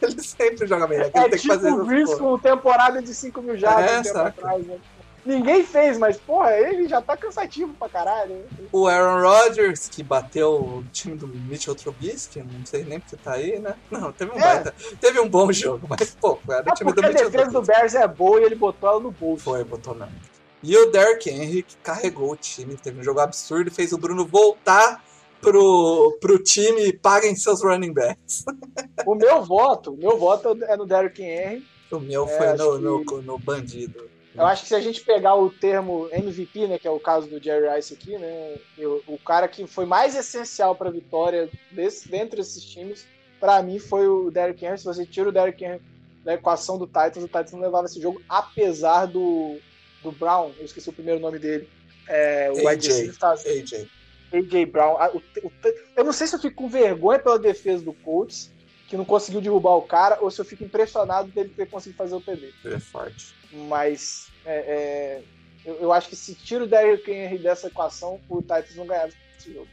Ele 0.00 0.22
sempre 0.22 0.66
joga 0.66 0.86
bem. 0.86 0.98
Ele 0.98 1.06
É 1.08 1.10
tem 1.10 1.30
que 1.30 1.38
tipo 1.38 1.54
fazer 1.54 1.70
o 1.70 1.74
essas 1.74 1.86
Breeze 1.86 2.12
porra. 2.16 2.18
com 2.20 2.38
temporada 2.38 3.02
de 3.02 3.14
5 3.14 3.42
mil 3.42 3.56
jardas 3.56 3.90
É, 3.90 3.98
um 3.98 4.02
tempo 4.02 4.18
atrás. 4.18 4.66
Né? 4.66 4.78
Ninguém 5.24 5.62
fez, 5.64 5.98
mas, 5.98 6.16
porra, 6.16 6.52
ele 6.56 6.88
já 6.88 7.02
tá 7.02 7.16
cansativo 7.16 7.74
pra 7.74 7.88
caralho. 7.88 8.44
O 8.72 8.86
Aaron 8.86 9.20
Rodgers, 9.22 9.88
que 9.88 10.02
bateu 10.02 10.54
o 10.54 10.84
time 10.92 11.14
do 11.16 11.26
Mitchell 11.28 11.74
Trubisky, 11.74 12.40
não 12.42 12.64
sei 12.64 12.84
nem 12.84 12.98
porque 12.98 13.16
tá 13.16 13.32
aí, 13.34 13.58
né? 13.58 13.74
Não, 13.90 14.10
teve 14.12 14.32
um, 14.32 14.36
É. 14.38 14.40
baita- 14.40 14.74
teve 15.00 15.20
um 15.20 15.28
bom 15.28 15.52
jogo, 15.52 15.86
mas, 15.88 16.16
pô, 16.20 16.38
era 16.48 16.70
o 16.70 16.74
time 16.74 16.90
do 16.90 16.94
porque 16.94 17.06
a 17.06 17.08
Mitchell 17.10 17.30
defesa 17.30 17.46
do 17.46 17.52
Trubisky. 17.52 17.76
Bears 17.80 17.94
é 17.94 18.08
boa 18.08 18.40
e 18.40 18.44
ele 18.44 18.54
botou 18.54 18.88
ela 18.88 19.00
no 19.00 19.10
bolso. 19.10 19.44
Foi, 19.44 19.62
botou 19.62 19.94
mesmo. 19.94 20.14
E 20.62 20.76
o 20.76 20.90
Derrick 20.90 21.28
Henry, 21.30 21.62
que 21.62 21.76
carregou 21.78 22.32
o 22.32 22.36
time, 22.36 22.76
teve 22.76 23.00
um 23.00 23.02
jogo 23.02 23.20
absurdo 23.20 23.68
e 23.68 23.74
fez 23.74 23.92
o 23.92 23.98
Bruno 23.98 24.26
voltar 24.26 25.02
pro, 25.40 26.16
pro 26.20 26.38
time 26.42 26.86
e 26.88 26.92
paguem 26.92 27.34
seus 27.36 27.62
running 27.62 27.92
backs. 27.92 28.44
O 29.06 29.14
meu 29.14 29.42
voto, 29.42 29.92
o 29.94 29.96
meu 29.96 30.18
voto 30.18 30.56
é 30.64 30.76
no 30.76 30.84
Derrick 30.86 31.22
Henry. 31.22 31.64
O 31.90 31.98
meu 31.98 32.24
É, 32.26 32.28
foi 32.28 32.46
no, 32.78 32.78
que- 33.04 33.14
no, 33.14 33.22
no 33.22 33.38
bandido. 33.38 34.08
Eu 34.34 34.46
acho 34.46 34.62
que 34.62 34.68
se 34.68 34.74
a 34.74 34.80
gente 34.80 35.00
pegar 35.02 35.34
o 35.34 35.50
termo 35.50 36.08
MVP, 36.12 36.66
né, 36.68 36.78
que 36.78 36.86
é 36.86 36.90
o 36.90 37.00
caso 37.00 37.28
do 37.28 37.42
Jerry 37.42 37.68
Rice 37.74 37.92
aqui, 37.92 38.16
né, 38.16 38.56
eu- 38.78 39.02
o 39.06 39.18
cara 39.18 39.48
que 39.48 39.66
foi 39.66 39.84
mais 39.84 40.14
essencial 40.14 40.74
para 40.76 40.88
a 40.88 40.92
vitória 40.92 41.48
desse, 41.72 42.08
dentre 42.08 42.40
esses 42.40 42.64
times, 42.64 43.06
para 43.40 43.60
mim 43.62 43.78
foi 43.78 44.06
o 44.06 44.30
Derrick 44.30 44.64
Henry. 44.64 44.78
Se 44.78 44.84
você 44.84 45.04
tira 45.04 45.28
o 45.28 45.32
Derrick 45.32 45.64
Henry 45.64 45.80
da 46.24 46.34
equação 46.34 46.78
do 46.78 46.86
Titans, 46.86 47.24
o 47.24 47.26
Titans 47.26 47.52
não 47.52 47.60
levava 47.60 47.86
esse 47.86 48.00
jogo, 48.00 48.22
apesar 48.28 49.06
do, 49.06 49.58
do 50.02 50.12
Brown, 50.12 50.52
eu 50.58 50.64
esqueci 50.64 50.88
o 50.88 50.92
primeiro 50.92 51.18
nome 51.20 51.38
dele, 51.38 51.68
é, 52.08 52.52
o 52.52 52.68
AJ. 52.68 53.12
tá- 53.18 53.32
AJ. 53.32 53.88
AJ 54.32 54.66
Brown. 54.66 54.96
O- 55.14 55.46
o- 55.46 55.52
eu 55.96 56.04
não 56.04 56.12
sei 56.12 56.26
se 56.28 56.36
eu 56.36 56.40
fico 56.40 56.54
com 56.54 56.68
vergonha 56.68 57.18
pela 57.18 57.38
defesa 57.38 57.84
do 57.84 57.92
Colts, 57.92 58.50
que 58.90 58.96
não 58.96 59.04
conseguiu 59.04 59.40
derrubar 59.40 59.76
o 59.76 59.82
cara, 59.82 60.18
ou 60.20 60.32
se 60.32 60.40
eu 60.40 60.44
fico 60.44 60.64
impressionado 60.64 61.28
dele 61.30 61.48
ter 61.56 61.70
conseguido 61.70 61.96
fazer 61.96 62.16
o 62.16 62.20
TD. 62.20 62.52
Ele 62.64 62.74
é 62.74 62.80
forte. 62.80 63.32
Mas 63.52 64.26
é, 64.44 64.56
é, 64.58 65.22
eu, 65.64 65.76
eu 65.76 65.92
acho 65.92 66.08
que 66.08 66.16
se 66.16 66.34
tira 66.34 66.64
o 66.64 66.66
Derrick 66.66 67.08
Henry 67.08 67.38
dessa 67.38 67.68
equação, 67.68 68.20
o 68.28 68.42
Titans 68.42 68.74
não 68.74 68.86
ganhava 68.86 69.12
esse 69.38 69.54
jogo. 69.54 69.68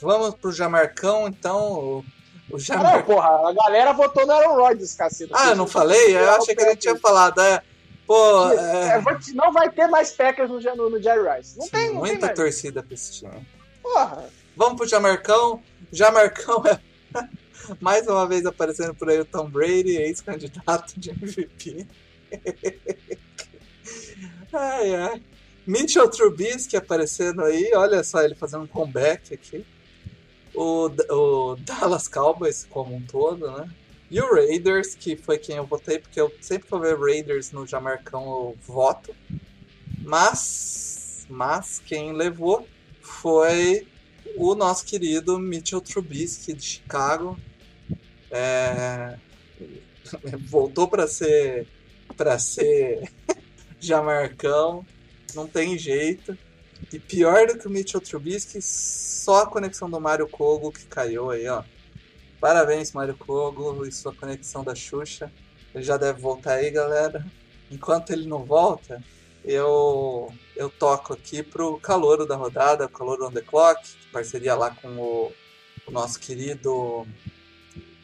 Vamos 0.00 0.36
pro 0.36 0.52
Jamarcão, 0.52 1.26
então. 1.26 1.72
O, 1.72 1.98
o 1.98 2.04
Ah, 2.04 2.52
não, 2.52 2.58
Jamar... 2.60 3.04
porra, 3.04 3.48
a 3.48 3.52
galera 3.52 3.92
votou 3.92 4.24
no 4.24 4.32
Aaron 4.32 4.54
Rodgers, 4.54 4.94
caceta. 4.94 5.34
Ah, 5.36 5.48
eu 5.48 5.56
não 5.56 5.66
falei? 5.66 6.16
Eu 6.16 6.30
achei 6.30 6.54
que 6.54 6.62
gente 6.64 6.78
tinha 6.78 6.96
falado. 6.96 7.40
É, 7.40 7.60
pô, 8.06 8.52
É, 8.52 8.98
é, 8.98 9.02
não 9.34 9.52
vai 9.52 9.68
ter 9.68 9.88
mais 9.88 10.12
Packers 10.12 10.48
no, 10.48 10.60
no, 10.76 10.90
no 10.90 11.02
Jerry 11.02 11.28
Rice. 11.28 11.58
Não 11.58 11.68
tem, 11.68 11.86
não 11.86 12.02
tem 12.02 12.10
muita 12.12 12.26
mais. 12.26 12.38
torcida 12.38 12.84
pra 12.84 12.94
esse 12.94 13.14
time. 13.14 13.44
Porra. 13.82 14.30
Vamos 14.56 14.76
pro 14.76 14.86
Jamarcão. 14.86 15.60
Jamarcão 15.90 16.62
é 16.66 16.78
mais 17.80 18.06
uma 18.06 18.26
vez 18.26 18.46
aparecendo 18.46 18.94
por 18.94 19.08
aí 19.08 19.20
o 19.20 19.24
Tom 19.24 19.48
Brady, 19.48 19.96
ex-candidato 19.96 20.98
de 20.98 21.10
MVP. 21.10 21.86
ai, 24.52 24.94
ai. 24.94 25.22
Mitchell 25.66 26.08
Trubisky 26.08 26.76
aparecendo 26.76 27.42
aí, 27.42 27.70
olha 27.74 28.02
só 28.02 28.22
ele 28.22 28.34
fazendo 28.34 28.64
um 28.64 28.66
comeback 28.66 29.32
aqui. 29.32 29.64
O, 30.54 30.90
o 31.10 31.56
Dallas 31.56 32.08
Cowboys 32.08 32.66
como 32.68 32.94
um 32.94 33.02
todo, 33.02 33.50
né? 33.50 33.70
E 34.10 34.20
o 34.20 34.34
Raiders, 34.34 34.94
que 34.94 35.16
foi 35.16 35.38
quem 35.38 35.56
eu 35.56 35.64
votei, 35.64 35.98
porque 35.98 36.20
eu 36.20 36.30
sempre 36.40 36.68
que 36.68 36.74
eu 36.74 36.80
ver 36.80 36.98
Raiders 36.98 37.50
no 37.50 37.66
Jamarcão 37.66 38.22
eu 38.22 38.56
voto. 38.60 39.14
Mas, 40.00 41.26
mas 41.30 41.80
quem 41.86 42.12
levou 42.12 42.68
foi 43.00 43.86
o 44.36 44.54
nosso 44.54 44.84
querido 44.84 45.38
Mitchell 45.38 45.80
Trubisky 45.80 46.52
de 46.52 46.62
Chicago. 46.62 47.38
É, 48.32 49.16
voltou 50.48 50.88
para 50.88 51.06
ser 51.06 51.68
para 52.16 52.38
ser 52.38 53.10
Jamarcão, 53.78 54.84
não 55.34 55.46
tem 55.46 55.78
jeito. 55.78 56.36
E 56.92 56.98
pior 56.98 57.46
do 57.46 57.58
que 57.58 57.66
o 57.66 57.70
Mitchell 57.70 58.00
Trubisky, 58.00 58.60
só 58.60 59.42
a 59.42 59.46
conexão 59.46 59.88
do 59.88 60.00
Mário 60.00 60.28
Kogo 60.28 60.72
que 60.72 60.84
caiu 60.86 61.30
aí, 61.30 61.46
ó. 61.46 61.62
Parabéns, 62.40 62.92
Mário 62.92 63.16
Kogo, 63.16 63.86
e 63.86 63.92
sua 63.92 64.12
conexão 64.12 64.64
da 64.64 64.74
Xuxa. 64.74 65.32
Ele 65.74 65.84
já 65.84 65.96
deve 65.96 66.20
voltar 66.20 66.54
aí, 66.54 66.70
galera. 66.70 67.24
Enquanto 67.70 68.12
ele 68.12 68.26
não 68.26 68.44
volta, 68.44 69.02
eu 69.44 70.32
eu 70.56 70.68
toco 70.68 71.12
aqui 71.12 71.42
pro 71.42 71.78
calouro 71.78 72.26
da 72.26 72.36
rodada, 72.36 72.86
o 72.86 72.88
calouro 72.88 73.26
on 73.26 73.32
the 73.32 73.40
clock, 73.40 73.80
parceria 74.12 74.54
lá 74.54 74.70
com 74.70 74.88
o, 74.88 75.32
o 75.86 75.90
nosso 75.90 76.20
querido 76.20 77.06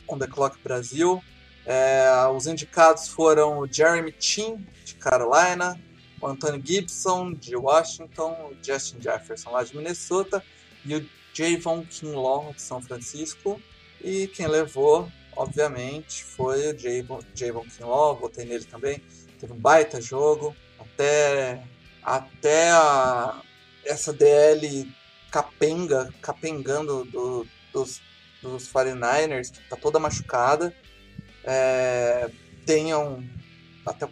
On 0.08 0.18
the 0.18 0.26
Clock 0.26 0.58
Brasil. 0.62 1.22
É, 1.66 2.08
os 2.34 2.46
indicados 2.46 3.08
foram 3.08 3.58
o 3.58 3.66
Jeremy 3.70 4.14
Chin, 4.18 4.66
de 4.84 4.94
Carolina, 4.94 5.78
o 6.20 6.26
Anthony 6.26 6.62
Gibson, 6.64 7.32
de 7.34 7.54
Washington, 7.54 8.50
o 8.50 8.56
Justin 8.64 9.00
Jefferson, 9.00 9.50
lá 9.50 9.62
de 9.62 9.76
Minnesota, 9.76 10.42
e 10.84 10.96
o 10.96 11.08
Javon 11.34 11.84
Kinlaw, 11.84 12.52
de 12.54 12.62
São 12.62 12.80
Francisco. 12.80 13.60
E 14.02 14.28
quem 14.28 14.46
levou, 14.46 15.10
obviamente, 15.36 16.24
foi 16.24 16.72
o 16.72 16.78
Javon, 16.78 17.20
Javon 17.34 17.64
Kinlaw, 17.64 18.16
votei 18.16 18.44
nele 18.44 18.64
também. 18.64 19.02
Teve 19.38 19.52
um 19.52 19.58
baita 19.58 20.00
jogo, 20.00 20.56
até, 20.78 21.62
até 22.02 22.70
a, 22.70 23.42
essa 23.84 24.12
DL 24.12 24.90
capenga, 25.30 26.12
capengando 26.20 27.04
do, 27.04 27.46
dos, 27.72 28.00
dos 28.42 28.72
49ers, 28.72 29.50
que 29.50 29.68
tá 29.68 29.76
toda 29.76 29.98
machucada. 29.98 30.74
É, 31.44 32.30
tenham 32.66 33.24
até, 33.86 34.08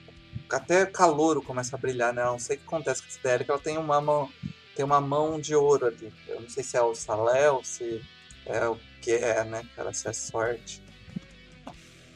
até 0.50 0.86
calouro 0.86 1.42
começa 1.42 1.76
a 1.76 1.78
brilhar, 1.78 2.12
né? 2.12 2.24
Não 2.24 2.38
sei 2.38 2.56
o 2.56 2.60
que 2.60 2.66
acontece 2.66 3.02
com 3.02 3.08
essa 3.08 3.20
DL, 3.22 3.44
que 3.44 3.50
ela 3.50 3.60
tem 3.60 3.76
uma 3.76 4.00
mão, 4.00 4.30
tem 4.74 4.84
uma 4.84 5.00
mão 5.00 5.40
de 5.40 5.54
ouro 5.54 5.86
ali. 5.86 6.12
Eu 6.26 6.40
não 6.40 6.48
sei 6.48 6.62
se 6.62 6.76
é 6.76 6.82
o 6.82 6.94
Salé 6.94 7.50
ou 7.50 7.62
se 7.62 8.02
é 8.46 8.66
o 8.66 8.78
que 9.02 9.12
é, 9.12 9.44
né, 9.44 9.62
cara? 9.74 9.92
Se 9.92 10.08
é 10.08 10.12
sorte. 10.12 10.82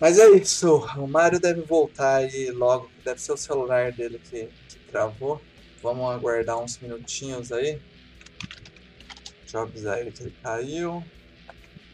Mas 0.01 0.19
é 0.19 0.31
isso. 0.31 0.77
O 0.97 1.07
Mário 1.07 1.39
deve 1.39 1.61
voltar 1.61 2.17
aí 2.17 2.51
logo. 2.51 2.91
Deve 3.05 3.21
ser 3.21 3.33
o 3.33 3.37
celular 3.37 3.93
dele 3.93 4.19
que, 4.19 4.49
que 4.69 4.79
travou. 4.91 5.41
Vamos 5.83 6.11
aguardar 6.11 6.59
uns 6.59 6.79
minutinhos 6.79 7.53
aí. 7.53 7.81
Jobs 9.47 9.85
aí 9.87 10.11
que 10.11 10.23
ele 10.23 10.35
caiu. 10.43 11.05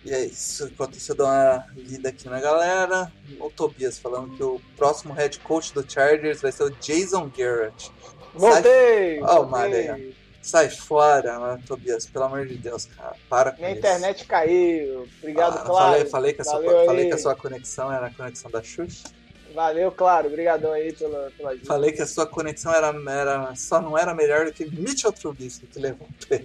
E 0.06 0.12
é 0.14 0.24
isso. 0.24 0.66
Enquanto 0.68 0.94
isso, 0.96 1.10
eu 1.12 1.16
dou 1.16 1.26
uma 1.26 1.66
lida 1.76 2.10
aqui 2.10 2.28
na 2.28 2.40
galera. 2.40 3.12
O 3.40 3.50
Tobias 3.50 3.98
falando 3.98 4.36
que 4.36 4.42
o 4.42 4.60
próximo 4.76 5.12
head 5.12 5.38
coach 5.40 5.74
do 5.74 5.84
Chargers 5.90 6.40
vai 6.40 6.52
ser 6.52 6.62
o 6.62 6.70
Jason 6.70 7.28
Garrett. 7.36 7.90
Voltei! 8.32 9.20
Ó, 9.22 9.44
o 9.44 9.54
aí, 9.56 10.14
Sai 10.40 10.70
fora, 10.70 11.58
Tobias, 11.66 12.06
pelo 12.06 12.26
amor 12.26 12.46
de 12.46 12.54
Deus, 12.56 12.86
cara. 12.86 13.16
Para 13.28 13.50
com 13.50 13.56
Minha 13.58 13.70
isso. 13.70 13.78
internet 13.80 14.24
caiu. 14.26 15.08
Obrigado, 15.18 15.58
Ah, 15.58 15.64
Claro. 15.64 15.90
falei, 15.92 16.06
falei, 16.06 16.32
que 16.34 16.40
a 16.42 16.44
sua, 16.44 16.62
falei 16.84 17.08
que 17.08 17.14
a 17.14 17.18
sua 17.18 17.34
conexão 17.34 17.92
era 17.92 18.06
a 18.06 18.10
conexão 18.14 18.48
da 18.48 18.62
Xuxa. 18.62 19.08
Valeu, 19.52 19.90
Claro. 19.90 20.28
Obrigadão 20.28 20.70
aí 20.72 20.92
pela, 20.92 21.32
pela 21.36 21.50
ajuda. 21.50 21.66
Falei 21.66 21.90
que 21.90 22.02
a 22.02 22.06
sua 22.06 22.26
conexão 22.28 22.72
era, 22.72 22.94
era, 23.10 23.54
só 23.56 23.80
não 23.80 23.98
era 23.98 24.14
melhor 24.14 24.44
do 24.44 24.52
que 24.52 24.66
Mitchell 24.66 25.10
Trubisky, 25.10 25.66
que 25.66 25.80
levou 25.80 26.06
um 26.06 26.12
pé. 26.28 26.44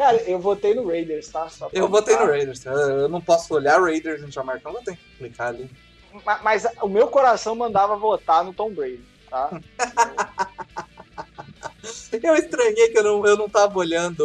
Cara, 0.00 0.16
eu 0.22 0.38
votei 0.40 0.72
no 0.74 0.86
Raiders, 0.86 1.28
tá? 1.28 1.46
Eu 1.74 1.86
votei 1.86 2.16
no. 2.16 2.24
Raiders. 2.24 2.64
Eu, 2.64 2.72
eu 2.72 3.08
não 3.10 3.20
posso 3.20 3.52
olhar 3.52 3.78
Raiders 3.78 4.22
no 4.22 4.30
Jamarcão, 4.30 4.72
eu 4.72 4.82
tenho 4.82 4.96
que 4.96 5.18
clicar 5.18 5.48
ali. 5.48 5.70
Ma- 6.24 6.40
Mas 6.42 6.66
o 6.80 6.88
meu 6.88 7.08
coração 7.08 7.54
mandava 7.54 7.96
votar 7.96 8.42
no 8.42 8.54
Tom 8.54 8.70
Brady, 8.72 9.04
tá? 9.28 9.50
Eu 12.22 12.34
estranhei 12.34 12.88
que 12.88 12.98
eu 12.98 13.02
não, 13.02 13.26
eu 13.26 13.36
não 13.36 13.48
tava 13.48 13.78
olhando 13.78 14.24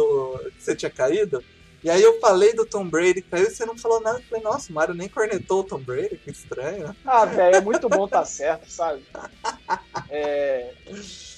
que 0.56 0.62
você 0.62 0.74
tinha 0.74 0.90
caído. 0.90 1.42
E 1.82 1.88
aí 1.90 2.02
eu 2.02 2.18
falei 2.20 2.54
do 2.54 2.66
Tom 2.66 2.86
Brady, 2.88 3.22
caiu 3.22 3.46
e 3.46 3.50
você 3.50 3.64
não 3.64 3.76
falou 3.78 4.00
nada. 4.00 4.18
Eu 4.18 4.22
falei, 4.24 4.42
nossa, 4.44 4.70
o 4.70 4.74
Mário 4.74 4.94
nem 4.94 5.08
cornetou 5.08 5.60
o 5.60 5.64
Tom 5.64 5.78
Brady, 5.78 6.16
que 6.16 6.30
estranho. 6.30 6.94
Ah, 7.04 7.24
velho, 7.24 7.56
é 7.56 7.60
muito 7.60 7.88
bom 7.88 8.06
tá 8.08 8.24
certo, 8.24 8.70
sabe? 8.70 9.02
É... 10.10 10.72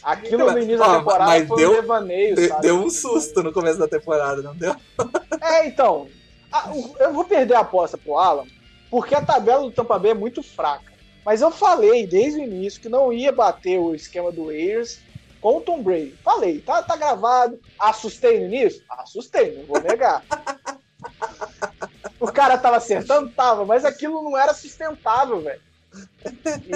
Aquilo 0.03 0.51
no 0.53 0.59
início 0.59 0.79
da 0.79 0.89
Ó, 0.89 0.99
temporada 0.99 1.31
mas 1.31 1.49
foi 1.49 1.57
deu- 1.57 1.71
um 1.73 1.81
devaneio, 1.81 2.35
De- 2.37 2.49
sabe? 2.49 2.63
deu 2.63 2.77
um 2.77 2.91
susto 2.91 3.43
no 3.43 3.53
começo 3.53 3.79
da 3.79 3.89
temporada, 3.89 4.43
não 4.43 4.55
deu? 4.55 4.75
É, 5.41 5.67
então. 5.67 6.09
a- 6.53 6.71
Eu 7.01 7.13
vou 7.13 7.25
perder 7.25 7.55
a 7.55 7.61
aposta 7.61 7.99
pro 7.99 8.17
Alan, 8.17 8.45
porque 8.91 9.15
a 9.15 9.21
tabela 9.25 9.63
do 9.63 9.71
Tampa 9.71 9.99
Bay 9.99 10.13
é 10.13 10.15
muito 10.15 10.43
fraca. 10.43 10.93
Mas 11.25 11.43
eu 11.43 11.51
falei 11.51 12.07
desde 12.07 12.41
o 12.41 12.45
início 12.45 12.81
que 12.81 12.89
não 12.89 13.13
ia 13.13 13.31
bater 13.33 13.79
o 13.79 13.95
esquema 13.95 14.33
do 14.33 14.49
Ayers 14.49 15.01
com 15.43 15.59
o 15.59 15.61
Tom 15.61 15.83
Brady. 15.83 16.17
Falei, 16.25 16.61
tá, 16.61 16.83
tá 16.83 16.97
gravado. 16.97 17.61
Assustei 17.79 18.39
no 18.41 18.47
início? 18.47 18.83
Assustei, 18.89 19.57
não 19.59 19.67
vou 19.67 19.81
negar. 19.83 20.25
o 22.19 22.27
cara 22.33 22.57
tava 22.57 22.77
acertando? 22.79 23.31
Tava, 23.31 23.65
mas 23.67 23.85
aquilo 23.85 24.23
não 24.23 24.39
era 24.39 24.55
sustentável, 24.55 25.41
velho. 25.43 25.61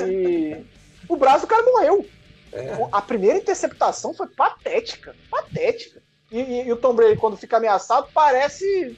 E 0.07 0.64
o 1.09 1.16
braço 1.16 1.47
do 1.47 1.49
cara 1.49 1.62
morreu. 1.62 2.07
É. 2.53 2.76
A 2.92 3.00
primeira 3.00 3.38
interceptação 3.38 4.12
foi 4.14 4.26
patética. 4.28 5.14
Patética. 5.30 6.03
E, 6.30 6.38
e- 6.40 6.66
e 6.66 6.72
o 6.72 6.76
Tom 6.76 6.94
Brady, 6.94 7.16
quando 7.16 7.36
fica 7.36 7.57
ameaçado, 7.57 8.09
parece. 8.12 8.96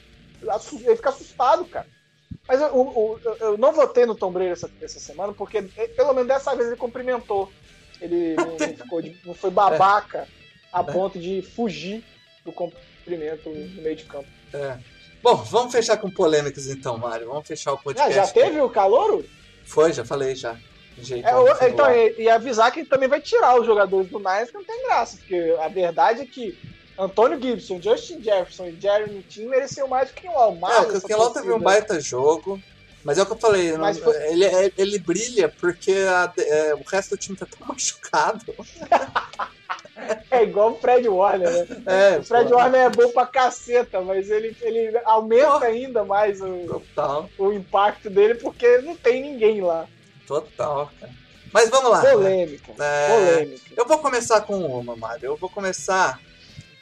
Ele 0.82 0.96
fica 0.96 1.08
assustado, 1.10 1.64
cara. 1.64 1.86
Mas 2.46 2.60
eu, 2.60 2.68
eu- 3.24 3.36
eu- 3.40 3.58
não 3.58 3.72
votei 3.72 4.04
no 4.06 4.14
Tom 4.14 4.30
Brady 4.30 4.50
essa, 4.50 4.70
essa 4.82 5.00
semana, 5.00 5.32
porque 5.32 5.64
eh, 5.76 5.88
pelo 5.88 6.12
menos 6.12 6.28
dessa 6.28 6.54
vez 6.54 6.68
ele 6.68 6.76
cumprimentou. 6.76 7.50
Ele 8.00 8.34
não, 8.36 8.46
não 8.50 8.58
ficou 8.58 9.00
de- 9.00 9.16
não 9.24 9.34
foi 9.34 9.50
babaca 9.50 10.28
a 10.72 10.82
ponto 10.84 11.18
de 11.18 11.40
fugir 11.42 12.04
do 12.44 12.52
cumprimento 12.52 13.48
no 13.48 13.82
meio 13.82 13.96
de 13.96 14.04
campo. 14.04 14.28
É. 14.52 14.76
Bom, 15.22 15.36
vamos 15.36 15.72
fechar 15.72 15.96
com 15.96 16.10
polêmicas 16.10 16.66
então, 16.66 16.98
Mário. 16.98 17.28
Vamos 17.28 17.46
fechar 17.48 17.72
o 17.72 17.76
Ah, 17.76 17.78
podcast. 17.78 18.14
já 18.14 18.26
teve 18.26 18.60
o 18.60 18.68
calouro? 18.68 19.24
Foi, 19.64 19.90
já 19.92 20.04
falei 20.04 20.34
já. 20.34 20.58
Jeito 20.98 21.26
É, 21.26 21.68
então, 21.68 21.90
e, 21.90 22.14
e 22.18 22.30
avisar 22.30 22.70
que 22.70 22.80
ele 22.80 22.88
também 22.88 23.08
vai 23.08 23.20
tirar 23.20 23.58
os 23.58 23.66
jogadores 23.66 24.08
do 24.08 24.18
Niners, 24.18 24.50
que 24.50 24.56
não 24.56 24.64
tem 24.64 24.86
graça, 24.86 25.16
porque 25.16 25.56
a 25.60 25.68
verdade 25.68 26.22
é 26.22 26.26
que 26.26 26.56
Antônio 26.98 27.40
Gibson, 27.40 27.80
Justin 27.82 28.22
Jefferson 28.22 28.66
e 28.68 28.80
Jeremy 28.80 29.22
Tim 29.24 29.46
mereciam 29.46 29.88
mais 29.88 30.08
do 30.10 30.14
que 30.14 30.28
o 30.28 30.32
Almar. 30.38 30.84
É, 30.84 30.96
o 30.96 31.00
Kelão 31.02 31.32
teve 31.32 31.52
um 31.52 31.58
baita 31.58 31.98
jogo. 32.00 32.60
Mas 33.04 33.18
é 33.18 33.22
o 33.22 33.26
que 33.26 33.32
eu 33.32 33.38
falei, 33.38 33.76
não- 33.76 33.92
foi- 33.92 34.32
ele, 34.32 34.46
é- 34.46 34.72
ele 34.78 34.98
brilha 34.98 35.52
porque 35.60 35.92
a- 35.92 36.32
é, 36.38 36.74
o 36.74 36.82
resto 36.90 37.10
do 37.10 37.18
time 37.18 37.36
tá 37.36 37.44
tão 37.44 37.58
machucado. 37.68 38.42
É 40.30 40.42
igual 40.42 40.72
o 40.72 40.80
Fred 40.80 41.06
Warner, 41.06 41.50
né? 41.50 41.66
É, 41.86 42.18
O 42.18 42.24
Fred 42.24 42.48
pô, 42.50 42.56
Warner 42.56 42.80
é 42.80 42.90
bom 42.90 43.10
pra 43.12 43.26
caceta, 43.26 44.00
mas 44.00 44.30
ele, 44.30 44.56
ele 44.62 44.98
aumenta 45.04 45.58
Pô. 45.60 45.64
ainda 45.64 46.04
mais 46.04 46.40
o, 46.40 46.64
Total, 46.66 47.30
o 47.38 47.52
impacto 47.52 48.08
dele 48.08 48.36
porque 48.36 48.78
não 48.78 48.96
tem 48.96 49.20
ninguém 49.20 49.60
lá. 49.60 49.86
Total, 50.26 50.90
cara. 51.00 51.12
Mas 51.52 51.70
vamos 51.70 51.90
lá. 51.90 52.00
Polêmica. 52.00 52.72
É, 52.78 53.08
Polêmica. 53.36 53.70
Eu 53.76 53.86
vou 53.86 53.98
começar 53.98 54.40
com 54.42 54.58
uma, 54.66 54.96
Mário. 54.96 55.26
Eu 55.26 55.36
vou 55.36 55.48
começar 55.48 56.20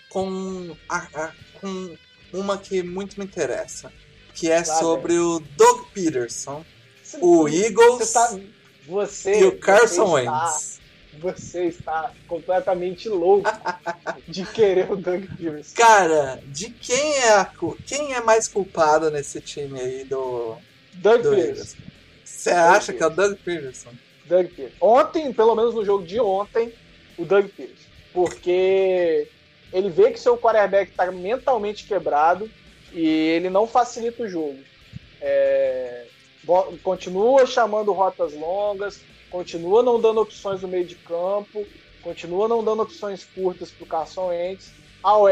com, 0.08 0.74
a- 0.88 1.08
a- 1.14 1.32
com 1.60 1.96
uma 2.32 2.56
que 2.58 2.82
muito 2.82 3.18
me 3.18 3.24
interessa. 3.26 3.92
Que 4.34 4.50
é 4.50 4.58
Lá 4.58 4.64
sobre 4.64 5.18
o 5.18 5.40
Doug 5.56 5.88
Peterson, 5.92 6.64
Você- 7.02 7.18
o 7.20 7.46
Eagles 7.48 7.98
Você 7.98 8.12
tá. 8.14 8.38
Você, 8.86 9.40
e 9.40 9.44
o 9.44 9.58
Carson 9.58 10.06
você 10.06 10.20
está- 10.22 10.44
Wentz. 10.46 10.82
Você 11.20 11.64
está 11.66 12.12
completamente 12.26 13.06
louco 13.10 13.50
de 14.26 14.46
querer 14.46 14.90
o 14.90 14.96
Doug 14.96 15.24
Peterson. 15.36 15.74
Cara, 15.76 16.42
de 16.46 16.70
quem 16.70 17.12
é, 17.18 17.34
a, 17.34 17.50
quem 17.86 18.14
é 18.14 18.20
mais 18.22 18.48
culpado 18.48 19.10
nesse 19.10 19.38
time 19.42 19.78
aí 19.78 20.04
do, 20.04 20.56
Doug 20.94 21.20
do 21.22 21.30
Peterson. 21.30 21.50
Eagles? 21.50 21.76
Você 22.42 22.50
acha 22.50 22.92
que 22.92 23.00
é 23.00 23.06
o 23.06 23.10
Doug 23.10 23.34
Peterson? 23.44 23.90
Doug 24.24 24.46
Peterson. 24.48 24.74
Ontem, 24.80 25.32
pelo 25.32 25.54
menos 25.54 25.72
no 25.76 25.84
jogo 25.84 26.04
de 26.04 26.20
ontem, 26.20 26.72
o 27.16 27.24
Doug 27.24 27.46
Peterson. 27.46 27.88
Porque 28.12 29.28
ele 29.72 29.88
vê 29.88 30.10
que 30.10 30.18
seu 30.18 30.36
quarterback 30.36 30.90
está 30.90 31.08
mentalmente 31.12 31.86
quebrado 31.86 32.50
e 32.92 33.06
ele 33.06 33.48
não 33.48 33.64
facilita 33.68 34.24
o 34.24 34.28
jogo. 34.28 34.58
É, 35.20 36.04
continua 36.82 37.46
chamando 37.46 37.92
rotas 37.92 38.34
longas, 38.34 39.00
continua 39.30 39.80
não 39.84 40.00
dando 40.00 40.20
opções 40.20 40.60
no 40.62 40.66
meio 40.68 40.84
de 40.84 40.96
campo, 40.96 41.64
continua 42.02 42.48
não 42.48 42.64
dando 42.64 42.82
opções 42.82 43.24
curtas 43.24 43.70
para 43.70 43.84
o 43.84 43.86
Carson 43.86 44.26
Wentz. 44.30 44.72
A 45.00 45.16
OL 45.16 45.28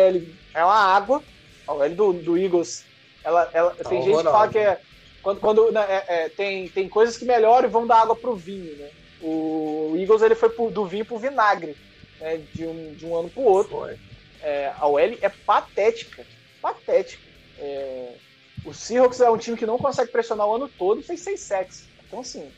é 0.55 0.65
uma 0.65 0.95
água. 0.95 1.21
A 1.67 1.75
OL 1.75 1.91
do, 1.91 2.13
do 2.13 2.39
Eagles, 2.39 2.85
ela, 3.25 3.51
ela- 3.53 3.75
Tá 3.75 3.89
tem 3.89 4.01
gente 4.01 4.17
que 4.17 4.23
fala 4.23 4.49
que 4.49 4.59
é 4.59 4.81
quando, 5.23 5.41
quando 5.41 5.71
né, 5.73 5.81
é- 5.89 6.25
é, 6.27 6.29
tem, 6.31 6.71
tem 6.73 6.89
coisas 6.89 7.17
que 7.17 7.25
melhoram 7.25 7.69
e 7.69 7.71
vão 7.73 7.87
dar 7.87 8.03
água 8.03 8.19
pro 8.19 8.37
vinho, 8.37 8.77
né? 8.77 8.91
O 9.19 9.95
Eagles 9.99 10.23
ele 10.23 10.35
foi 10.35 10.51
pro- 10.51 10.71
do 10.71 10.87
vinho 10.87 11.05
pro 11.07 11.19
vinagre, 11.19 11.79
né? 12.19 12.39
De 12.39 12.67
um, 12.67 12.95
de 12.95 13.07
um 13.07 13.17
ano 13.17 13.31
pro 13.31 13.43
outro. 13.43 13.85
É, 14.41 14.69
a 14.69 14.87
OL 14.87 15.19
é 15.21 15.29
patética, 15.45 16.27
patética. 16.61 17.31
É, 17.59 18.19
o 18.63 18.73
Seahawks 18.73 19.21
é 19.21 19.31
um 19.31 19.39
time 19.39 19.57
que 19.57 19.67
não 19.67 19.79
consegue 19.79 20.11
pressionar 20.13 20.47
o 20.49 20.55
ano 20.55 20.69
todo 20.77 21.01
e 21.01 21.05
fez 21.05 21.23
seis 21.25 21.47
sacks. 21.47 21.91
Então 22.07 22.21
assim, 22.21 22.53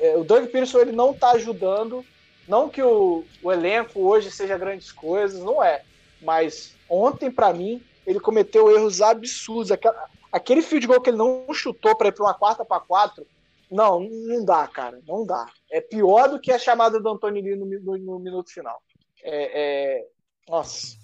é, 0.00 0.16
o 0.16 0.24
Doug 0.24 0.44
Peterson 0.46 0.80
ele 0.80 0.92
não 0.92 1.14
tá 1.14 1.32
ajudando. 1.32 2.06
Não 2.46 2.68
que 2.70 2.82
o, 2.82 3.28
o 3.40 3.52
elenco 3.52 4.00
hoje 4.06 4.30
seja 4.30 4.56
grandes 4.58 4.92
coisas, 4.92 5.40
não 5.42 5.62
é. 5.62 5.82
Mas 6.20 6.78
ontem 6.88 7.30
pra 7.30 7.52
mim 7.52 7.84
ele 8.06 8.20
cometeu 8.20 8.70
erros 8.70 9.00
absurdos. 9.02 9.72
Aquela- 9.72 9.96
aquele 10.36 10.62
field 10.62 10.86
goal 10.86 11.00
que 11.00 11.10
ele 11.10 11.16
não 11.18 11.46
chutou 11.52 11.96
para 11.96 12.08
ir 12.08 12.12
para 12.12 12.24
uma 12.24 12.34
quarta 12.34 12.64
para 12.64 12.80
quatro, 12.80 13.26
não, 13.70 14.00
não 14.00 14.44
dá, 14.44 14.66
cara, 14.68 15.00
não 15.06 15.26
dá. 15.26 15.46
É 15.70 15.80
pior 15.80 16.28
do 16.28 16.38
que 16.40 16.52
a 16.52 16.58
chamada 16.58 17.00
do 17.00 17.08
Antônio 17.08 17.42
Lee 17.42 17.56
no, 17.56 17.66
no- 17.66 17.98
no 17.98 18.18
minuto 18.18 18.50
final. 18.52 18.78
É, 19.22 19.98
é- 19.98 20.06
Nossa. 20.48 20.96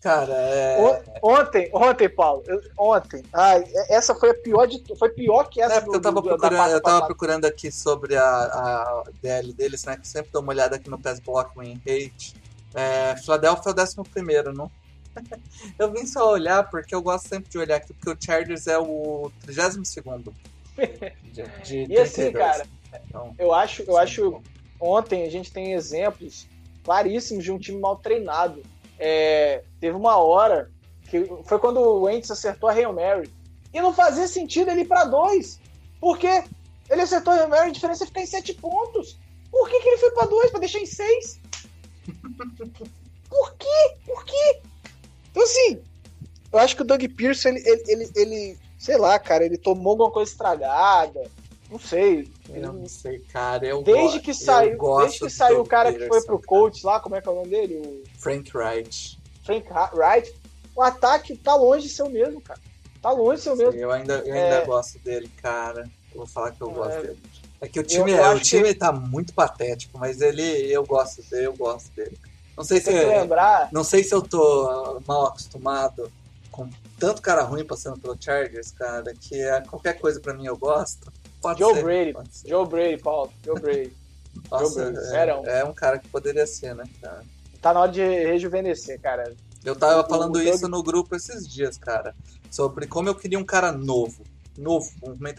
Cara, 0.00 0.32
é. 0.32 0.78
On- 1.22 1.38
Ontem, 1.40 1.70
ontem, 1.72 2.08
Paulo, 2.08 2.44
eu- 2.46 2.60
ontem, 2.78 3.22
ai, 3.32 3.64
essa 3.88 4.14
foi 4.14 4.30
a 4.30 4.34
pior 4.34 4.66
de 4.66 4.80
foi 4.96 5.08
pior 5.10 5.48
que 5.48 5.60
essa 5.60 5.74
É, 5.76 5.80
porque 5.80 5.96
eu 5.96 6.00
tava, 6.00 6.20
do- 6.20 6.22
do- 6.22 6.28
procurando, 6.28 6.70
eu 6.70 6.80
tava 6.80 7.06
procurando 7.06 7.44
aqui 7.46 7.72
sobre 7.72 8.14
a, 8.16 8.22
a 8.24 9.02
DL 9.20 9.52
deles, 9.52 9.84
né? 9.84 9.96
Que 9.96 10.06
sempre 10.06 10.30
dou 10.30 10.40
uma 10.42 10.52
olhada 10.52 10.76
aqui 10.76 10.88
no 10.88 11.00
Pass 11.00 11.18
Block 11.18 11.50
Win 11.58 11.80
Rate. 11.84 12.36
É, 12.74 13.16
Philadelphia 13.16 13.70
é 13.70 13.72
o 13.72 13.80
11, 13.80 14.52
não? 14.54 14.70
eu 15.78 15.92
vim 15.92 16.06
só 16.06 16.30
olhar 16.32 16.68
porque 16.70 16.94
eu 16.94 17.02
gosto 17.02 17.28
sempre 17.28 17.50
de 17.50 17.58
olhar 17.58 17.76
aqui, 17.76 17.92
porque 17.94 18.10
o 18.10 18.16
Chargers 18.20 18.66
é 18.66 18.78
o 18.78 19.30
32 19.42 19.92
de, 21.32 21.42
de 21.64 21.92
E 21.92 21.98
assim, 21.98 22.30
32. 22.30 22.32
cara, 22.34 22.66
Então, 23.08 23.34
eu 23.38 23.52
acho, 23.52 23.82
eu 23.82 23.96
acho 23.96 24.30
bom. 24.30 24.42
ontem 24.80 25.24
a 25.24 25.30
gente 25.30 25.52
tem 25.52 25.72
exemplos 25.72 26.46
claríssimos 26.84 27.44
de 27.44 27.52
um 27.52 27.58
time 27.58 27.78
mal 27.80 27.96
treinado. 27.96 28.62
É, 28.98 29.62
teve 29.80 29.96
uma 29.96 30.16
hora 30.16 30.70
que 31.10 31.24
foi 31.44 31.58
quando 31.58 31.78
o 31.80 32.02
Wentz 32.02 32.30
acertou 32.30 32.68
a 32.68 32.72
Hail 32.72 32.92
Mary. 32.92 33.30
E 33.72 33.80
não 33.80 33.92
fazia 33.92 34.26
sentido 34.26 34.70
ele 34.70 34.82
ir 34.82 34.88
pra 34.88 35.04
dois. 35.04 35.60
Porque 36.00 36.44
ele 36.88 37.02
acertou 37.02 37.32
a 37.32 37.36
Hail 37.36 37.48
Mary, 37.48 37.68
a 37.68 37.72
diferença 37.72 38.04
é 38.04 38.06
ficar 38.06 38.22
em 38.22 38.26
sete 38.26 38.54
pontos. 38.54 39.16
Por 39.50 39.68
que, 39.68 39.80
que 39.80 39.88
ele 39.88 39.98
foi 39.98 40.10
pra 40.12 40.26
dois? 40.26 40.50
Pra 40.50 40.60
deixar 40.60 40.78
em 40.78 40.86
seis? 40.86 41.40
Por 43.28 43.54
quê? 43.56 43.96
Por 44.06 44.24
quê? 44.24 44.60
Então, 45.38 45.44
assim, 45.44 45.78
eu 46.52 46.58
acho 46.58 46.74
que 46.74 46.82
o 46.82 46.84
Doug 46.84 47.02
Pearson, 47.16 47.50
ele, 47.50 47.62
ele, 47.64 47.82
ele, 47.86 48.10
ele, 48.16 48.58
sei 48.76 48.96
lá, 48.98 49.16
cara, 49.20 49.44
ele 49.44 49.56
tomou 49.56 49.90
alguma 49.92 50.10
coisa 50.10 50.30
estragada. 50.32 51.22
Não 51.70 51.78
sei. 51.78 52.28
Ele- 52.48 52.66
Eu 52.66 52.72
não 52.72 52.88
sei, 52.88 53.20
cara. 53.20 53.64
Eu 53.64 53.82
Desde 53.82 54.18
que 54.20 54.30
eu 54.30 54.34
saiu, 54.34 54.76
gosto 54.76 55.02
desde 55.04 55.18
que 55.26 55.30
saiu 55.30 55.60
o 55.60 55.66
cara 55.66 55.92
que 55.92 55.98
foi 55.98 56.08
Peterson, 56.08 56.26
pro 56.26 56.42
coach 56.42 56.84
lá, 56.84 56.98
como 56.98 57.14
é 57.14 57.20
que 57.20 57.28
é 57.28 57.30
o 57.32 57.34
nome 57.36 57.50
dele? 57.50 57.76
O 57.76 58.02
Frank 58.18 58.50
Wright. 58.56 59.18
Frank 59.44 59.66
Wright. 59.94 60.34
O 60.74 60.82
ataque 60.82 61.36
tá 61.36 61.54
longe 61.54 61.86
de 61.86 61.92
ser 61.92 62.02
o 62.02 62.10
mesmo, 62.10 62.40
cara. 62.40 62.58
Tá 63.02 63.10
longe 63.12 63.36
de 63.36 63.42
ser 63.42 63.50
o 63.50 63.56
mesmo. 63.56 63.74
Eu 63.78 63.92
ainda, 63.92 64.14
eu 64.26 64.34
É. 64.34 64.42
ainda 64.54 64.66
gosto 64.66 64.98
dele, 65.00 65.30
cara. 65.40 65.88
Eu 66.12 66.18
vou 66.18 66.26
falar 66.26 66.50
que 66.52 66.62
eu 66.62 66.70
gosto 66.70 66.94
É. 66.98 67.02
dele. 67.02 67.18
É 67.60 67.68
que 67.68 67.78
o 67.80 67.82
time, 67.84 68.12
eu 68.12 68.24
é, 68.24 68.34
o 68.34 68.40
time 68.40 68.72
tá 68.74 68.90
muito 68.90 69.34
patético, 69.34 69.98
mas 69.98 70.20
ele, 70.20 70.42
eu 70.72 70.84
gosto 70.86 71.22
dele, 71.28 71.46
eu 71.46 71.56
gosto 71.56 71.90
dele. 71.94 72.16
Não 72.58 72.64
sei 72.64 72.80
se 72.80 72.90
que 72.90 73.04
lembrar. 73.04 73.68
não 73.72 73.84
sei 73.84 74.02
se 74.02 74.12
eu 74.14 74.20
tô 74.20 75.00
mal 75.06 75.26
acostumado 75.26 76.10
com 76.50 76.68
tanto 76.98 77.22
cara 77.22 77.42
ruim 77.42 77.64
passando 77.64 77.98
pelo 78.00 78.16
Chargers, 78.20 78.72
cara, 78.72 79.14
que 79.14 79.40
é 79.40 79.60
qualquer 79.60 80.00
coisa 80.00 80.20
pra 80.20 80.34
mim 80.34 80.46
eu 80.46 80.56
gosto. 80.56 81.12
Pode 81.40 81.60
Joe 81.60 81.74
ser, 81.74 81.84
Brady. 81.84 82.14
ser. 82.32 82.48
Joe 82.48 82.66
Brady, 82.66 83.00
Paulo. 83.00 83.32
Joe 83.44 83.54
Brady. 83.60 83.92
Nossa, 84.50 84.84
Joe 84.84 84.92
Brady, 84.92 85.48
é, 85.48 85.60
é 85.60 85.64
um 85.64 85.72
cara 85.72 85.98
que 85.98 86.08
poderia 86.08 86.46
ser, 86.46 86.74
né, 86.74 86.84
cara? 87.00 87.22
Tá 87.62 87.72
na 87.72 87.80
hora 87.80 87.92
de 87.92 88.02
rejuvenescer, 88.02 89.00
cara. 89.00 89.34
Eu 89.64 89.76
tava 89.76 90.08
falando 90.08 90.36
o 90.36 90.42
isso 90.42 90.68
no 90.68 90.82
grupo 90.82 91.14
esses 91.14 91.46
dias, 91.46 91.78
cara. 91.78 92.14
Sobre 92.50 92.86
como 92.86 93.08
eu 93.08 93.14
queria 93.14 93.38
um 93.38 93.44
cara 93.44 93.70
novo. 93.70 94.24
Novo, 94.56 94.90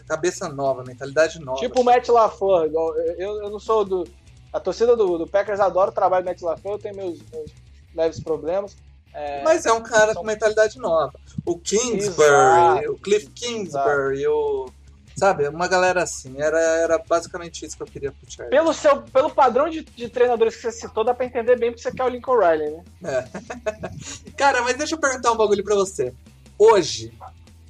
cabeça 0.06 0.48
nova, 0.48 0.82
mentalidade 0.82 1.38
nova. 1.38 1.60
Tipo 1.60 1.82
o 1.82 1.84
Matt 1.84 2.08
LaFleur. 2.08 2.70
Eu, 3.18 3.42
eu 3.42 3.50
não 3.50 3.60
sou 3.60 3.84
do. 3.84 4.08
A 4.52 4.60
torcida 4.60 4.96
do, 4.96 5.18
do 5.18 5.26
Packers 5.26 5.60
adora 5.60 5.90
o 5.90 5.94
trabalho 5.94 6.24
do 6.24 6.28
Matt 6.28 6.42
LaFleur, 6.42 6.74
eu 6.74 6.78
tenho 6.78 6.96
meus, 6.96 7.18
meus 7.32 7.50
leves 7.94 8.20
problemas. 8.20 8.76
É, 9.12 9.42
Mas 9.42 9.66
é 9.66 9.72
um 9.72 9.82
cara 9.82 10.14
com 10.14 10.24
mentalidade 10.24 10.78
nova. 10.78 11.12
O 11.44 11.58
Kingsbury, 11.58 11.98
Exato. 11.98 12.92
o 12.92 12.98
Cliff 12.98 13.26
Kingsbury, 13.30 14.26
o. 14.26 14.70
Sabe, 15.16 15.48
uma 15.48 15.66
galera 15.68 16.02
assim. 16.02 16.40
Era, 16.40 16.58
era 16.58 16.98
basicamente 16.98 17.66
isso 17.66 17.76
que 17.76 17.82
eu 17.82 17.86
queria 17.86 18.12
pro 18.12 18.30
Chargers. 18.30 18.50
pelo, 18.50 18.72
seu, 18.72 19.02
pelo 19.02 19.28
padrão 19.30 19.68
de, 19.68 19.82
de 19.82 20.08
treinadores 20.08 20.56
que 20.56 20.62
você 20.62 20.72
citou, 20.72 21.04
dá 21.04 21.12
pra 21.12 21.26
entender 21.26 21.58
bem 21.58 21.70
porque 21.70 21.82
você 21.82 21.92
quer 21.92 22.04
o 22.04 22.08
Lincoln 22.08 22.38
Riley, 22.38 22.70
né? 22.70 22.84
Cara, 24.36 24.62
mas 24.62 24.76
deixa 24.76 24.94
eu 24.94 24.98
perguntar 24.98 25.32
um 25.32 25.36
bagulho 25.36 25.64
pra 25.64 25.74
você. 25.74 26.14
Hoje, 26.58 27.12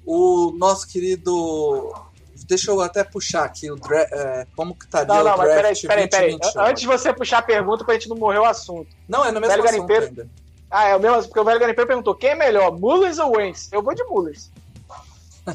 o 0.05 0.53
nosso 0.59 0.87
querido. 0.87 1.93
Deixa 2.51 2.70
eu 2.70 2.80
até 2.80 3.05
puxar 3.05 3.44
aqui 3.44 3.70
o 3.70 3.76
dra- 3.76 4.09
é, 4.11 4.46
como 4.57 4.74
que 4.74 4.84
estaria 4.84 5.07
Não, 5.07 5.22
não, 5.24 5.34
o 5.34 5.38
mas 5.38 5.48
peraí, 5.48 5.62
draft 5.62 5.82
peraí, 5.86 6.09
peraí. 6.09 6.30
2021. 6.32 6.62
Antes 6.66 6.80
de 6.82 6.86
você 6.88 7.12
puxar 7.14 7.38
a 7.38 7.42
pergunta 7.42 7.84
pra 7.84 7.94
gente 7.94 8.09
não 8.09 8.16
morrer 8.16 8.38
o 8.40 8.44
assunto. 8.44 8.88
Não, 9.09 9.24
é 9.24 9.30
no 9.30 9.40
mesmo 9.40 9.57
Velho 9.57 9.64
assunto 9.64 9.86
garimpeiro. 9.86 10.07
ainda. 10.07 10.28
Ah, 10.68 10.88
é 10.88 10.96
o 10.96 11.01
mesmo, 11.01 11.22
porque 11.24 11.40
o 11.40 11.44
velho 11.44 11.61
garimpeiro 11.61 11.86
perguntou: 11.88 12.14
quem 12.14 12.30
é 12.30 12.34
melhor, 12.34 12.76
Mullins 12.78 13.18
ou 13.18 13.36
Wentz? 13.36 13.68
Eu 13.72 13.82
vou 13.82 13.94
de 13.94 14.05
Mullins. 14.05 14.51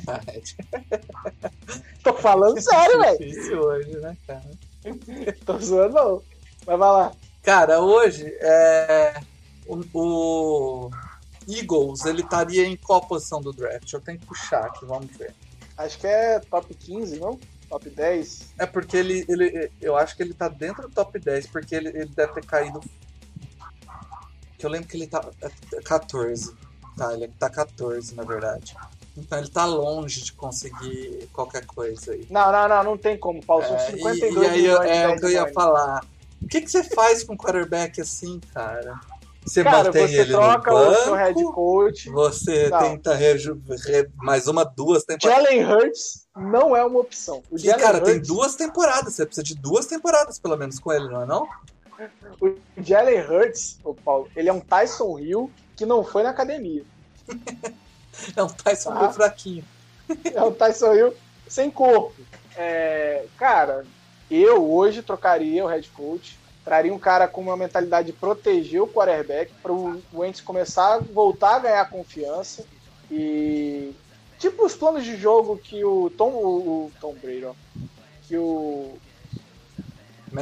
Tô 2.03 2.13
falando 2.13 2.59
sério, 2.61 2.99
velho. 2.99 3.17
Difícil 3.17 3.59
hoje, 3.61 3.97
né, 3.97 4.15
cara? 4.27 4.43
Tô 5.45 5.57
zoando, 5.59 5.93
não. 5.95 6.21
Mas 6.65 6.79
vai 6.79 6.89
lá. 6.89 7.11
Cara, 7.43 7.79
hoje 7.81 8.25
é, 8.39 9.19
o, 9.67 9.81
o 9.93 10.89
Eagles 11.47 12.05
ele 12.05 12.21
estaria 12.21 12.65
em 12.65 12.75
qual 12.75 13.01
posição 13.01 13.41
do 13.41 13.53
draft? 13.53 13.91
Eu 13.91 14.01
tenho 14.01 14.19
que 14.19 14.25
puxar 14.25 14.65
aqui, 14.65 14.85
vamos 14.85 15.15
ver. 15.17 15.33
Acho 15.77 15.97
que 15.99 16.07
é 16.07 16.39
top 16.39 16.73
15, 16.73 17.19
não? 17.19 17.39
Top 17.69 17.89
10. 17.89 18.53
É 18.59 18.65
porque 18.65 18.95
ele, 18.97 19.25
ele 19.27 19.71
eu 19.81 19.97
acho 19.97 20.15
que 20.15 20.23
ele 20.23 20.33
tá 20.33 20.47
dentro 20.47 20.83
do 20.87 20.93
top 20.93 21.19
10, 21.19 21.47
porque 21.47 21.75
ele, 21.75 21.89
ele 21.89 22.05
deve 22.07 22.33
ter 22.33 22.45
caído. 22.45 22.79
Que 24.57 24.65
eu 24.65 24.69
lembro 24.69 24.87
que 24.87 24.95
ele 24.97 25.07
tá 25.07 25.23
é 25.41 25.81
14. 25.81 26.53
Tá, 26.97 27.13
ele 27.13 27.27
tá 27.39 27.49
14, 27.49 28.15
na 28.15 28.23
verdade. 28.23 28.75
Então 29.17 29.37
ele 29.37 29.49
tá 29.49 29.65
longe 29.65 30.21
de 30.21 30.31
conseguir 30.33 31.27
qualquer 31.33 31.65
coisa 31.65 32.11
aí. 32.13 32.25
Não, 32.29 32.51
não, 32.51 32.67
não, 32.69 32.83
não 32.83 32.97
tem 32.97 33.17
como, 33.17 33.43
Paulo. 33.45 33.65
São 33.65 33.75
É, 33.75 33.91
52 33.91 34.21
e, 34.21 34.21
e 34.21 34.47
aí 34.47 34.65
eu- 34.65 34.79
milhões 34.79 34.89
é 34.91 35.07
o 35.09 35.15
que 35.19 35.25
eu 35.25 35.29
ia 35.31 35.53
falar. 35.53 36.05
O 36.41 36.47
que, 36.47 36.61
que 36.61 36.69
você 36.71 36.83
faz 36.83 37.23
com 37.23 37.33
um 37.33 37.37
quarterback 37.37 37.99
assim, 37.99 38.39
cara? 38.53 38.99
Você 39.45 39.63
Cara, 39.63 39.83
mantém 39.85 40.07
você 40.07 40.21
ele 40.21 40.31
troca 40.33 40.71
no 40.71 40.77
o 40.77 40.85
banco, 40.85 41.03
seu 41.03 41.13
head 41.13 41.43
coach. 41.53 42.09
você 42.09 42.69
Não. 42.69 42.79
tenta 42.79 43.13
reju- 43.13 43.61
re- 43.85 44.09
mais 44.17 44.47
uma, 44.47 44.63
duas 44.63 45.03
temporadas. 45.03 45.45
Jalen 45.45 45.65
Hurts 45.71 46.27
não 46.35 46.75
é 46.75 46.83
uma 46.83 46.99
opção. 46.99 47.43
O 47.51 47.57
E, 47.57 47.73
cara, 47.75 48.01
tem 48.01 48.15
Hurts, 48.15 48.27
duas 48.27 48.55
temporadas. 48.55 49.13
Você 49.13 49.25
precisa 49.25 49.43
de 49.43 49.55
duas 49.55 49.85
temporadas, 49.85 50.39
pelo 50.39 50.57
menos, 50.57 50.79
com 50.79 50.91
ele, 50.91 51.07
não 51.07 51.21
é 51.21 51.25
não? 51.27 51.47
o 52.41 52.55
Jalen 52.77 53.21
Hurts, 53.21 53.77
ô 53.83 53.93
Paulo, 53.93 54.27
ele 54.35 54.49
é 54.49 54.53
um 54.53 54.59
Tyson 54.59 55.17
Hill 55.19 55.49
que 55.75 55.85
não 55.85 56.03
foi 56.03 56.23
na 56.23 56.29
academia. 56.31 56.83
É 58.35 58.41
um 58.41 58.47
Tyson 58.47 58.91
Ah. 58.91 58.99
meio 59.01 59.11
fraquinho. 59.11 59.63
É 60.33 60.41
um 60.41 60.51
Tyson 60.53 60.93
Hill 60.93 61.13
sem 61.49 61.69
corpo. 61.69 62.13
É, 62.55 63.25
cara, 63.37 63.85
eu 64.31 64.71
hoje 64.71 65.01
trocaria 65.01 65.63
o 65.65 65.67
head 65.67 65.89
coach, 65.89 66.39
traria 66.65 66.93
um 66.93 66.99
cara 66.99 67.27
com 67.27 67.41
uma 67.41 67.55
mentalidade 67.55 68.07
de 68.11 68.17
proteger 68.17 68.81
o 68.81 68.87
quarterback 68.87 69.53
para 69.61 69.71
o 69.71 70.01
Wentz 70.11 70.41
começar 70.41 70.95
a 70.95 70.99
voltar 70.99 71.55
a 71.57 71.59
ganhar 71.59 71.89
confiança 71.89 72.65
e 73.09 73.93
tipo 74.39 74.65
os 74.65 74.75
planos 74.75 75.05
de 75.05 75.15
jogo 75.15 75.57
que 75.57 75.85
o 75.85 76.09
Tom, 76.09 76.31
o, 76.31 76.87
o 76.87 76.91
Tom 76.99 77.13
Brady, 77.13 77.45
ó, 77.45 77.53
que 78.27 78.35
o 78.37 78.97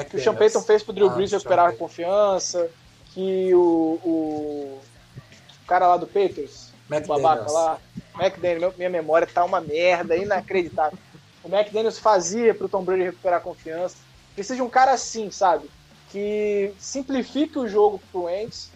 que 0.09 0.15
o 0.17 0.19
Sean 0.19 0.33
Payton 0.33 0.61
fez 0.61 0.81
pro 0.81 0.93
Drew 0.93 1.07
Ah, 1.09 1.13
Brees 1.13 1.31
recuperar 1.31 1.69
a 1.69 1.73
confiança, 1.73 2.69
que 3.13 3.53
o, 3.53 3.99
o, 4.03 4.79
o 4.81 5.67
cara 5.67 5.87
lá 5.87 5.97
do 5.97 6.07
Patriots, 6.07 6.71
o 6.89 7.05
babaca 7.05 7.51
lá, 7.51 7.79
McDaniels, 8.17 8.61
meu- 8.61 8.73
minha 8.77 8.89
memória 8.89 9.27
tá 9.27 9.43
uma 9.43 9.59
merda, 9.61 10.15
inacreditável. 10.15 10.97
O 11.43 11.47
McDaniels 11.53 11.99
fazia 11.99 12.55
pro 12.55 12.69
Tom 12.69 12.83
Brady 12.83 13.03
recuperar 13.03 13.39
a 13.39 13.43
confiança. 13.43 13.97
Precisa 14.33 14.55
de 14.55 14.61
um 14.61 14.69
cara 14.69 14.93
assim, 14.93 15.29
sabe? 15.29 15.69
Que 16.13 16.71
simplifique 16.77 17.57
o 17.57 17.67
jogo 17.67 17.99
pro 18.11 18.25
Wentz 18.25 18.69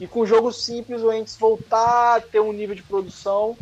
e 0.00 0.06
com 0.06 0.20
o 0.20 0.26
jogo 0.26 0.52
simples 0.52 1.02
o 1.02 1.08
Wentz 1.08 1.34
voltar 1.34 2.18
a 2.18 2.20
ter 2.20 2.38
um 2.38 2.52
nível 2.52 2.76
de 2.76 2.84
produção 2.84 3.56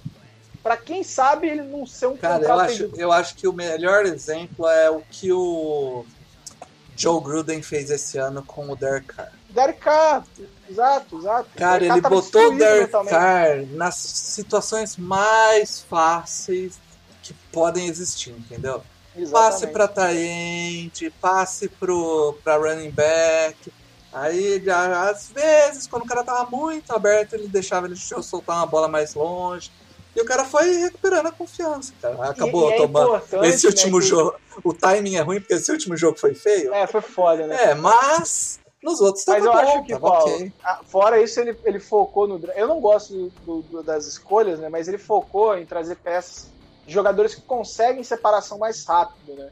pra 0.62 0.76
quem 0.76 1.02
sabe 1.02 1.48
ele 1.48 1.62
não 1.62 1.86
ser 1.86 2.08
um 2.08 2.16
Cara, 2.18 2.44
eu 2.44 2.60
acho, 2.60 2.90
eu 2.94 3.10
acho 3.10 3.34
que 3.34 3.48
o 3.48 3.52
melhor 3.54 4.04
exemplo 4.04 4.68
é 4.68 4.90
o 4.90 5.00
que 5.10 5.32
o 5.32 6.04
Joe 6.94 7.22
Gruden 7.22 7.62
fez 7.62 7.90
esse 7.90 8.18
ano 8.18 8.44
com 8.44 8.70
o 8.70 8.76
Derek 8.76 9.06
Carr. 9.06 9.32
Derek 9.48 9.80
Carr, 9.80 10.24
exato, 10.68 11.18
exato. 11.18 11.48
Cara, 11.56 11.86
ele 11.86 12.00
botou 12.02 12.52
o 12.52 12.58
Derek. 12.58 12.92
Carr 13.08 13.64
nas 13.70 13.94
situações 13.94 14.98
mais 14.98 15.80
fáceis 15.80 16.78
que 17.22 17.32
podem 17.50 17.86
existir, 17.86 18.32
entendeu? 18.32 18.82
Passe 19.30 19.66
pra 19.66 19.86
Taente, 19.88 21.10
passe 21.20 21.68
pro, 21.68 22.36
pra 22.42 22.56
running 22.56 22.90
back. 22.90 23.72
Aí, 24.12 24.62
já, 24.64 25.08
às 25.10 25.30
vezes, 25.30 25.86
quando 25.86 26.02
o 26.02 26.06
cara 26.06 26.22
tava 26.22 26.48
muito 26.50 26.90
aberto, 26.92 27.34
ele 27.34 27.48
deixava 27.48 27.86
ele 27.86 27.96
soltar 27.96 28.56
uma 28.56 28.66
bola 28.66 28.88
mais 28.88 29.14
longe. 29.14 29.70
E 30.14 30.20
o 30.20 30.24
cara 30.26 30.44
foi 30.44 30.70
recuperando 30.76 31.26
a 31.28 31.32
confiança, 31.32 31.92
cara. 32.00 32.28
Acabou 32.28 32.68
E- 32.68 32.72
e 32.72 32.74
é 32.74 32.76
tomando. 32.76 33.22
Esse 33.44 33.66
último 33.66 33.96
né, 33.98 34.02
que- 34.02 34.08
jogo. 34.10 34.34
O 34.62 34.74
timing 34.74 35.16
é 35.16 35.20
ruim, 35.22 35.40
porque 35.40 35.54
esse 35.54 35.72
último 35.72 35.96
jogo 35.96 36.18
foi 36.18 36.34
feio. 36.34 36.72
É, 36.74 36.86
foi 36.86 37.00
foda, 37.00 37.46
né? 37.46 37.70
É, 37.70 37.74
mas 37.74 38.60
nos 38.82 39.00
outros 39.00 39.24
Mas 39.26 39.42
eu 39.42 39.50
bom, 39.50 39.58
acho 39.58 39.82
que, 39.84 39.98
Paulo, 39.98 40.34
ok. 40.34 40.52
ah, 40.62 40.80
fora 40.86 41.22
isso, 41.22 41.40
ele, 41.40 41.56
ele 41.64 41.80
focou 41.80 42.28
no. 42.28 42.38
Eu 42.54 42.66
não 42.68 42.78
gosto 42.80 43.32
do- 43.46 43.62
do- 43.62 43.82
das 43.82 44.04
escolhas, 44.06 44.58
né? 44.60 44.68
Mas 44.68 44.86
ele 44.88 44.98
focou 44.98 45.56
em 45.56 45.64
trazer 45.64 45.96
peças 45.96 46.48
jogadores 46.86 47.34
que 47.34 47.42
conseguem 47.42 48.02
separação 48.02 48.58
mais 48.58 48.84
rápido, 48.84 49.34
né? 49.34 49.50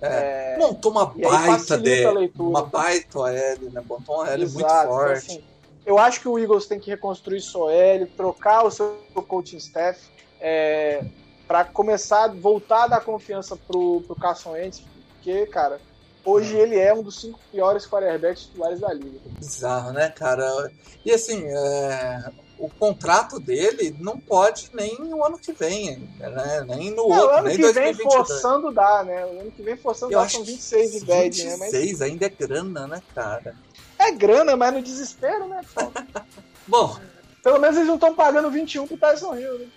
É. 0.00 0.56
Montou 0.58 0.90
uma 0.90 1.06
baita 1.06 1.78
dele. 1.78 2.32
Uma 2.36 2.64
baita 2.64 3.20
OL, 3.20 3.30
né? 3.72 3.80
Botou 3.84 4.16
uma 4.16 4.36
muito 4.36 4.58
então, 4.58 4.86
forte. 4.86 5.12
assim, 5.12 5.44
eu 5.86 5.98
acho 5.98 6.20
que 6.20 6.28
o 6.28 6.38
Eagles 6.38 6.66
tem 6.66 6.80
que 6.80 6.90
reconstruir 6.90 7.40
sua 7.40 7.66
OL, 7.66 8.06
trocar 8.16 8.64
o 8.64 8.70
seu 8.70 8.96
coaching 9.28 9.58
staff 9.58 10.00
é, 10.40 11.04
para 11.46 11.64
começar 11.64 12.24
a 12.24 12.28
voltar 12.28 12.84
a 12.84 12.86
dar 12.88 13.00
confiança 13.00 13.56
pro, 13.56 14.02
pro 14.06 14.16
Carson 14.16 14.52
Wentz, 14.52 14.82
porque, 15.14 15.46
cara, 15.46 15.80
hoje 16.24 16.56
ele 16.56 16.78
é 16.78 16.92
um 16.92 17.02
dos 17.02 17.20
cinco 17.20 17.38
piores 17.50 17.86
quarterbacks 17.86 18.44
titulares 18.44 18.80
da 18.80 18.92
liga. 18.92 19.20
Bizarro, 19.38 19.92
né, 19.92 20.08
cara? 20.08 20.70
E 21.04 21.12
assim, 21.12 21.44
é, 21.46 22.24
o 22.62 22.70
contrato 22.70 23.40
dele 23.40 23.92
não 23.98 24.16
pode 24.16 24.70
nem 24.72 24.96
o 25.12 25.24
ano 25.24 25.36
que 25.36 25.52
vem, 25.52 25.98
né? 26.16 26.64
Nem 26.68 26.92
no 26.92 27.08
Não, 27.08 27.18
outro, 27.18 27.36
ano 27.38 27.48
nem 27.48 27.56
que 27.56 27.72
vem 27.72 27.92
2022. 27.92 28.14
forçando 28.14 28.70
dá, 28.72 29.02
né? 29.02 29.26
O 29.26 29.40
ano 29.40 29.50
que 29.50 29.62
vem 29.62 29.76
forçando 29.76 30.12
Eu 30.12 30.20
dá 30.20 30.24
acho 30.24 30.36
são 30.36 30.44
que 30.44 30.52
26 30.52 30.92
de 30.92 31.00
bad, 31.04 31.44
né? 31.44 31.56
Mas 31.56 31.72
26 31.72 32.02
ainda 32.02 32.26
é 32.26 32.28
grana, 32.28 32.86
né, 32.86 33.02
cara? 33.12 33.56
é 33.98 34.12
grana, 34.12 34.56
mas 34.56 34.74
no 34.74 34.80
desespero, 34.80 35.48
né? 35.48 35.60
Bom, 36.68 36.96
Pelo 37.42 37.58
menos 37.58 37.76
eles 37.76 37.88
não 37.88 37.96
estão 37.96 38.14
pagando 38.14 38.48
21 38.48 38.86
pro 38.86 38.96
Tyson 38.96 39.34
Hill, 39.34 39.58
né? 39.58 39.68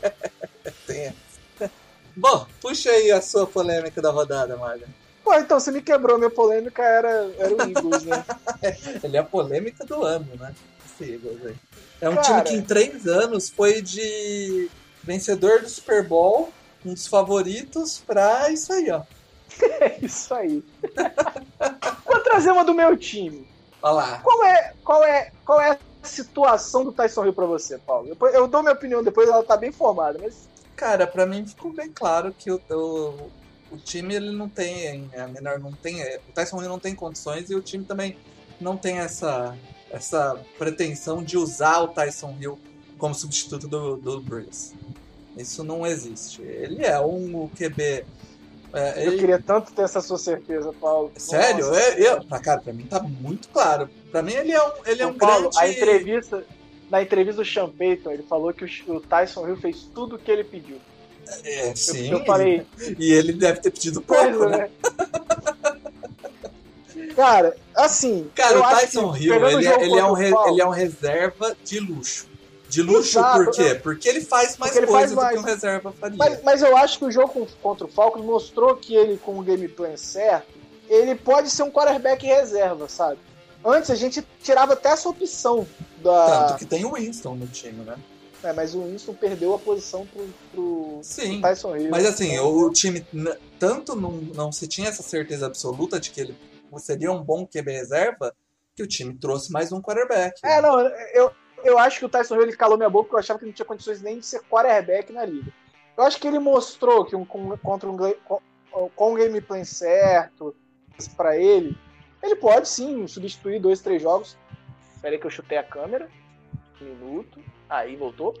tem. 0.88 1.14
Bom, 2.16 2.44
puxa 2.60 2.90
aí 2.90 3.12
a 3.12 3.22
sua 3.22 3.46
polêmica 3.46 4.02
da 4.02 4.10
rodada, 4.10 4.56
Marga. 4.56 4.88
Pô, 5.22 5.32
então 5.34 5.60
você 5.60 5.70
me 5.70 5.80
quebrou, 5.80 6.18
minha 6.18 6.30
polêmica 6.30 6.82
era, 6.82 7.32
era 7.38 7.54
o 7.54 7.60
Eagles, 7.60 8.02
né? 8.02 8.24
Ele 9.04 9.16
é 9.16 9.20
a 9.20 9.24
polêmica 9.24 9.84
do 9.84 10.02
ano, 10.02 10.26
né? 10.40 10.52
Eagles. 11.00 11.56
É 12.00 12.08
um 12.08 12.16
Cara. 12.16 12.26
time 12.26 12.42
que 12.42 12.54
em 12.54 12.62
três 12.62 13.06
anos 13.06 13.48
foi 13.48 13.82
de 13.82 14.68
vencedor 15.02 15.60
do 15.60 15.68
Super 15.68 16.06
Bowl, 16.06 16.52
um 16.84 16.94
dos 16.94 17.06
favoritos, 17.06 18.02
pra 18.06 18.50
isso 18.50 18.72
aí, 18.72 18.90
ó. 18.90 19.02
É 19.80 19.98
isso 20.00 20.32
aí. 20.32 20.62
Vou 22.06 22.20
trazer 22.20 22.50
uma 22.50 22.64
do 22.64 22.72
meu 22.72 22.96
time. 22.96 23.46
Olha 23.82 23.92
lá. 23.92 24.18
Qual 24.18 24.44
é, 24.44 24.74
qual 24.84 25.04
é, 25.04 25.32
qual 25.44 25.60
é 25.60 25.70
a 25.72 25.78
situação 26.06 26.84
do 26.84 26.92
Tyson 26.92 27.24
Hill 27.24 27.32
pra 27.32 27.46
você, 27.46 27.76
Paulo? 27.78 28.08
Depois, 28.08 28.34
eu 28.34 28.46
dou 28.46 28.62
minha 28.62 28.74
opinião 28.74 29.02
depois, 29.02 29.28
ela 29.28 29.42
tá 29.42 29.56
bem 29.56 29.72
formada, 29.72 30.18
mas 30.22 30.48
Cara, 30.80 31.06
pra 31.06 31.26
mim 31.26 31.46
ficou 31.46 31.74
bem 31.74 31.92
claro 31.92 32.32
que 32.32 32.50
o, 32.50 32.58
o, 32.70 33.30
o 33.70 33.76
time 33.76 34.14
ele 34.14 34.30
não 34.30 34.48
tem 34.48 35.10
a 35.14 35.28
menor 35.28 35.58
não 35.58 35.72
tem, 35.72 36.00
é, 36.00 36.18
o 36.26 36.32
Tyson 36.32 36.58
Hill 36.62 36.70
não 36.70 36.78
tem 36.78 36.94
condições 36.94 37.50
e 37.50 37.54
o 37.54 37.60
time 37.60 37.84
também 37.84 38.16
não 38.58 38.78
tem 38.78 38.96
essa 38.96 39.54
essa 39.90 40.40
pretensão 40.58 41.22
de 41.22 41.36
usar 41.36 41.80
o 41.80 41.88
Tyson 41.88 42.36
Hill 42.40 42.58
como 42.96 43.14
substituto 43.14 43.66
do, 43.66 43.96
do 43.96 44.20
Breeze. 44.20 44.74
Isso 45.36 45.64
não 45.64 45.86
existe. 45.86 46.42
Ele 46.42 46.84
é 46.84 47.00
um 47.00 47.48
QB. 47.48 48.04
É, 48.72 49.06
eu 49.06 49.18
queria 49.18 49.40
tanto 49.40 49.72
ter 49.72 49.82
essa 49.82 50.00
sua 50.00 50.18
certeza, 50.18 50.72
Paulo. 50.72 51.10
Sério? 51.16 51.66
Nossa, 51.66 51.80
é, 51.80 52.08
eu, 52.08 52.24
pra, 52.24 52.38
cara, 52.38 52.60
pra 52.60 52.72
mim 52.72 52.84
tá 52.84 53.02
muito 53.02 53.48
claro. 53.48 53.88
Pra 54.10 54.22
mim 54.22 54.32
ele 54.32 54.52
é 54.52 54.62
um, 54.62 54.72
ele 54.86 55.02
é 55.02 55.06
um 55.06 55.14
Paulo, 55.14 55.50
grande. 55.50 55.58
A 55.58 55.68
entrevista, 55.68 56.44
na 56.88 57.02
entrevista 57.02 57.42
do 57.42 57.48
Sean 57.48 57.68
Payton, 57.68 58.12
ele 58.12 58.22
falou 58.22 58.52
que 58.52 58.64
o, 58.64 59.00
Tyson 59.00 59.48
Hill 59.48 59.56
fez 59.56 59.88
tudo 59.94 60.16
o 60.16 60.18
que 60.18 60.30
ele 60.30 60.44
pediu. 60.44 60.76
É, 61.44 61.74
sim. 61.74 62.10
Eu, 62.10 62.18
eu 62.18 62.24
falei. 62.24 62.66
E 62.98 63.12
ele 63.12 63.32
deve 63.32 63.60
ter 63.60 63.70
pedido 63.70 64.00
pouco, 64.00 64.22
coisa, 64.22 64.48
né? 64.48 64.58
né? 64.58 64.70
Cara, 67.20 67.54
assim. 67.76 68.30
Cara, 68.34 68.58
o 68.58 68.62
Tyson 68.62 69.14
Hill, 69.14 69.34
ele, 69.34 69.68
é, 69.68 69.84
ele, 69.84 69.98
é 69.98 70.04
um 70.04 70.14
re, 70.14 70.32
ele 70.48 70.60
é 70.62 70.66
um 70.66 70.70
reserva 70.70 71.54
de 71.62 71.78
luxo. 71.78 72.26
De 72.66 72.80
luxo 72.80 73.18
Exato, 73.18 73.44
por 73.44 73.52
quê? 73.52 73.74
Porque 73.74 74.08
ele 74.08 74.22
faz 74.22 74.56
mais 74.56 74.74
ele 74.74 74.86
coisa 74.86 75.00
faz 75.00 75.12
mais. 75.12 75.28
do 75.28 75.34
que 75.34 75.38
um 75.38 75.52
reserva 75.52 75.92
faria. 75.92 76.16
Mas, 76.16 76.42
mas, 76.42 76.62
eu 76.62 76.74
acho 76.78 76.98
que 76.98 77.04
o 77.04 77.10
jogo 77.10 77.46
contra 77.60 77.84
o 77.84 77.90
Falcons 77.90 78.24
mostrou 78.24 78.74
que 78.74 78.94
ele, 78.94 79.18
com 79.18 79.38
o 79.38 79.42
gameplay 79.42 79.98
certo, 79.98 80.48
ele 80.88 81.14
pode 81.14 81.50
ser 81.50 81.62
um 81.62 81.70
quarterback 81.70 82.24
reserva, 82.24 82.88
sabe? 82.88 83.18
Antes 83.62 83.90
a 83.90 83.94
gente 83.94 84.26
tirava 84.42 84.72
até 84.72 84.88
essa 84.88 85.06
opção 85.06 85.66
da. 86.02 86.46
Tanto 86.46 86.58
que 86.60 86.64
tem 86.64 86.86
o 86.86 86.94
Winston 86.94 87.34
no 87.34 87.46
time, 87.48 87.84
né? 87.84 87.96
É, 88.42 88.54
mas 88.54 88.74
o 88.74 88.82
Winston 88.82 89.12
perdeu 89.12 89.52
a 89.52 89.58
posição 89.58 90.06
pro, 90.06 90.26
pro, 90.50 91.00
Sim, 91.02 91.40
pro 91.40 91.50
Tyson 91.50 91.76
Hill. 91.76 91.90
Mas 91.90 92.06
assim, 92.06 92.38
o 92.38 92.70
time 92.70 93.04
tanto 93.58 93.94
não, 93.94 94.12
não 94.12 94.50
se 94.50 94.66
tinha 94.66 94.88
essa 94.88 95.02
certeza 95.02 95.44
absoluta 95.44 96.00
de 96.00 96.10
que 96.10 96.22
ele 96.22 96.34
seria 96.78 97.10
um 97.12 97.22
bom 97.22 97.46
QB 97.46 97.70
reserva, 97.72 98.34
que 98.74 98.82
o 98.82 98.86
time 98.86 99.14
trouxe 99.14 99.52
mais 99.52 99.72
um 99.72 99.80
quarterback. 99.80 100.40
É, 100.44 100.60
não, 100.60 100.80
eu, 101.12 101.32
eu 101.64 101.78
acho 101.78 101.98
que 101.98 102.04
o 102.04 102.08
Tyson 102.08 102.36
Hill 102.36 102.42
ele 102.42 102.56
calou 102.56 102.76
minha 102.76 102.90
boca 102.90 103.04
porque 103.04 103.16
eu 103.16 103.20
achava 103.20 103.38
que 103.38 103.46
não 103.46 103.52
tinha 103.52 103.66
condições 103.66 104.00
nem 104.00 104.18
de 104.18 104.26
ser 104.26 104.40
quarterback 104.42 105.12
na 105.12 105.24
liga. 105.24 105.52
Eu 105.96 106.04
acho 106.04 106.18
que 106.18 106.26
ele 106.26 106.38
mostrou 106.38 107.04
que 107.04 107.14
um, 107.14 107.24
contra 107.24 107.88
um 107.90 107.96
com, 108.24 108.40
com 108.94 109.12
o 109.12 109.16
gameplay 109.16 109.64
certo 109.64 110.54
para 111.16 111.36
ele, 111.36 111.76
ele 112.22 112.36
pode 112.36 112.68
sim 112.68 113.06
substituir 113.06 113.60
dois, 113.60 113.80
três 113.80 114.02
jogos. 114.02 114.36
Espera 114.94 115.14
aí 115.14 115.20
que 115.20 115.26
eu 115.26 115.30
chutei 115.30 115.58
a 115.58 115.62
câmera. 115.62 116.08
Um 116.80 116.84
minuto. 116.84 117.40
Aí 117.68 117.96
voltou. 117.96 118.34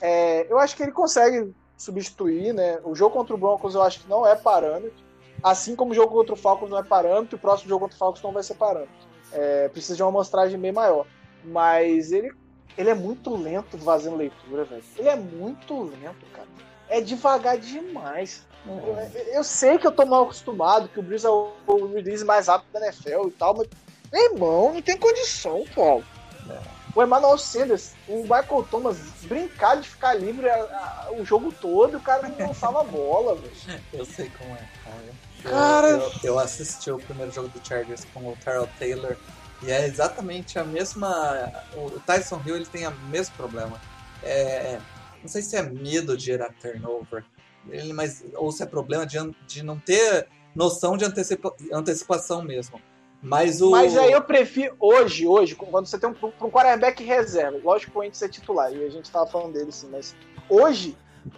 É, 0.00 0.50
eu 0.50 0.58
acho 0.58 0.76
que 0.76 0.82
ele 0.82 0.92
consegue 0.92 1.54
substituir, 1.76 2.52
né? 2.52 2.78
O 2.84 2.94
jogo 2.94 3.14
contra 3.14 3.34
o 3.34 3.38
Broncos 3.38 3.74
eu 3.74 3.82
acho 3.82 4.00
que 4.00 4.08
não 4.08 4.26
é 4.26 4.36
parâmetro. 4.36 5.09
Assim 5.42 5.74
como 5.74 5.92
o 5.92 5.94
jogo 5.94 6.14
contra 6.14 6.34
o 6.34 6.36
Falcons 6.36 6.70
não 6.70 6.78
é 6.78 6.82
parâmetro, 6.82 7.36
o 7.36 7.40
próximo 7.40 7.68
jogo 7.68 7.82
contra 7.82 7.96
o 7.96 7.98
Falcons 7.98 8.22
não 8.22 8.32
vai 8.32 8.42
ser 8.42 8.54
parâmetro. 8.54 8.94
É, 9.32 9.68
precisa 9.68 9.96
de 9.96 10.02
uma 10.02 10.08
amostragem 10.08 10.58
bem 10.58 10.72
maior. 10.72 11.06
Mas 11.44 12.12
ele, 12.12 12.32
ele 12.76 12.90
é 12.90 12.94
muito 12.94 13.34
lento 13.34 13.78
fazendo 13.78 14.16
leitura, 14.16 14.64
velho. 14.64 14.82
Ele 14.96 15.08
é 15.08 15.16
muito 15.16 15.82
lento, 15.82 16.26
cara. 16.32 16.48
É 16.88 17.00
devagar 17.00 17.58
demais. 17.58 18.46
Eu, 18.66 19.34
eu, 19.34 19.44
sei 19.44 19.78
que 19.78 19.86
eu 19.86 19.92
tô 19.92 20.04
mal 20.04 20.24
acostumado, 20.24 20.88
que 20.88 21.00
o 21.00 21.02
Breeze 21.02 21.24
é 21.24 21.30
o, 21.30 21.52
o 21.66 21.92
release 21.94 22.24
mais 22.24 22.48
rápido 22.48 22.72
da 22.72 22.86
NFL 22.86 23.28
e 23.28 23.30
tal, 23.30 23.56
mas, 23.56 23.68
meu 24.12 24.32
irmão, 24.32 24.74
não 24.74 24.82
tem 24.82 24.98
condição, 24.98 25.64
Paulo. 25.74 26.04
É. 26.50 26.80
O 26.94 27.02
Emmanuel 27.02 27.38
Sanders, 27.38 27.92
o 28.08 28.22
Michael 28.22 28.66
Thomas 28.70 28.98
brincar 29.22 29.80
de 29.80 29.88
ficar 29.88 30.14
livre 30.14 30.48
a, 30.48 30.56
a, 30.56 31.12
o 31.12 31.24
jogo 31.24 31.52
todo 31.52 31.92
e 31.92 31.96
o 31.96 32.00
cara 32.00 32.28
não 32.28 32.48
lançava 32.48 32.80
a 32.80 32.84
bola, 32.84 33.36
velho. 33.36 33.52
Eu 33.92 34.04
sei 34.04 34.28
como 34.30 34.52
é, 34.54 34.68
cara. 34.84 35.29
Cara... 35.42 35.88
Eu, 35.88 36.12
eu, 36.22 36.38
assisti 36.38 36.90
o 36.90 36.98
primeiro 36.98 37.32
jogo 37.32 37.48
do 37.48 37.66
Chargers 37.66 38.04
com 38.12 38.20
o 38.20 38.36
Carl 38.44 38.68
Taylor 38.78 39.16
e 39.62 39.70
é 39.70 39.86
exatamente 39.86 40.58
a 40.58 40.64
mesma. 40.64 41.50
O 41.74 42.00
Tyson 42.00 42.40
Hill 42.44 42.56
ele 42.56 42.66
tem 42.66 42.86
o 42.86 42.92
mesmo 43.10 43.34
problema. 43.36 43.80
É, 44.22 44.78
não 45.20 45.28
sei 45.28 45.42
se 45.42 45.56
é 45.56 45.62
medo 45.62 46.16
de 46.16 46.26
gerar 46.26 46.52
turnover, 46.60 47.24
ele, 47.68 47.92
mas, 47.92 48.24
ou 48.34 48.50
se 48.50 48.62
é 48.62 48.66
problema 48.66 49.06
de, 49.06 49.18
de 49.46 49.62
não 49.62 49.78
ter 49.78 50.26
noção 50.54 50.96
de 50.96 51.04
antecipa, 51.04 51.54
antecipação 51.72 52.42
mesmo. 52.42 52.80
Mas 53.22 53.60
o. 53.60 53.70
Mas 53.70 53.96
aí 53.96 54.12
eu 54.12 54.22
prefiro, 54.22 54.74
hoje, 54.78 55.26
hoje, 55.26 55.54
quando 55.54 55.86
você 55.86 55.98
tem 55.98 56.08
um, 56.08 56.14
um 56.46 56.50
quarterback 56.50 57.04
reserva, 57.04 57.58
lógico 57.62 57.92
que 57.92 57.98
o 57.98 58.00
Wentz 58.00 58.22
é 58.22 58.28
titular, 58.28 58.72
e 58.72 58.84
a 58.84 58.88
gente 58.88 59.10
tava 59.10 59.26
falando 59.26 59.52
dele 59.52 59.70
sim, 59.70 59.88
mas 59.90 60.16
hoje 60.48 60.96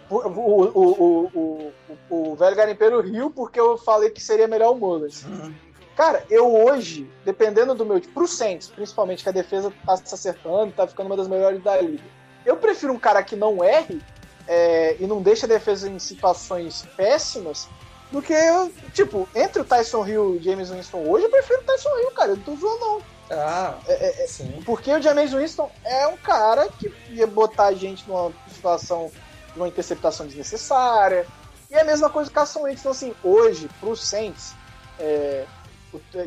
o, 0.09 0.15
o, 0.15 1.31
o, 1.33 1.73
o, 2.09 2.35
velho 2.35 2.55
garimpeiro 2.55 3.01
riu 3.01 3.29
porque 3.29 3.59
eu 3.59 3.77
falei 3.77 4.09
que 4.09 4.21
seria 4.21 4.47
melhor 4.47 4.73
o 4.73 4.75
Mullins. 4.75 5.23
Uhum. 5.23 5.53
Cara, 5.95 6.25
eu 6.29 6.51
hoje, 6.51 7.09
dependendo 7.23 7.75
do 7.75 7.85
meu. 7.85 8.01
Pro 8.01 8.27
Saints, 8.27 8.67
principalmente, 8.67 9.23
que 9.23 9.29
a 9.29 9.33
defesa 9.33 9.71
tá 9.85 9.95
se 9.97 10.13
acertando, 10.13 10.73
tá 10.73 10.87
ficando 10.87 11.07
uma 11.07 11.17
das 11.17 11.27
melhores 11.27 11.61
da 11.61 11.79
liga. 11.79 12.03
Eu 12.45 12.57
prefiro 12.57 12.93
um 12.93 12.99
cara 12.99 13.21
que 13.21 13.35
não 13.35 13.63
erre 13.63 14.01
é, 14.47 14.97
e 14.99 15.05
não 15.05 15.21
deixa 15.21 15.45
a 15.45 15.49
defesa 15.49 15.87
em 15.87 15.99
situações 15.99 16.85
péssimas 16.97 17.69
do 18.11 18.21
que, 18.21 18.35
tipo, 18.93 19.27
entre 19.33 19.61
o 19.61 19.65
Tyson 19.65 20.05
Hill 20.05 20.35
e 20.35 20.37
o 20.37 20.41
James 20.41 20.69
Winston 20.69 21.03
hoje, 21.07 21.25
eu 21.25 21.31
prefiro 21.31 21.61
o 21.61 21.63
Tyson 21.63 21.97
Hill, 21.99 22.11
cara. 22.11 22.31
Eu 22.31 22.37
não 22.37 22.43
tô 22.43 22.55
zoando, 22.55 22.79
não. 22.79 23.01
Ah, 23.31 23.75
é, 23.87 23.93
é, 23.93 24.23
é 24.23 24.27
sim. 24.27 24.61
Porque 24.65 24.91
o 24.91 25.01
James 25.01 25.33
Winston 25.33 25.69
é 25.83 26.07
um 26.07 26.17
cara 26.17 26.67
que 26.79 26.93
ia 27.09 27.25
botar 27.25 27.67
a 27.67 27.73
gente 27.73 28.07
numa 28.07 28.31
situação 28.47 29.11
de 29.53 29.59
uma 29.59 29.67
interceptação 29.67 30.25
desnecessária. 30.25 31.25
E 31.69 31.75
é 31.75 31.81
a 31.81 31.85
mesma 31.85 32.09
coisa 32.09 32.29
com 32.29 32.33
o 32.33 32.35
Carson 32.35 32.61
Wentz. 32.61 32.81
Então, 32.81 32.91
assim, 32.91 33.13
hoje, 33.23 33.69
pro 33.79 33.95
Saints, 33.95 34.53
é, 34.99 35.45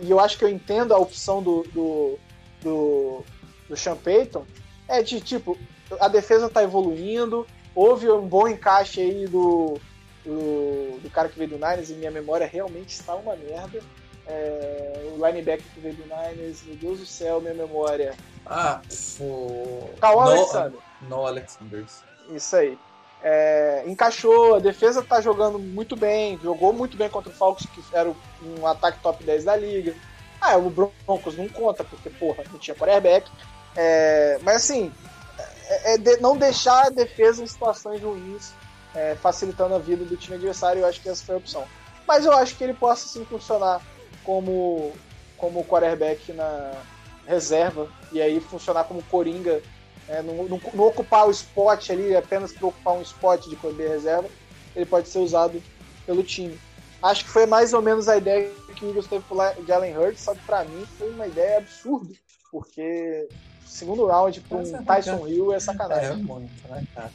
e 0.02 0.10
eu 0.10 0.18
acho 0.18 0.38
que 0.38 0.44
eu 0.44 0.48
entendo 0.48 0.94
a 0.94 0.98
opção 0.98 1.42
do, 1.42 1.62
do, 1.72 2.18
do, 2.62 3.24
do 3.68 3.76
Sean 3.76 3.96
Payton, 3.96 4.44
é 4.88 5.02
de 5.02 5.20
tipo, 5.20 5.58
a 6.00 6.08
defesa 6.08 6.48
tá 6.48 6.62
evoluindo, 6.62 7.46
houve 7.74 8.10
um 8.10 8.26
bom 8.26 8.48
encaixe 8.48 9.00
aí 9.00 9.26
do, 9.26 9.78
do, 10.24 10.98
do 11.00 11.10
cara 11.10 11.28
que 11.28 11.38
veio 11.38 11.50
do 11.50 11.56
Niners, 11.56 11.90
e 11.90 11.94
minha 11.94 12.10
memória 12.10 12.46
realmente 12.46 12.90
está 12.90 13.14
uma 13.14 13.36
merda. 13.36 13.80
É, 14.28 15.12
o 15.16 15.24
linebacker 15.24 15.64
que 15.72 15.78
veio 15.78 15.94
do 15.94 16.02
Niners, 16.02 16.64
meu 16.64 16.76
Deus 16.76 16.98
do 16.98 17.06
céu, 17.06 17.40
minha 17.40 17.54
memória. 17.54 18.16
Ah, 18.44 18.80
o. 19.20 19.88
Cal 20.00 20.20
Alexander. 20.20 20.80
No 21.08 21.24
Alexanders. 21.24 22.02
Isso 22.30 22.56
aí 22.56 22.76
é, 23.22 23.82
encaixou, 23.86 24.56
a 24.56 24.58
defesa 24.58 25.02
tá 25.02 25.20
jogando 25.20 25.58
muito 25.58 25.96
bem, 25.96 26.38
jogou 26.42 26.72
muito 26.72 26.96
bem 26.96 27.08
contra 27.08 27.30
o 27.30 27.34
Falcons, 27.34 27.66
que 27.74 27.82
era 27.92 28.12
um 28.42 28.66
ataque 28.66 29.00
top 29.00 29.22
10 29.24 29.44
da 29.44 29.56
liga. 29.56 29.94
Ah, 30.40 30.56
o 30.56 30.70
Broncos 30.70 31.36
não 31.36 31.48
conta, 31.48 31.82
porque, 31.82 32.10
porra, 32.10 32.44
não 32.50 32.58
tinha 32.58 32.76
quarterback. 32.76 33.30
É, 33.74 34.38
mas 34.42 34.56
assim, 34.56 34.92
é, 35.68 35.94
é 35.94 35.98
de, 35.98 36.18
não 36.18 36.36
deixar 36.36 36.86
a 36.86 36.90
defesa 36.90 37.42
em 37.42 37.46
situações 37.46 38.02
ruins, 38.02 38.52
é, 38.94 39.14
facilitando 39.16 39.74
a 39.74 39.78
vida 39.78 40.04
do 40.04 40.16
time 40.16 40.36
adversário, 40.36 40.80
eu 40.80 40.86
acho 40.86 41.00
que 41.00 41.08
essa 41.08 41.24
foi 41.24 41.34
a 41.34 41.38
opção. 41.38 41.64
Mas 42.06 42.24
eu 42.24 42.32
acho 42.32 42.54
que 42.56 42.64
ele 42.64 42.74
possa 42.74 43.08
sim 43.08 43.24
funcionar 43.24 43.80
como, 44.22 44.92
como 45.36 45.64
quarterback 45.64 46.32
na 46.32 46.72
reserva, 47.26 47.88
e 48.12 48.22
aí 48.22 48.40
funcionar 48.40 48.84
como 48.84 49.02
coringa 49.02 49.60
é, 50.08 50.22
não, 50.22 50.44
não, 50.44 50.60
não, 50.72 50.84
ocupar 50.86 51.26
o 51.26 51.30
spot 51.30 51.90
ali, 51.90 52.14
apenas 52.14 52.52
para 52.52 52.68
ocupar 52.68 52.94
um 52.94 53.02
spot 53.02 53.46
de 53.48 53.56
QB 53.56 53.88
reserva, 53.88 54.28
ele 54.74 54.86
pode 54.86 55.08
ser 55.08 55.18
usado 55.18 55.62
pelo 56.04 56.22
time. 56.22 56.58
Acho 57.02 57.24
que 57.24 57.30
foi 57.30 57.46
mais 57.46 57.72
ou 57.72 57.82
menos 57.82 58.08
a 58.08 58.16
ideia 58.16 58.50
que 58.74 58.84
o 58.84 58.88
Eagles 58.88 59.06
teve 59.06 59.24
de 59.64 59.72
Allen 59.72 59.96
Hurts, 59.96 60.22
só 60.22 60.34
que 60.34 60.42
para 60.44 60.64
mim 60.64 60.86
foi 60.98 61.10
uma 61.10 61.26
ideia 61.26 61.58
absurda, 61.58 62.14
porque 62.50 63.28
segundo 63.66 64.06
round 64.06 64.40
para 64.42 64.58
um 64.58 64.84
Tyson 64.84 65.26
Hill 65.26 65.52
é 65.52 65.60
sacanagem. 65.60 66.12
É 66.12 66.16
muito, 66.16 66.68
né, 66.68 66.86
cara? 66.94 67.12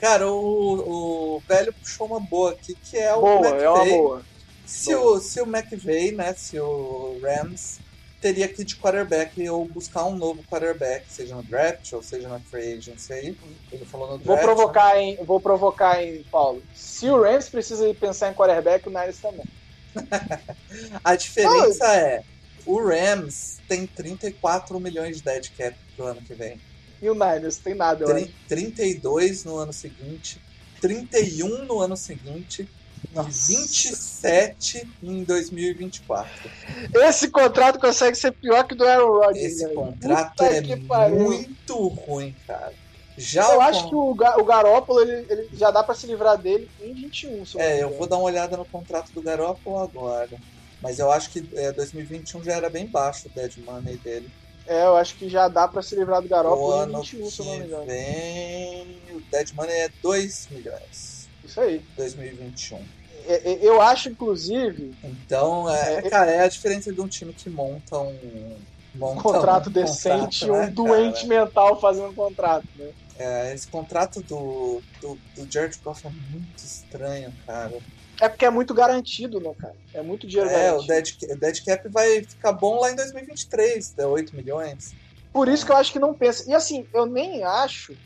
Cara, 0.00 0.30
o, 0.30 1.36
o 1.36 1.42
velho 1.46 1.72
puxou 1.74 2.06
uma 2.06 2.20
boa 2.20 2.52
aqui, 2.52 2.74
que 2.74 2.96
é 2.96 3.14
o 3.14 3.20
boa, 3.20 3.34
McVay. 3.36 3.64
É 3.64 3.70
uma 3.70 3.84
boa. 3.84 4.22
Se, 4.64 4.94
boa. 4.94 5.16
O, 5.16 5.20
se 5.20 5.40
o 5.40 5.46
McVay, 5.46 6.12
né, 6.12 6.32
se 6.32 6.58
o 6.58 7.20
Rams 7.22 7.80
teria 8.24 8.48
que 8.48 8.62
ir 8.62 8.64
de 8.64 8.76
quarterback 8.76 9.46
ou 9.50 9.66
buscar 9.66 10.06
um 10.06 10.16
novo 10.16 10.42
quarterback, 10.44 11.04
seja 11.10 11.34
no 11.34 11.42
draft 11.42 11.92
ou 11.92 12.02
seja 12.02 12.26
na 12.26 12.40
free 12.40 12.72
agency 12.72 13.12
aí. 13.12 13.38
Ele 13.70 13.84
falou 13.84 14.12
no 14.12 14.18
draft. 14.18 14.26
Vou 14.26 14.38
provocar, 14.38 14.98
em, 14.98 15.16
vou 15.22 15.38
provocar 15.38 16.02
em 16.02 16.22
Paulo. 16.22 16.62
Se 16.74 17.06
o 17.10 17.20
Rams 17.20 17.50
precisa 17.50 17.92
pensar 17.92 18.30
em 18.30 18.34
quarterback, 18.34 18.88
o 18.88 18.90
Niners 18.90 19.18
também. 19.18 19.44
a 21.04 21.14
diferença 21.14 21.84
é, 21.94 22.24
o 22.64 22.82
Rams 22.82 23.58
tem 23.68 23.86
34 23.86 24.80
milhões 24.80 25.18
de 25.18 25.22
dead 25.22 25.50
cap 25.54 25.76
pro 25.94 26.06
ano 26.06 26.22
que 26.22 26.32
vem. 26.32 26.58
E 27.02 27.10
o 27.10 27.12
Niners 27.12 27.58
tem 27.58 27.74
nada, 27.74 28.06
eu 28.06 28.28
32 28.48 29.44
no 29.44 29.58
ano 29.58 29.72
seguinte, 29.74 30.40
31 30.80 31.66
no 31.66 31.78
ano 31.78 31.96
seguinte 31.96 32.66
nossa. 33.12 33.28
27 33.28 34.88
em 35.02 35.24
2024. 35.24 36.50
Esse 36.94 37.28
contrato 37.28 37.78
consegue 37.78 38.16
ser 38.16 38.32
pior 38.32 38.64
que 38.64 38.74
do 38.74 38.84
Aaron 38.84 39.18
Rodgers. 39.18 39.44
Esse 39.44 39.68
contrato 39.68 40.30
Puta 40.30 40.46
é 40.46 41.08
muito 41.08 41.88
ruim, 41.88 42.34
cara. 42.46 42.72
Já 43.16 43.52
eu 43.52 43.60
acho 43.60 43.88
que 43.88 43.94
o, 43.94 44.10
o 44.10 44.44
Garópolo 44.44 45.00
ele, 45.00 45.24
ele, 45.30 45.48
já 45.52 45.70
dá 45.70 45.84
para 45.84 45.94
se 45.94 46.06
livrar 46.06 46.36
dele 46.36 46.68
em 46.80 46.92
21. 46.92 47.44
É, 47.56 47.82
eu 47.82 47.90
vou 47.90 48.08
dar 48.08 48.16
uma 48.16 48.24
olhada 48.24 48.56
no 48.56 48.64
contrato 48.64 49.12
do 49.12 49.22
Garópolo 49.22 49.78
agora. 49.78 50.36
Mas 50.82 50.98
eu 50.98 51.10
acho 51.10 51.30
que 51.30 51.48
é, 51.54 51.72
2021 51.72 52.42
já 52.42 52.54
era 52.54 52.68
bem 52.68 52.86
baixo 52.86 53.28
o 53.28 53.30
dead 53.30 53.56
money 53.64 53.96
dele. 53.98 54.30
É, 54.66 54.84
eu 54.84 54.96
acho 54.96 55.14
que 55.16 55.28
já 55.28 55.46
dá 55.46 55.68
pra 55.68 55.82
se 55.82 55.94
livrar 55.94 56.20
do 56.20 56.26
O 56.26 56.30
Garoppolo 56.30 56.76
em 56.76 56.82
ano 56.82 57.02
21, 57.02 57.30
se 57.30 57.40
eu 57.40 57.46
não 57.46 57.58
me 57.58 57.64
engano. 57.66 57.86
vem, 57.86 58.98
o 59.12 59.20
Dead 59.30 59.52
Money 59.52 59.74
é 59.74 59.90
2 60.02 60.48
milhões. 60.50 61.13
Isso 61.44 61.60
aí. 61.60 61.82
2021. 61.96 62.78
É, 63.26 63.52
é, 63.52 63.58
Eu 63.62 63.80
acho, 63.80 64.08
inclusive, 64.08 64.94
Então, 65.02 65.68
é, 65.70 65.94
É, 65.94 66.10
cara, 66.10 66.30
é 66.30 66.40
a 66.40 66.48
diferença 66.48 66.92
de 66.92 67.00
um 67.00 67.08
time 67.08 67.32
que 67.32 67.48
monta 67.48 67.98
um. 67.98 68.56
Monta 68.94 69.18
um 69.18 69.22
contrato 69.22 69.68
um 69.68 69.72
decente 69.72 70.44
e 70.44 70.48
contrato, 70.48 70.52
um 70.52 70.60
né, 70.60 70.70
doente 70.70 71.26
cara? 71.26 71.40
mental 71.40 71.80
fazendo 71.80 72.08
um 72.10 72.14
contrato, 72.14 72.68
né? 72.76 72.90
É, 73.18 73.52
esse 73.52 73.66
contrato 73.66 74.22
do, 74.22 74.80
do, 75.00 75.18
do 75.36 75.52
Jared 75.52 75.76
Goff 75.82 76.06
é 76.06 76.10
muito 76.10 76.58
estranho, 76.58 77.32
cara. 77.46 77.72
É 78.20 78.28
porque 78.28 78.44
é 78.44 78.50
muito 78.50 78.72
garantido, 78.72 79.40
né, 79.40 79.52
cara? 79.58 79.74
É 79.92 80.02
muito 80.02 80.26
dinheiro 80.28 80.48
É, 80.48 80.52
garantido. 80.70 80.86
dead, 80.86 81.14
o 81.30 81.36
dead 81.36 81.64
Cap 81.64 81.88
vai 81.88 82.22
ficar 82.22 82.52
bom 82.52 82.78
lá 82.78 82.90
em 82.92 82.96
2023, 82.96 83.94
dá 83.96 84.06
8 84.06 84.36
milhões. 84.36 84.94
Por 85.32 85.48
isso 85.48 85.66
que 85.66 85.72
eu 85.72 85.76
acho 85.76 85.92
que 85.92 85.98
não 85.98 86.14
pensa. 86.14 86.48
E 86.48 86.54
assim, 86.54 86.86
eu 86.94 87.06
nem 87.06 87.42
acho, 87.42 87.96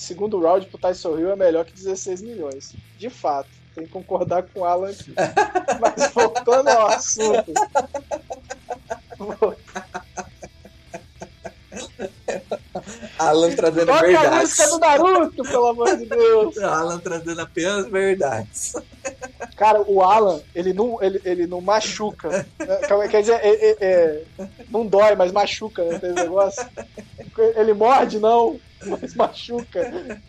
segundo 0.00 0.40
round 0.40 0.66
pro 0.66 0.78
Tyson 0.78 1.18
Hill, 1.18 1.30
é 1.30 1.36
melhor 1.36 1.64
que 1.64 1.72
16 1.72 2.22
milhões. 2.22 2.74
De 2.96 3.10
fato. 3.10 3.48
Tem 3.74 3.84
que 3.84 3.92
concordar 3.92 4.42
com 4.42 4.60
o 4.60 4.64
Alan 4.64 4.90
aqui. 4.90 5.14
Mas 5.80 6.12
voltando 6.12 6.68
ao 6.68 6.88
assunto. 6.88 7.52
Alan 13.20 13.50
trazendo 13.54 13.86
Toca 13.86 13.98
a 13.98 14.02
verdades. 14.02 14.40
música 14.40 14.66
do 14.68 14.78
Naruto, 14.78 15.42
pelo 15.44 15.66
amor 15.68 15.96
de 15.96 16.06
Deus. 16.06 16.58
Alan 16.58 16.98
trazendo 16.98 17.40
apenas 17.40 17.86
verdades. 17.88 18.72
Cara, 19.56 19.82
o 19.82 20.02
Alan, 20.02 20.40
ele 20.54 20.72
não, 20.72 21.02
ele, 21.02 21.20
ele 21.24 21.46
não 21.46 21.60
machuca. 21.60 22.46
Quer 23.10 23.20
dizer, 23.20 23.34
é- 23.42 23.70
é- 23.70 23.76
é, 23.80 24.22
não 24.70 24.86
dói, 24.86 25.14
mas 25.16 25.32
machuca, 25.32 25.84
né? 25.84 25.98
Tem 25.98 26.10
esse 26.10 26.20
negócio. 26.22 26.66
Ele 27.56 27.72
morde, 27.74 28.18
não, 28.18 28.58
mas 28.84 29.14
machuca. 29.14 30.20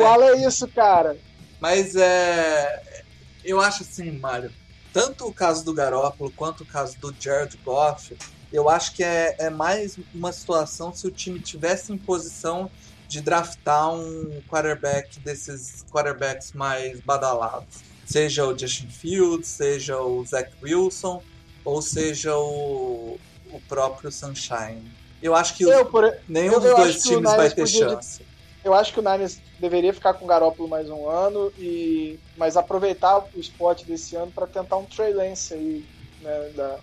O 0.00 0.04
Alan 0.06 0.26
é 0.36 0.46
isso, 0.46 0.66
cara. 0.68 1.16
Mas 1.60 1.94
é. 1.96 3.02
Eu 3.44 3.60
acho 3.60 3.82
assim, 3.82 4.10
Mário. 4.12 4.50
Tanto 4.92 5.26
o 5.26 5.32
caso 5.32 5.64
do 5.64 5.72
Garópolo 5.72 6.32
quanto 6.36 6.62
o 6.62 6.66
caso 6.66 6.96
do 6.98 7.14
Jared 7.18 7.56
Goff, 7.64 8.16
eu 8.52 8.68
acho 8.68 8.94
que 8.94 9.02
é, 9.04 9.36
é 9.38 9.50
mais 9.50 9.98
uma 10.12 10.32
situação 10.32 10.92
se 10.92 11.06
o 11.06 11.10
time 11.10 11.40
tivesse 11.40 11.92
em 11.92 11.98
posição 11.98 12.70
de 13.06 13.20
draftar 13.20 13.92
um 13.92 14.42
quarterback 14.46 15.20
desses 15.20 15.84
quarterbacks 15.90 16.52
mais 16.52 17.00
badalados. 17.00 17.82
Seja 18.04 18.46
o 18.46 18.56
Justin 18.56 18.88
Fields, 18.88 19.48
seja 19.50 20.00
o 20.00 20.24
Zach 20.24 20.50
Wilson, 20.62 21.24
ou 21.64 21.80
seja 21.82 22.36
o, 22.36 23.20
o 23.44 23.60
próprio 23.62 24.10
Sunshine. 24.10 24.92
Eu 25.20 25.34
acho 25.34 25.56
que 25.56 25.64
Eu, 25.64 25.86
por, 25.90 26.04
nenhum 26.26 26.52
eu- 26.54 26.60
dos 26.60 26.70
eu 26.70 26.76
dois 26.76 27.02
times 27.02 27.30
vai 27.32 27.48
ter 27.48 27.56
podia 27.56 27.86
de- 27.86 27.94
chance. 27.94 28.24
eu 28.64 28.74
acho 28.74 28.92
que 28.92 29.00
o 29.00 29.02
Niners 29.02 29.42
deveria 29.58 29.92
ficar 29.92 30.14
com 30.14 30.24
o 30.24 30.28
Garoppolo 30.28 30.68
mais 30.68 30.88
um 30.90 31.08
ano, 31.08 31.52
e 31.56 32.20
mas 32.36 32.56
aproveitar 32.56 33.26
o 33.32 33.40
spot 33.40 33.84
desse 33.84 34.16
ano 34.16 34.32
para 34.32 34.46
tentar 34.46 34.76
um 34.76 34.86
Trey 34.86 35.12
Lance 35.12 35.54
aí. 35.54 35.88
Né, 36.20 36.50
da- 36.50 36.80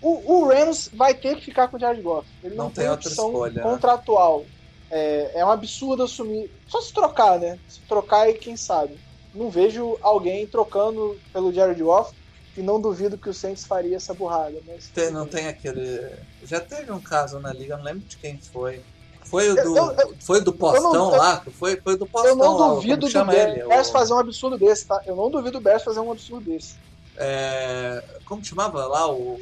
o, 0.00 0.32
o 0.34 0.48
Rams 0.48 0.88
vai 0.94 1.14
ter 1.14 1.36
que 1.36 1.44
ficar 1.44 1.68
com 1.68 1.76
o 1.76 1.80
Jared 1.80 2.02
Goff. 2.02 2.28
Ele 2.42 2.54
não, 2.54 2.64
Não 2.64 2.70
tem 2.70 2.82
tem 2.84 2.90
outra 2.90 3.08
opção 3.08 3.26
escolha, 3.26 3.54
né? 3.54 3.62
contratual. 3.62 4.44
É, 4.90 5.40
é 5.40 5.44
um 5.44 5.50
absurdo 5.50 6.02
assumir. 6.02 6.50
Só 6.68 6.80
se 6.80 6.92
trocar, 6.92 7.38
né? 7.38 7.58
Se 7.68 7.80
trocar 7.88 8.28
e 8.28 8.34
quem 8.34 8.56
sabe. 8.56 8.98
Não 9.34 9.48
vejo 9.48 9.98
alguém 10.02 10.46
trocando 10.46 11.18
pelo 11.32 11.52
Jared 11.52 11.82
Goff 11.82 12.12
e 12.56 12.60
não 12.60 12.78
duvido 12.80 13.16
que 13.16 13.30
o 13.30 13.34
Saints 13.34 13.64
faria 13.64 13.96
essa 13.96 14.12
burrada. 14.12 14.60
Mas 14.66 14.88
Tem- 14.88 15.10
não 15.10 15.26
tem 15.26 15.48
aquele. 15.48 16.10
Já 16.44 16.60
teve 16.60 16.92
um 16.92 17.00
caso 17.00 17.38
na 17.40 17.52
liga, 17.52 17.76
não 17.76 17.84
lembro 17.84 18.00
de 18.06 18.18
quem 18.18 18.38
foi. 18.38 18.82
Foi 19.24 19.50
o 19.50 19.56
Eu- 19.56 19.64
do, 19.64 19.78
eu- 19.78 20.14
foi 20.20 20.40
o 20.40 20.44
do 20.44 20.52
Postão 20.52 20.92
não- 20.92 21.12
eu- 21.12 21.18
lá? 21.18 21.42
Foi, 21.52 21.76
foi 21.80 21.96
do 21.96 22.06
Postão 22.06 22.30
Eu 22.32 22.36
não 22.36 22.56
lá, 22.58 22.68
duvido 22.74 23.10
como 23.10 23.24
do? 23.30 23.32
Bears 23.68 23.88
O- 23.88 23.92
fazer 23.92 24.12
um 24.12 24.18
absurdo 24.18 24.58
desse, 24.58 24.86
tá? 24.86 25.00
Eu 25.06 25.16
não 25.16 25.30
duvido 25.30 25.58
do 25.58 25.62
Bears 25.62 25.82
fazer 25.82 26.00
um 26.00 26.10
absurdo 26.12 26.44
desse. 26.50 26.74
É, 27.16 28.02
como 28.24 28.44
chamava 28.44 28.86
lá 28.86 29.10
o. 29.10 29.40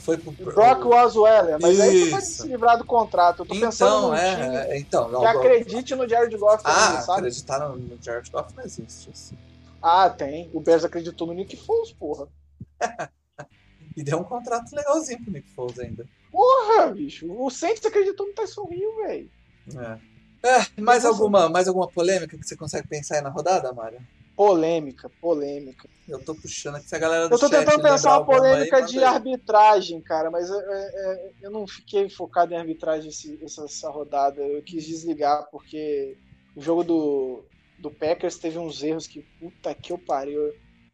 Foi 0.00 0.18
pro. 0.18 0.32
Brock 0.32 0.84
Osweiler, 0.84 1.58
mas 1.60 1.80
aí 1.80 2.04
tu 2.04 2.10
vai 2.10 2.20
Isso. 2.20 2.42
se 2.42 2.48
livrar 2.48 2.76
do 2.76 2.84
contrato. 2.84 3.42
Eu 3.42 3.46
tô 3.46 3.54
pensando 3.54 3.88
Então, 3.88 4.08
num 4.08 4.14
é, 4.14 4.34
time 4.34 4.56
é, 4.56 4.78
então. 4.78 5.06
que 5.06 5.12
não, 5.12 5.24
acredite 5.26 5.94
no 5.94 6.06
Jared 6.08 6.36
Goff 6.36 6.62
Ah, 6.66 6.86
também, 6.88 7.02
sabe? 7.02 7.18
acreditar 7.20 7.58
no, 7.60 7.76
no 7.78 7.98
Jared 8.02 8.30
Goff 8.30 8.54
não 8.54 8.64
existe. 8.64 9.08
assim. 9.10 9.38
Ah, 9.80 10.10
tem. 10.10 10.50
O 10.52 10.60
Bears 10.60 10.84
acreditou 10.84 11.26
no 11.26 11.32
Nick 11.32 11.56
Foles, 11.56 11.92
porra. 11.92 12.28
E 13.94 14.02
deu 14.02 14.18
um 14.20 14.24
contrato 14.24 14.74
legalzinho 14.74 15.22
pro 15.22 15.30
Nick 15.32 15.50
Foles 15.50 15.78
ainda. 15.78 16.06
Porra, 16.30 16.86
bicho. 16.92 17.30
O 17.30 17.50
Saints 17.50 17.84
acreditou 17.84 18.26
no 18.26 18.32
Tyson 18.32 18.66
Hill, 18.72 18.96
velho. 19.06 19.30
É. 19.76 19.98
É, 20.48 20.80
mais, 20.80 21.04
alguma, 21.04 21.48
mais 21.50 21.68
alguma 21.68 21.86
polêmica 21.86 22.38
que 22.38 22.42
você 22.46 22.56
consegue 22.56 22.88
pensar 22.88 23.16
aí 23.16 23.20
na 23.20 23.28
rodada, 23.28 23.70
Mário? 23.74 24.00
Polêmica, 24.42 25.08
polêmica. 25.20 25.88
Eu 26.08 26.24
tô 26.24 26.34
puxando 26.34 26.74
aqui 26.74 26.88
se 26.88 26.96
a 26.96 26.98
galera 26.98 27.28
do 27.28 27.34
Eu 27.34 27.38
tô 27.38 27.48
tentando 27.48 27.80
pensar 27.80 28.18
uma 28.18 28.26
polêmica 28.26 28.78
aí, 28.78 28.86
de 28.86 28.98
arbitragem, 28.98 30.02
cara, 30.02 30.32
mas 30.32 30.50
é, 30.50 30.54
é, 30.56 31.32
eu 31.42 31.50
não 31.52 31.64
fiquei 31.64 32.10
focado 32.10 32.52
em 32.52 32.56
arbitragem 32.56 33.08
esse- 33.08 33.38
essa, 33.40 33.88
rodada. 33.88 34.42
Eu 34.42 34.60
quis 34.64 34.84
desligar 34.84 35.48
porque 35.52 36.18
o 36.56 36.60
jogo 36.60 36.82
do, 36.82 37.46
do 37.78 37.88
Packers 37.92 38.36
teve 38.36 38.58
uns 38.58 38.82
erros 38.82 39.06
que 39.06 39.24
puta 39.38 39.72
que 39.76 39.92
eu 39.92 39.98
pariu. 39.98 40.40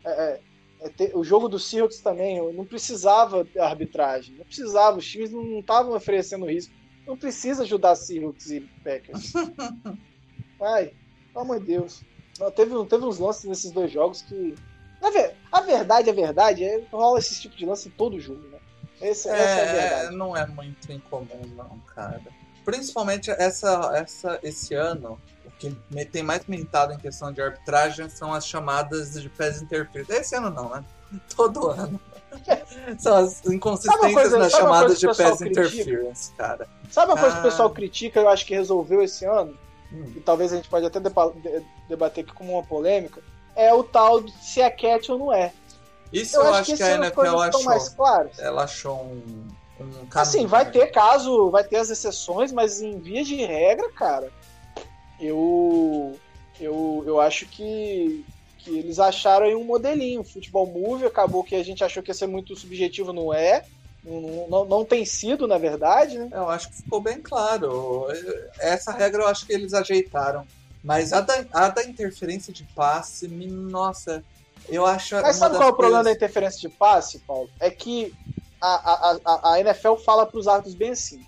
É, 0.04 0.10
é, 0.34 0.42
é 0.82 0.90
te- 0.90 1.12
o 1.16 1.24
jogo 1.24 1.48
do 1.48 1.58
Seahawks 1.58 2.02
também, 2.02 2.36
eu 2.36 2.52
não 2.52 2.66
precisava 2.66 3.44
da 3.44 3.66
arbitragem. 3.66 4.36
Não 4.36 4.44
precisava, 4.44 4.98
os 4.98 5.06
times 5.06 5.32
não 5.32 5.60
estavam 5.60 5.94
oferecendo 5.96 6.44
risco. 6.44 6.74
Não 7.06 7.16
precisa 7.16 7.62
ajudar 7.62 7.96
Seahawks 7.96 8.50
e 8.50 8.60
Packers. 8.84 9.32
Vai, 10.58 10.94
pelo 11.32 11.44
amor 11.44 11.60
de 11.60 11.66
Deus. 11.66 12.04
Não, 12.38 12.50
teve, 12.50 12.84
teve 12.86 13.04
uns 13.04 13.18
lances 13.18 13.44
nesses 13.44 13.70
dois 13.70 13.90
jogos 13.90 14.22
que. 14.22 14.54
Na 15.00 15.10
ver- 15.10 15.34
a 15.52 15.60
verdade, 15.60 16.10
a 16.10 16.12
verdade, 16.12 16.64
é 16.64 16.82
rola 16.90 17.18
esse 17.18 17.40
tipo 17.40 17.56
de 17.56 17.64
lance 17.64 17.88
em 17.88 17.92
todo 17.92 18.18
jogo, 18.20 18.42
né? 18.48 18.58
Esse- 19.00 19.28
essa 19.28 19.30
é 19.30 19.40
a 19.40 19.64
É, 19.72 19.88
verdade. 19.98 20.16
não 20.16 20.36
é 20.36 20.46
muito 20.46 20.90
incomum, 20.92 21.40
não, 21.56 21.78
cara. 21.94 22.20
Principalmente 22.64 23.30
essa, 23.30 23.92
essa, 23.94 24.38
esse 24.42 24.74
ano, 24.74 25.18
o 25.46 25.50
que 25.52 25.70
tem 26.06 26.22
mais 26.22 26.44
mentado 26.46 26.92
em 26.92 26.98
questão 26.98 27.32
de 27.32 27.40
arbitragem 27.40 28.08
são 28.10 28.34
as 28.34 28.46
chamadas 28.46 29.12
de 29.14 29.28
pass 29.28 29.62
interference. 29.62 30.12
Esse 30.12 30.34
ano 30.36 30.50
não, 30.50 30.68
né? 30.68 30.84
Todo 31.34 31.68
ano. 31.68 31.98
São 32.98 33.16
as 33.16 33.44
inconsistências 33.46 34.12
coisa- 34.12 34.38
nas 34.38 34.52
chamadas 34.52 35.00
de 35.00 35.06
critica? 35.06 35.44
interference, 35.46 36.32
cara. 36.34 36.68
Sabe 36.90 37.12
uma 37.12 37.18
coisa 37.20 37.36
que 37.36 37.40
o 37.42 37.46
Ah. 37.46 37.50
pessoal 37.50 37.70
critica, 37.70 38.20
eu 38.20 38.28
acho 38.28 38.44
que 38.44 38.54
resolveu 38.54 39.00
esse 39.02 39.24
ano, 39.24 39.56
Hum. 39.92 40.12
e 40.16 40.20
talvez 40.20 40.52
a 40.52 40.56
gente 40.56 40.68
pode 40.68 40.84
até 40.84 41.00
deba- 41.00 41.32
de- 41.34 41.64
debater 41.88 42.22
aqui 42.24 42.34
como 42.34 42.52
uma 42.52 42.62
polêmica, 42.62 43.22
é 43.56 43.72
o 43.72 43.82
tal 43.82 44.20
de 44.20 44.30
se 44.32 44.60
é 44.60 44.68
cat 44.70 45.10
ou 45.10 45.18
não 45.18 45.32
é. 45.32 45.52
Isso 46.12 46.36
Eu, 46.36 46.42
eu, 46.42 46.48
acho 46.48 46.60
acho 46.60 46.70
que 46.72 46.76
que 46.76 46.82
a 46.82 46.94
NFL 46.96 47.20
achou. 47.38 47.62
mais 47.64 47.88
claras. 47.90 48.38
Ela 48.38 48.64
achou 48.64 48.96
um, 48.96 49.48
um 49.80 49.90
caminho. 50.06 50.08
Assim, 50.14 50.46
vai 50.46 50.70
ter 50.70 50.86
caso, 50.88 51.50
vai 51.50 51.64
ter 51.64 51.76
as 51.76 51.90
exceções, 51.90 52.52
mas 52.52 52.80
em 52.80 52.98
via 52.98 53.24
de 53.24 53.36
regra, 53.44 53.90
cara, 53.92 54.30
eu 55.20 56.18
eu, 56.60 57.04
eu 57.06 57.20
acho 57.20 57.46
que, 57.46 58.24
que 58.58 58.78
eles 58.78 58.98
acharam 58.98 59.46
aí 59.46 59.54
um 59.54 59.62
modelinho. 59.64 60.24
Futebol 60.24 60.66
Move 60.66 61.06
acabou 61.06 61.44
que 61.44 61.54
a 61.54 61.62
gente 61.62 61.84
achou 61.84 62.02
que 62.02 62.10
ia 62.10 62.14
ser 62.14 62.26
muito 62.26 62.56
subjetivo, 62.56 63.12
não 63.12 63.32
é. 63.32 63.64
Não, 64.08 64.48
não, 64.48 64.64
não 64.64 64.84
tem 64.84 65.04
sido, 65.04 65.46
na 65.46 65.58
verdade, 65.58 66.18
né? 66.18 66.28
Eu 66.32 66.48
acho 66.48 66.70
que 66.70 66.76
ficou 66.76 67.00
bem 67.00 67.20
claro. 67.20 68.06
Essa 68.58 68.92
regra 68.92 69.22
eu 69.22 69.28
acho 69.28 69.46
que 69.46 69.52
eles 69.52 69.74
ajeitaram. 69.74 70.46
Mas 70.82 71.12
a 71.12 71.20
da, 71.20 71.44
a 71.52 71.68
da 71.68 71.84
interferência 71.84 72.52
de 72.52 72.64
passe, 72.64 73.28
nossa, 73.28 74.24
eu 74.68 74.86
acho. 74.86 75.16
Mas 75.16 75.36
sabe 75.36 75.56
qual 75.56 75.68
é 75.68 75.72
o 75.72 75.76
problema 75.76 76.04
da 76.04 76.12
interferência 76.12 76.60
de 76.60 76.68
passe, 76.68 77.18
Paulo? 77.20 77.50
É 77.60 77.70
que 77.70 78.14
a, 78.60 79.18
a, 79.24 79.52
a, 79.52 79.60
NFL 79.60 79.96
fala 79.96 80.24
para 80.24 80.38
os 80.38 80.46
árbitros 80.46 80.74
bem 80.74 80.90
assim: 80.90 81.24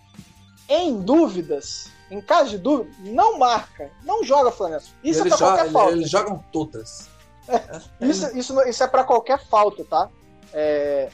em 0.69 1.01
dúvidas, 1.01 1.89
em 2.11 2.21
caso 2.21 2.51
de 2.51 2.59
dúvida, 2.59 2.91
não 3.01 3.39
marca, 3.39 3.91
não 4.05 4.25
joga 4.25 4.51
flanela. 4.51 4.83
Isso 5.03 5.19
é 5.19 5.23
eles, 5.23 5.37
pra 5.37 5.49
qualquer 5.49 5.71
falta. 5.71 5.93
eles 5.93 6.11
jogam 6.11 6.45
todas. 6.53 7.09
Isso, 8.01 8.39
isso, 8.39 8.55
não- 8.55 8.67
isso 8.67 8.83
é 8.83 8.87
para 8.87 9.03
qualquer 9.03 9.45
falta, 9.47 9.85
tá? 9.85 10.09
É, 10.53 11.11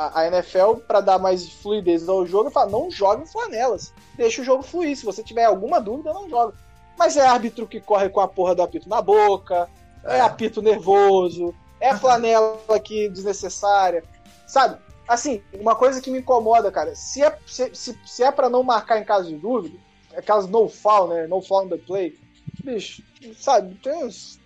a, 0.00 0.20
a 0.20 0.26
NFL, 0.28 0.76
para 0.86 1.00
dar 1.00 1.18
mais 1.18 1.48
fluidez 1.48 2.08
ao 2.08 2.24
jogo, 2.26 2.50
fala: 2.50 2.70
não 2.70 2.90
jogue 2.90 3.24
em 3.24 3.26
flanelas. 3.26 3.92
Deixa 4.16 4.40
o 4.40 4.44
jogo 4.44 4.62
fluir. 4.62 4.96
Se 4.96 5.04
você 5.04 5.22
tiver 5.22 5.44
alguma 5.44 5.80
dúvida, 5.80 6.12
não 6.12 6.28
joga. 6.28 6.54
Mas 6.98 7.16
é 7.16 7.26
árbitro 7.26 7.66
que 7.66 7.80
corre 7.80 8.08
com 8.08 8.20
a 8.20 8.28
porra 8.28 8.54
do 8.54 8.62
apito 8.62 8.88
na 8.88 9.00
boca, 9.02 9.68
é, 10.04 10.16
É. 10.18 10.20
apito 10.20 10.62
nervoso, 10.62 11.54
é 11.80 11.94
flanela 11.96 12.58
aqui 12.70 13.08
desnecessária. 13.08 14.02
Sabe? 14.46 14.78
Assim, 15.06 15.42
uma 15.54 15.74
coisa 15.74 16.00
que 16.00 16.10
me 16.10 16.20
incomoda, 16.20 16.70
cara, 16.70 16.94
se 16.94 17.22
é, 17.22 17.36
se, 17.46 17.74
se, 17.74 17.98
se 18.06 18.22
é 18.22 18.30
pra 18.30 18.48
não 18.48 18.62
marcar 18.62 18.98
em 18.98 19.04
caso 19.04 19.28
de 19.28 19.36
dúvida, 19.36 19.76
aquelas 20.16 20.46
no 20.46 20.68
foul, 20.68 21.08
né? 21.08 21.26
No 21.26 21.42
foul 21.42 21.64
on 21.64 21.68
the 21.68 21.76
play, 21.76 22.18
bicho, 22.64 23.02
sabe, 23.36 23.74
tem 23.76 24.04
uns. 24.04 24.39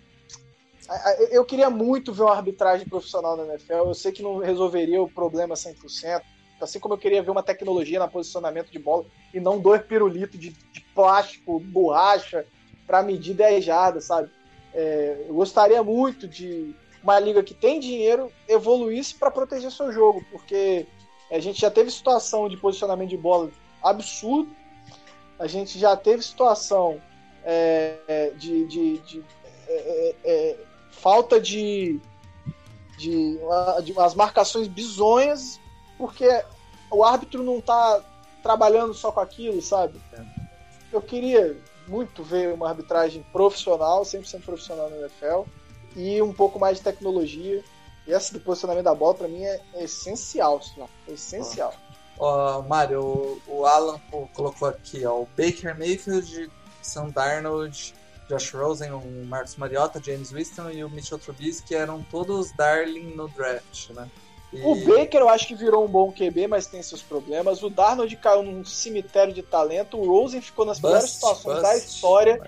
Eu 1.31 1.43
queria 1.43 1.69
muito 1.69 2.13
ver 2.13 2.23
uma 2.23 2.35
arbitragem 2.35 2.87
profissional 2.87 3.35
na 3.35 3.45
NFL. 3.45 3.73
Eu 3.73 3.93
sei 3.93 4.11
que 4.11 4.21
não 4.21 4.37
resolveria 4.37 5.01
o 5.01 5.09
problema 5.09 5.55
100%, 5.55 6.21
Assim 6.59 6.79
como 6.79 6.93
eu 6.93 6.97
queria 6.97 7.21
ver 7.21 7.31
uma 7.31 7.43
tecnologia 7.43 7.99
na 7.99 8.07
posicionamento 8.07 8.71
de 8.71 8.79
bola 8.79 9.05
e 9.33 9.39
não 9.39 9.59
dois 9.59 9.81
pirulitos 9.81 10.39
de, 10.39 10.49
de 10.49 10.81
plástico, 10.93 11.59
borracha, 11.59 12.45
para 12.87 13.03
medir 13.03 13.33
10 13.33 13.65
jardas, 13.65 14.05
sabe? 14.05 14.29
É, 14.73 15.25
eu 15.27 15.35
gostaria 15.35 15.83
muito 15.83 16.27
de 16.27 16.73
uma 17.03 17.19
liga 17.19 17.43
que 17.43 17.53
tem 17.53 17.79
dinheiro 17.79 18.31
evoluísse 18.47 19.13
para 19.15 19.29
proteger 19.29 19.71
seu 19.71 19.91
jogo, 19.91 20.25
porque 20.31 20.87
a 21.29 21.39
gente 21.39 21.59
já 21.59 21.69
teve 21.69 21.91
situação 21.91 22.47
de 22.47 22.57
posicionamento 22.57 23.09
de 23.09 23.17
bola 23.17 23.51
absurdo, 23.83 24.49
a 25.37 25.47
gente 25.47 25.77
já 25.77 25.95
teve 25.97 26.23
situação 26.23 27.01
é, 27.43 27.97
é 28.07 28.29
de, 28.31 28.65
de, 28.65 28.97
de 28.99 29.23
é, 29.67 29.73
é, 29.73 30.15
é, 30.23 30.57
falta 31.05 31.39
de, 31.39 31.99
de, 32.97 33.37
de 33.83 33.99
as 33.99 34.15
marcações 34.15 34.67
bizonhas, 34.67 35.59
porque 35.99 36.27
o 36.89 37.03
árbitro 37.03 37.43
não 37.43 37.59
está 37.59 38.01
trabalhando 38.41 38.91
só 38.91 39.11
com 39.11 39.19
aquilo, 39.19 39.61
sabe? 39.61 40.01
Eu 40.91 40.99
queria 41.03 41.61
muito 41.87 42.23
ver 42.23 42.51
uma 42.55 42.69
arbitragem 42.69 43.23
profissional, 43.31 44.01
100% 44.01 44.43
profissional 44.43 44.89
no 44.89 44.95
NFL, 44.95 45.43
e 45.95 46.19
um 46.23 46.33
pouco 46.33 46.57
mais 46.57 46.77
de 46.77 46.83
tecnologia. 46.83 47.63
E 48.07 48.11
essa 48.11 48.33
do 48.33 48.39
posicionamento 48.39 48.85
da 48.85 48.95
bola, 48.95 49.13
para 49.13 49.27
mim, 49.27 49.43
é, 49.43 49.61
é 49.75 49.83
essencial, 49.83 50.59
é 51.07 51.11
essencial. 51.11 51.71
Ó, 52.17 52.63
Mário, 52.63 52.99
o, 52.99 53.41
o 53.47 53.65
Alan 53.67 54.01
colocou 54.33 54.67
aqui, 54.67 55.05
ó, 55.05 55.21
o 55.21 55.29
Baker 55.37 55.77
Mayfield, 55.77 56.49
Sam 56.81 57.09
Darnold, 57.09 57.93
Josh 58.27 58.51
Rosen, 58.53 58.91
o 58.91 59.25
Marcos 59.25 59.55
Mariota, 59.55 60.01
James 60.03 60.31
Winston 60.31 60.71
e 60.71 60.83
o 60.83 60.89
Mitchell 60.89 61.19
Trubisky 61.19 61.75
eram 61.75 62.03
todos 62.09 62.51
darling 62.51 63.15
no 63.15 63.27
draft, 63.27 63.89
né? 63.91 64.09
E... 64.51 64.61
O 64.61 64.75
Baker 64.85 65.21
eu 65.21 65.29
acho 65.29 65.47
que 65.47 65.55
virou 65.55 65.83
um 65.83 65.87
bom 65.87 66.11
QB, 66.11 66.47
mas 66.47 66.67
tem 66.67 66.81
seus 66.81 67.01
problemas. 67.01 67.61
O 67.61 67.69
Darnold 67.69 68.15
caiu 68.17 68.43
num 68.43 68.63
cemitério 68.63 69.33
de 69.33 69.43
talento. 69.43 69.97
O 69.97 70.07
Rosen 70.07 70.41
ficou 70.41 70.65
nas 70.65 70.79
bust, 70.79 70.93
piores 70.93 71.09
situações 71.11 71.55
bust, 71.55 71.63
da 71.63 71.77
história. 71.77 72.41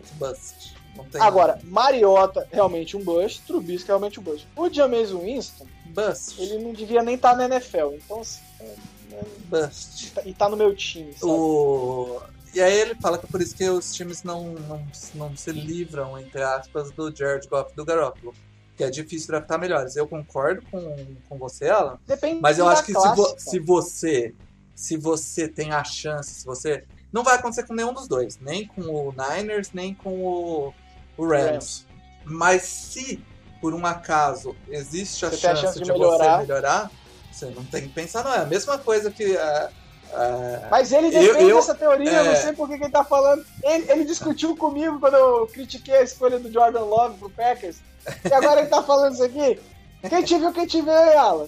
Agora, 1.20 1.60
Mariota, 1.64 2.48
realmente 2.52 2.96
um 2.96 3.04
bust. 3.04 3.42
Trubisky, 3.46 3.88
realmente 3.88 4.20
um 4.20 4.24
bust. 4.24 4.48
O 4.56 4.70
James 4.70 5.12
Winston, 5.12 5.68
bust. 5.88 6.42
ele 6.42 6.60
não 6.60 6.74
devia 6.74 7.04
nem 7.04 7.16
estar 7.16 7.32
tá 7.32 7.36
na 7.36 7.46
NFL. 7.46 7.94
Então, 7.96 8.22
assim, 8.22 8.42
é, 8.60 8.76
é, 9.14 9.24
bust. 9.46 10.14
E 10.26 10.34
tá 10.34 10.48
no 10.48 10.56
meu 10.56 10.74
time, 10.76 11.14
sabe? 11.14 11.32
O... 11.32 12.22
E 12.58 12.62
aí 12.62 12.76
ele 12.76 12.96
fala 12.96 13.20
que 13.20 13.26
é 13.28 13.30
por 13.30 13.40
isso 13.40 13.56
que 13.56 13.70
os 13.70 13.94
times 13.94 14.24
não, 14.24 14.54
não, 14.54 14.88
não 15.14 15.38
se 15.38 15.52
livram, 15.52 16.18
entre 16.18 16.42
aspas, 16.42 16.90
do 16.90 17.16
Jared 17.16 17.48
Goff 17.48 17.72
e 17.72 17.76
do 17.76 17.86
Garoppolo 17.86 18.34
que 18.76 18.84
é 18.84 18.90
difícil 18.90 19.28
draftar 19.28 19.60
melhores. 19.60 19.96
Eu 19.96 20.08
concordo 20.08 20.64
com, 20.72 21.16
com 21.30 21.38
você, 21.38 21.68
Alan. 21.68 22.00
Depende 22.06 22.42
mas 22.42 22.58
eu 22.58 22.68
acho 22.68 22.84
que 22.84 22.94
se, 22.94 23.16
vo, 23.16 23.36
se, 23.38 23.60
você 23.60 24.36
se 24.76 24.98
você 24.98 25.48
tem 25.48 25.72
a 25.72 25.84
chance, 25.84 26.32
se 26.32 26.46
você 26.46 26.84
não 27.14 27.24
vai 27.24 27.36
acontecer 27.36 27.66
com 27.66 27.76
nenhum 27.76 27.94
dos 27.94 28.08
dois, 28.08 28.40
nem 28.40 28.66
com 28.66 28.82
o 28.82 29.14
Niners, 29.14 29.72
nem 29.72 29.94
com 29.94 30.20
o, 30.20 30.74
o 31.16 31.28
Rams. 31.28 31.52
Rams. 31.52 31.88
Mas 32.26 32.64
se 32.64 33.24
por 33.62 33.74
um 33.76 33.86
acaso 33.86 34.56
existe 34.68 35.26
a, 35.26 35.32
chance, 35.32 35.48
a 35.48 35.56
chance, 35.56 35.80
de, 35.80 35.86
de 35.86 35.92
melhorar. 35.92 36.38
você 36.38 36.48
melhorar, 36.48 36.92
você 37.32 37.46
não 37.52 37.66
tem 37.66 37.84
que 37.84 37.90
pensar, 37.90 38.24
não 38.24 38.34
é 38.34 38.40
a 38.40 38.46
mesma 38.46 38.80
coisa 38.80 39.12
que 39.12 39.34
uh, 39.36 39.70
Uh, 40.14 40.68
Mas 40.72 40.92
ele 40.92 41.12
defende 41.12 41.50
eu, 41.50 41.60
essa 41.60 41.76
teoria, 41.76 42.10
é... 42.10 42.20
eu 42.20 42.26
não 42.26 42.36
sei 42.36 42.54
por 42.54 42.68
que 42.68 42.76
ele 42.76 42.90
tá 42.90 43.04
falando. 43.04 43.46
Ele, 43.64 43.92
ele, 43.92 44.06
discutiu 44.06 44.56
comigo 44.56 45.00
quando 45.00 45.16
eu 45.16 45.48
critiquei 45.48 45.98
a 45.98 46.04
escolha 46.04 46.40
do 46.40 46.52
Jordan 46.52 46.84
Love 46.84 47.18
pro 47.18 47.30
Packers. 47.30 47.78
E 48.24 48.34
agora 48.34 48.62
ele 48.62 48.70
tá 48.70 48.82
falando 48.82 49.14
isso 49.14 49.24
aqui. 49.24 49.60
Quem 50.08 50.24
te 50.24 50.38
viu, 50.38 50.54
quem 50.54 50.66
te 50.66 50.82
vê, 50.82 50.92
hein, 50.92 51.18
Alan? 51.18 51.48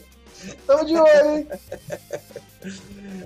Tamo 0.67 0.85
de 0.85 0.95
olho, 0.95 1.37
hein? 1.37 1.47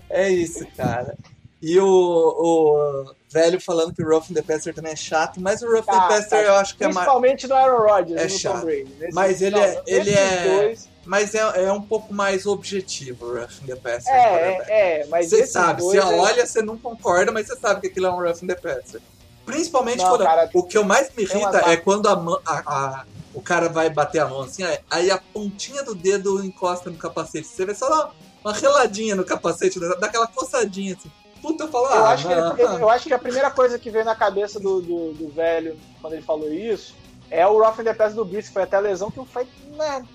É 0.09 0.29
isso, 0.29 0.65
cara. 0.77 1.17
E 1.61 1.79
o, 1.79 1.85
o 1.87 3.15
velho 3.29 3.59
falando 3.59 3.93
que 3.93 4.03
o 4.03 4.07
Ruff 4.07 4.33
the 4.33 4.41
Passer 4.41 4.73
também 4.73 4.91
é 4.91 4.95
chato, 4.95 5.39
mas 5.39 5.61
o 5.61 5.67
Ruff 5.67 5.85
tá, 5.85 5.93
the 5.93 6.07
Passer 6.15 6.29
tá, 6.29 6.41
eu 6.41 6.55
acho 6.55 6.77
que 6.77 6.83
é 6.83 6.87
mais. 6.87 6.97
Principalmente 6.97 7.47
no 7.47 7.55
Aaron 7.55 7.87
Rodgers 7.87 8.21
é 8.21 8.29
chato. 8.29 8.67
Mas 9.13 9.41
ele 9.41 9.57
é. 9.57 9.81
Ele 9.87 10.11
é 10.11 10.43
dois... 10.43 10.92
Mas 11.05 11.35
é, 11.35 11.65
é 11.65 11.71
um 11.71 11.81
pouco 11.81 12.13
mais 12.13 12.45
objetivo 12.45 13.25
o 13.25 13.41
Ruff 13.41 13.61
the 13.65 13.75
Passer. 13.75 14.13
É, 14.13 15.01
é, 15.01 15.05
mas 15.07 15.29
Você 15.29 15.45
sabe, 15.45 15.81
você 15.81 15.97
é... 15.97 16.03
olha, 16.03 16.45
você 16.45 16.61
não 16.61 16.77
concorda, 16.77 17.31
mas 17.31 17.47
você 17.47 17.57
sabe 17.57 17.81
que 17.81 17.87
aquilo 17.87 18.05
é 18.07 18.11
um 18.11 18.21
Ruff 18.21 18.45
the 18.45 18.55
Passer. 18.55 19.01
Principalmente 19.45 19.97
não, 19.97 20.09
quando. 20.09 20.23
Cara, 20.23 20.49
o 20.53 20.63
que 20.63 20.77
eu 20.77 20.83
mais 20.85 21.11
me 21.15 21.23
irrita 21.23 21.69
é 21.69 21.75
quando 21.75 22.07
a, 22.07 22.13
a, 22.45 22.59
a 22.59 23.05
o 23.33 23.41
cara 23.41 23.67
vai 23.67 23.89
bater 23.89 24.19
a 24.19 24.27
mão 24.27 24.41
assim, 24.41 24.63
aí 24.89 25.09
a 25.09 25.17
pontinha 25.17 25.83
do 25.83 25.95
dedo 25.95 26.43
encosta 26.43 26.89
no 26.89 26.97
capacete. 26.97 27.47
Você 27.47 27.65
vê 27.65 27.73
só 27.73 28.13
uma 28.43 28.53
reladinha 28.53 29.15
no 29.15 29.25
capacete, 29.25 29.79
dá 29.79 30.07
aquela 30.07 30.27
coçadinha 30.27 30.95
assim. 30.95 31.11
Puta, 31.41 31.65
eu 31.65 31.67
falo, 31.67 31.87
eu, 31.87 32.05
ah, 32.05 32.11
acho 32.11 32.27
que 32.27 32.31
ele, 32.31 32.41
eu 32.81 32.89
acho 32.89 33.07
que 33.07 33.13
a 33.13 33.19
primeira 33.19 33.51
coisa 33.51 33.77
que 33.77 33.89
veio 33.89 34.05
na 34.05 34.15
cabeça 34.15 34.59
do, 34.59 34.81
do, 34.81 35.13
do 35.13 35.27
velho 35.29 35.77
quando 35.99 36.13
ele 36.13 36.21
falou 36.21 36.53
isso 36.53 36.95
é 37.29 37.45
o 37.45 37.57
Rough 37.57 37.83
the 37.83 37.93
Pass 37.93 38.13
do 38.13 38.23
Beast, 38.23 38.53
foi 38.53 38.63
até 38.63 38.77
a 38.77 38.79
lesão 38.79 39.09
que 39.09 39.17
não 39.17 39.25
faz 39.25 39.47
nada. 39.75 40.05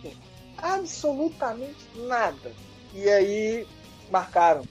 Absolutamente 0.62 1.86
nada. 1.96 2.52
E 2.94 3.08
aí 3.08 3.66
marcaram. 4.10 4.62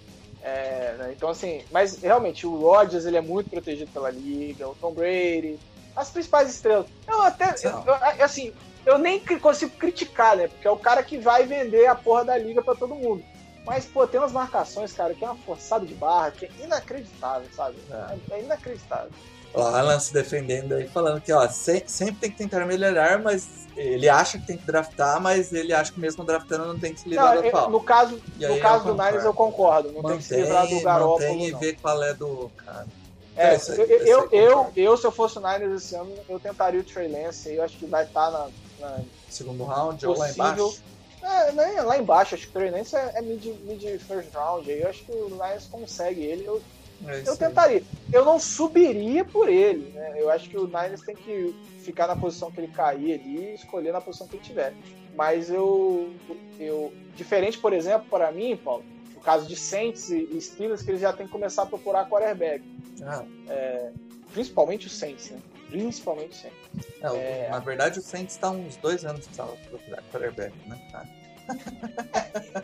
É, 0.42 0.96
né? 0.98 1.14
Então, 1.16 1.30
assim, 1.30 1.64
mas 1.72 2.02
realmente 2.02 2.46
o 2.46 2.58
Rodgers 2.58 3.06
ele 3.06 3.18
é 3.18 3.22
muito 3.22 3.50
protegido 3.50 3.92
pela 3.92 4.10
liga, 4.10 4.68
o 4.68 4.76
Tom 4.76 4.94
Brady, 4.94 5.60
as 5.96 6.10
principais 6.10 6.50
estrelas. 6.50 6.86
Eu 7.08 7.22
até, 7.22 7.56
eu, 7.66 8.24
assim, 8.24 8.54
eu 8.86 8.98
nem 8.98 9.20
consigo 9.20 9.76
criticar, 9.78 10.38
né? 10.38 10.48
Porque 10.48 10.68
é 10.68 10.72
o 10.72 10.78
cara 10.78 11.04
que 11.04 11.18
vai 11.18 11.46
vender 11.46 11.88
a 11.88 11.96
porra 11.96 12.24
da 12.24 12.38
liga 12.38 12.62
para 12.62 12.76
todo 12.76 12.96
mundo. 12.96 13.24
Mas, 13.66 13.86
pô, 13.86 14.08
tem 14.08 14.18
umas 14.18 14.32
marcações, 14.32 14.94
cara, 14.94 15.14
que 15.14 15.26
é 15.26 15.28
uma 15.28 15.36
forçada 15.44 15.86
de 15.86 15.94
barra, 15.94 16.32
que 16.32 16.46
é 16.46 16.50
inacreditável, 16.64 17.50
sabe? 17.54 17.76
É, 17.92 18.36
é 18.36 18.44
inacreditável. 18.44 19.12
O 19.58 19.62
Alan 19.62 20.00
se 20.00 20.14
defendendo 20.14 20.76
aí, 20.76 20.88
falando 20.88 21.20
que, 21.20 21.34
ó, 21.34 21.48
sempre 21.50 22.20
tem 22.20 22.32
que 22.32 22.38
tentar 22.38 22.66
melhorar, 22.66 23.20
mas 23.20 23.68
ele 23.76 24.08
acha 24.08 24.38
que 24.38 24.46
tem 24.46 24.58
que 24.58 24.66
draftar, 24.66 25.20
mas 25.22 25.52
ele 25.52 25.74
acha 25.74 25.92
que 25.92 26.00
mesmo 26.00 26.24
draftando 26.24 26.66
não 26.66 26.80
tem 26.80 26.94
que 26.94 27.00
se 27.00 27.10
livrar 27.10 27.36
não, 27.36 27.42
do 27.42 27.52
pau. 27.52 27.70
No 27.70 27.82
caso, 27.82 28.22
no 28.40 28.60
caso 28.60 28.86
do 28.86 28.94
Niners 28.94 29.24
eu 29.24 29.34
concordo, 29.34 29.92
não 29.92 30.02
mantém, 30.02 30.12
tem 30.12 30.18
que 30.20 30.24
se 30.26 30.36
livrar 30.36 30.68
do 30.68 30.82
Garoppolo. 30.82 31.20
Mantém 31.20 31.48
e 31.48 31.52
ver 31.54 31.78
qual 31.82 32.04
é 32.04 32.14
do 32.14 32.52
cara. 32.58 32.88
É, 33.36 33.56
eu, 33.56 33.86
eu, 33.86 34.30
eu, 34.32 34.72
eu, 34.76 34.98
se 34.98 35.06
eu 35.06 35.12
fosse 35.12 35.38
o 35.38 35.42
Niners 35.42 35.84
esse 35.84 35.96
ano, 35.96 36.12
eu 36.28 36.40
tentaria 36.40 36.80
o 36.80 36.84
Trey 36.84 37.08
Lance. 37.08 37.54
Eu 37.54 37.64
acho 37.64 37.78
que 37.78 37.86
vai 37.86 38.04
estar 38.04 38.32
tá 38.32 38.50
na, 38.80 38.88
na, 38.88 39.04
Segundo 39.30 39.64
round 39.64 40.04
possível. 40.04 40.12
ou 40.12 40.18
lá 40.18 40.32
embaixo? 40.32 40.82
É, 41.22 41.52
nem, 41.52 41.82
lá 41.82 41.98
embaixo. 42.00 42.34
Acho 42.34 42.46
que 42.46 42.50
o 42.50 42.54
Trey 42.54 42.72
Lance 42.72 42.96
é, 42.96 43.12
é 43.14 43.22
mid, 43.22 43.46
mid 43.46 43.84
first 44.02 44.34
round. 44.34 44.72
Eu 44.72 44.90
acho 44.90 45.04
que 45.04 45.12
o 45.12 45.30
Niners 45.30 45.68
consegue 45.68 46.22
ele. 46.22 46.46
Eu, 46.46 46.60
é 47.06 47.24
eu 47.26 47.36
tentaria. 47.38 47.84
Eu 48.12 48.26
não 48.26 48.40
subiria 48.40 49.24
por 49.24 49.50
ele. 49.50 49.92
Né? 49.92 50.16
Eu 50.18 50.30
acho 50.30 50.50
que 50.50 50.58
o 50.58 50.66
Niners 50.66 51.02
tem 51.02 51.16
que 51.16 51.54
ficar 51.82 52.08
na 52.08 52.16
posição 52.16 52.52
que 52.52 52.60
ele 52.60 52.72
cair 52.72 53.20
ali 53.20 53.52
e 53.52 53.54
escolher 53.54 53.92
na 53.92 54.02
posição 54.02 54.28
que 54.28 54.38
ele 54.38 54.44
tiver. 54.44 54.74
Mas 55.16 55.50
eu, 55.50 56.14
eu 56.60 56.94
diferente, 57.16 57.58
por 57.58 57.74
exemplo, 57.74 58.08
para 58.10 58.32
mim, 58.32 58.56
Paulo, 58.56 58.84
no 59.14 59.20
caso 59.22 59.48
de 59.48 59.56
Saints 59.56 60.10
e 60.10 60.40
Steelers, 60.40 60.82
que 60.82 60.92
eles 60.92 61.02
já 61.02 61.12
têm 61.12 61.26
que 61.26 61.32
começar 61.32 61.64
a 61.64 61.66
procurar 61.66 62.08
quarterback. 62.08 62.64
Ah. 63.04 63.26
É, 63.48 63.92
principalmente 64.32 64.88
o 64.88 64.90
Saints, 64.90 65.32
né? 65.32 65.40
Principalmente 65.70 66.32
o 66.32 66.36
Saints. 66.36 66.58
É, 67.02 67.46
é... 67.46 67.50
Na 67.50 67.60
verdade, 67.60 68.00
o 68.00 68.02
Saints 68.02 68.36
está 68.36 68.52
uns 68.52 68.78
dois 68.78 69.04
anos 69.06 69.26
que 69.26 69.32
estava 69.32 69.54
procurar 69.70 70.04
quarterback, 70.12 70.54
né? 70.68 70.80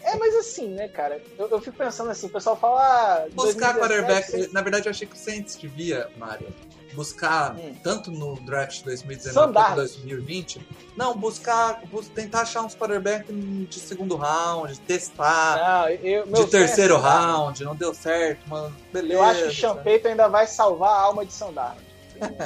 É, 0.03 0.15
mas 0.17 0.36
assim, 0.36 0.69
né, 0.69 0.88
cara? 0.88 1.21
Eu, 1.38 1.49
eu 1.49 1.61
fico 1.61 1.77
pensando 1.77 2.11
assim, 2.11 2.27
o 2.27 2.29
pessoal 2.29 2.55
fala. 2.55 2.81
Ah, 2.81 3.27
Buscar 3.34 3.73
2017, 3.73 3.79
quarterback. 3.79 4.31
Saints... 4.31 4.53
Na 4.53 4.61
verdade, 4.61 4.88
eu 4.88 4.91
achei 4.91 5.07
que 5.07 5.15
o 5.15 5.19
Saints 5.19 5.55
devia, 5.55 6.09
Mário, 6.17 6.47
buscar, 6.93 7.55
hum. 7.55 7.75
tanto 7.84 8.11
no 8.11 8.36
draft 8.41 8.84
2019 8.84 9.53
quanto 9.53 9.75
2020, 9.75 10.67
não, 10.95 11.15
buscar, 11.15 11.81
bus 11.88 12.07
tentar 12.07 12.41
achar 12.41 12.61
uns 12.61 12.75
quarterbacks 12.75 13.34
de 13.36 13.79
segundo 13.79 14.15
round, 14.15 14.79
testar, 14.81 15.57
não, 15.57 15.89
eu, 15.89 16.25
de 16.25 16.47
terceiro 16.47 16.97
round, 16.97 17.63
não 17.63 17.75
deu 17.75 17.93
certo, 17.93 18.47
mano, 18.47 18.75
beleza. 18.91 19.13
Eu 19.13 19.23
acho 19.23 19.41
que 19.43 19.47
o 19.49 19.53
Champeito 19.53 20.07
ainda 20.07 20.27
vai 20.27 20.47
salvar 20.47 20.91
a 20.91 21.01
alma 21.01 21.25
de 21.25 21.34
Sandar. 21.34 21.75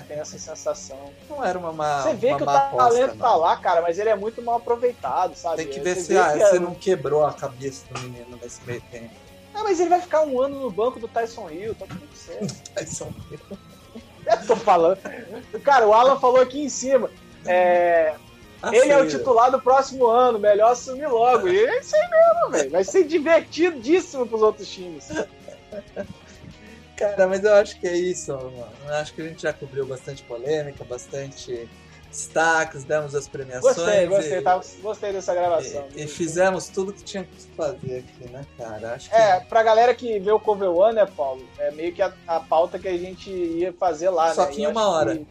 Tem 0.08 0.20
essa 0.20 0.38
sensação. 0.38 0.98
Não 1.30 1.44
era 1.44 1.58
uma 1.58 1.72
má 1.72 2.04
Você 2.04 2.14
vê 2.14 2.36
que 2.36 2.44
o 2.44 2.46
talento 2.46 3.18
tá 3.18 3.36
lá, 3.36 3.58
cara, 3.58 3.82
mas 3.82 4.00
ele 4.00 4.10
é 4.10 4.16
muito 4.16 4.42
mal 4.42 4.56
aproveitado, 4.56 5.36
sabe? 5.36 5.58
Tem 5.58 5.68
que 5.68 5.80
ver 5.80 5.96
você 5.96 6.02
se 6.02 6.18
ah, 6.18 6.34
você 6.34 6.58
é... 6.58 6.60
não 6.60 6.74
quebrou 6.74 7.26
a 7.26 7.34
cabeça 7.34 7.86
do 7.92 8.00
menino 8.02 8.38
nesse 8.42 8.64
meio 8.66 8.82
tempo. 8.92 9.14
Ah, 9.54 9.64
mas 9.64 9.80
ele 9.80 9.90
vai 9.90 10.02
ficar 10.02 10.22
um 10.22 10.42
ano 10.42 10.60
no 10.60 10.70
banco 10.70 11.00
do 11.00 11.08
Tyson 11.08 11.50
Hill, 11.50 11.74
tá 11.76 11.86
tudo 11.88 12.08
certo. 12.14 12.54
Tyson 12.74 13.12
Hill. 13.32 13.58
Eu 14.26 14.46
tô 14.46 14.56
falando. 14.58 15.00
Cara, 15.64 15.88
o 15.88 15.94
Alan 15.94 16.20
falou 16.20 16.42
aqui 16.42 16.62
em 16.62 16.70
cima. 16.70 17.10
É, 17.46 18.14
ah, 18.62 18.76
ele 18.76 18.92
é 18.92 18.98
o 18.98 19.08
titular 19.08 19.52
do 19.52 19.62
próximo 19.62 20.08
ano, 20.08 20.40
melhor 20.40 20.72
assumir 20.72 21.08
logo. 21.08 21.48
E 21.48 21.58
é 21.58 21.80
isso 21.80 21.96
aí 21.96 22.10
mesmo, 22.10 22.52
velho. 22.52 22.72
Vai 22.72 22.84
ser 22.84 23.06
divertidíssimo 23.06 24.28
pros 24.28 24.42
outros 24.42 24.68
times. 24.68 25.10
Cara, 26.98 27.28
mas 27.28 27.44
eu 27.44 27.54
acho 27.54 27.80
que 27.80 27.88
é 27.88 27.96
isso, 27.96 28.34
mano. 28.34 28.68
Eu 28.88 28.94
acho 28.96 29.14
que 29.14 29.22
a 29.22 29.26
gente 29.28 29.42
já 29.42 29.54
cobriu 29.54 29.86
bastante 29.86 30.24
polêmica, 30.24 30.84
bastante 30.84 31.70
destaques, 32.10 32.84
demos 32.84 33.14
as 33.14 33.28
premiações. 33.28 33.76
Gostei, 33.76 34.08
gostei, 34.08 34.38
e, 34.40 34.42
tá, 34.42 34.62
gostei 34.82 35.14
dessa 35.14 35.36
gravação. 35.36 35.86
e, 35.96 36.04
e 36.04 36.08
fizemos 36.08 36.68
tudo 36.70 36.92
que 36.94 37.04
tinha 37.04 37.24
que 37.24 37.42
fazer 37.56 38.00
aqui, 38.00 38.32
né, 38.32 38.44
cara? 38.58 38.94
Acho 38.96 39.10
que 39.10 39.16
É, 39.16 39.40
pra 39.42 39.62
galera 39.62 39.94
que 39.94 40.18
vê 40.20 40.32
o 40.32 40.40
Cover 40.40 40.70
One, 40.72 40.96
né, 40.96 41.06
Paulo? 41.06 41.46
É 41.60 41.70
meio 41.72 41.94
que 41.94 42.02
a, 42.02 42.12
a 42.26 42.40
pauta 42.40 42.80
que 42.80 42.88
a 42.88 42.98
gente 42.98 43.30
ia 43.30 43.72
fazer 43.74 44.10
lá, 44.10 44.34
Só 44.34 44.46
né? 44.46 44.52
que 44.52 44.64
em 44.64 44.68
uma 44.68 44.88
hora. 44.90 45.18
que- 45.18 45.28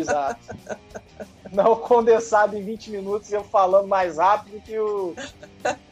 Exato. 0.00 0.40
Não 1.52 1.76
condensado 1.76 2.56
em 2.58 2.64
20 2.64 2.90
minutos, 2.90 3.32
eu 3.32 3.44
falando 3.44 3.86
mais 3.86 4.18
rápido 4.18 4.60
que 4.60 4.76
o. 4.78 5.14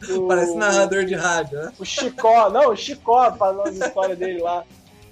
que 0.05 0.11
o- 0.13 0.27
parece 0.27 0.53
narrador 0.55 1.05
de 1.05 1.15
rádio, 1.15 1.57
né? 1.61 1.73
O 1.79 1.85
Chicó, 1.85 2.49
não, 2.49 2.71
o 2.71 2.75
Chicó 2.75 3.31
falando 3.33 3.69
as 3.69 3.75
histórias 3.77 4.17
dele 4.19 4.41
lá. 4.41 4.63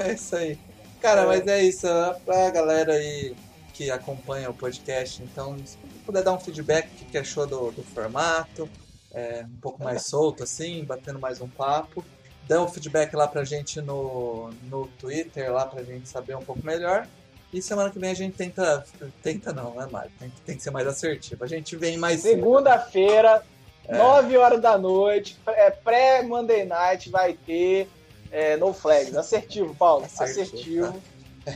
É 0.09 0.13
isso 0.13 0.35
aí. 0.35 0.57
Cara, 1.01 1.21
É. 1.21 1.25
mas 1.25 1.47
é 1.47 1.63
isso. 1.63 1.87
é 1.87 2.13
Pra 2.25 2.49
galera 2.51 2.93
aí 2.93 3.35
que 3.73 3.89
acompanha 3.89 4.49
o 4.49 4.53
podcast, 4.53 5.23
então, 5.23 5.57
se 5.65 5.77
puder 6.05 6.23
dar 6.23 6.33
um 6.33 6.39
feedback, 6.39 6.87
o 7.01 7.05
que 7.05 7.17
achou 7.17 7.47
do, 7.47 7.71
do 7.71 7.81
formato, 7.83 8.69
é, 9.13 9.43
um 9.45 9.59
pouco 9.61 9.83
mais 9.83 10.03
solto, 10.05 10.43
assim, 10.43 10.83
batendo 10.83 11.17
mais 11.19 11.41
um 11.41 11.47
papo. 11.47 12.03
Dá 12.47 12.61
um 12.61 12.67
feedback 12.67 13.15
lá 13.15 13.27
pra 13.27 13.43
gente 13.43 13.81
no, 13.81 14.51
no 14.69 14.87
Twitter, 14.99 15.51
lá 15.51 15.65
pra 15.65 15.83
gente 15.83 16.07
saber 16.09 16.35
um 16.35 16.41
pouco 16.43 16.63
melhor. 16.65 17.07
E 17.53 17.61
semana 17.61 17.89
que 17.89 17.99
vem 17.99 18.11
a 18.11 18.13
gente 18.13 18.35
tenta. 18.35 18.85
Tenta 19.21 19.51
não, 19.51 19.73
né, 19.75 19.87
Mário? 19.91 20.11
Tem, 20.19 20.29
que- 20.29 20.41
tem 20.41 20.55
que 20.57 20.63
ser 20.63 20.71
mais 20.71 20.87
assertivo. 20.87 21.43
A 21.43 21.47
gente 21.47 21.75
vem 21.75 21.97
mais. 21.97 22.21
Segunda-feira, 22.21 23.43
É. 23.87 23.97
9 23.97 24.37
horas 24.37 24.61
da 24.61 24.77
noite, 24.77 25.37
é, 25.47 25.69
pré-Monday 25.71 26.65
Night, 26.65 27.09
vai 27.09 27.33
ter 27.33 27.89
é, 28.31 28.55
No 28.57 28.73
Flags. 28.73 29.15
Assertivo, 29.15 29.75
Paulo. 29.75 30.05
Assertivo, 30.05 30.41
Assertivo. 30.41 31.01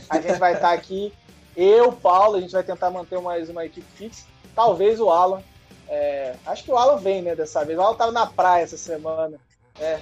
A 0.08 0.20
gente 0.20 0.38
vai 0.38 0.54
estar 0.54 0.72
aqui, 0.72 1.12
eu, 1.56 1.90
Paulo, 1.90 2.36
a 2.36 2.40
gente 2.40 2.52
vai 2.52 2.62
tentar 2.62 2.90
manter 2.90 3.20
mais 3.20 3.48
uma 3.48 3.64
equipe 3.64 3.86
fixa. 3.96 4.24
Talvez 4.54 5.00
o 5.00 5.10
Alan. 5.10 5.42
É, 5.88 6.34
acho 6.44 6.64
que 6.64 6.70
o 6.70 6.76
Alan 6.76 6.98
vem, 6.98 7.22
né, 7.22 7.34
dessa 7.34 7.64
vez. 7.64 7.78
O 7.78 7.82
Alan 7.82 7.94
tava 7.96 8.12
na 8.12 8.26
praia 8.26 8.64
essa 8.64 8.76
semana. 8.76 9.38
É, 9.78 9.98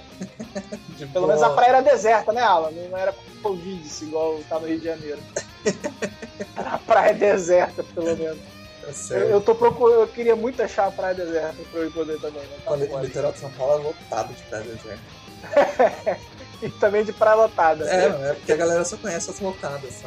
pelo 1.13 1.25
boa. 1.25 1.27
menos 1.27 1.43
a 1.43 1.49
praia 1.49 1.69
era 1.69 1.81
deserta, 1.81 2.33
né, 2.33 2.41
Alan? 2.41 2.71
Não 2.71 2.97
era 2.97 3.13
Covid, 3.41 3.87
igual 4.03 4.39
tá 4.49 4.59
no 4.59 4.67
Rio 4.67 4.79
de 4.79 4.85
Janeiro. 4.85 5.19
Era 6.55 6.71
a 6.71 6.77
praia 6.77 7.13
deserta, 7.13 7.83
pelo 7.83 8.15
menos. 8.15 8.39
Tá 8.81 9.15
Eu, 9.15 9.29
eu 9.29 9.41
tô 9.41 9.55
procurando, 9.55 10.01
eu 10.01 10.07
queria 10.07 10.35
muito 10.35 10.61
achar 10.61 10.87
a 10.87 10.91
praia 10.91 11.15
deserta 11.15 11.55
pra 11.71 11.79
eu 11.79 11.87
ir 11.87 11.91
poder 11.91 12.19
também, 12.19 12.41
né? 12.41 12.57
Tá 12.63 12.71
O 12.71 12.99
litoral 12.99 13.31
de 13.31 13.39
São 13.39 13.51
Paulo 13.51 13.81
é 13.81 13.83
lotado 13.83 14.33
de 14.33 14.43
praia 14.43 14.63
deserta. 14.63 16.19
E 16.61 16.69
também 16.69 17.03
de 17.03 17.13
praia 17.13 17.35
lotada. 17.35 17.85
É, 17.89 18.29
é 18.29 18.33
porque 18.33 18.51
a 18.51 18.57
galera 18.57 18.85
só 18.85 18.97
conhece 18.97 19.29
as 19.29 19.39
lotadas? 19.39 20.01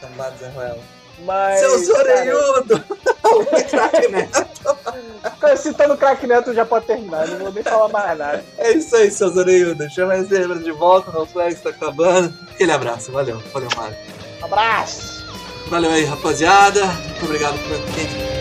Cambá 0.00 0.30
de 0.30 0.38
Zé 0.38 0.48
Ruela. 0.48 0.78
Mas. 1.24 1.60
Craque, 3.70 4.08
né? 4.08 4.28
Cara, 5.40 5.56
citando 5.56 5.94
o 5.94 5.96
craque 5.96 6.26
Neto 6.26 6.54
já 6.54 6.64
pode 6.64 6.86
terminar, 6.86 7.26
não 7.28 7.38
vou 7.38 7.52
nem 7.52 7.62
falar 7.62 7.88
mais 7.88 8.18
nada. 8.18 8.44
É 8.56 8.72
isso 8.72 8.94
aí, 8.96 9.10
seus 9.10 9.36
orelhudos. 9.36 9.92
Chama 9.92 10.14
as 10.14 10.28
zebras 10.28 10.64
de 10.64 10.72
volta, 10.72 11.10
no 11.10 11.26
flags 11.26 11.60
tá 11.60 11.70
acabando. 11.70 12.32
Aquele 12.50 12.72
abraço, 12.72 13.12
valeu. 13.12 13.40
Valeu, 13.52 13.68
Mário. 13.76 13.96
Abraço! 14.42 15.26
Valeu 15.68 15.90
aí, 15.90 16.04
rapaziada. 16.04 16.84
Muito 16.86 17.24
obrigado 17.24 17.58
por 17.58 17.94
quem 17.94 18.37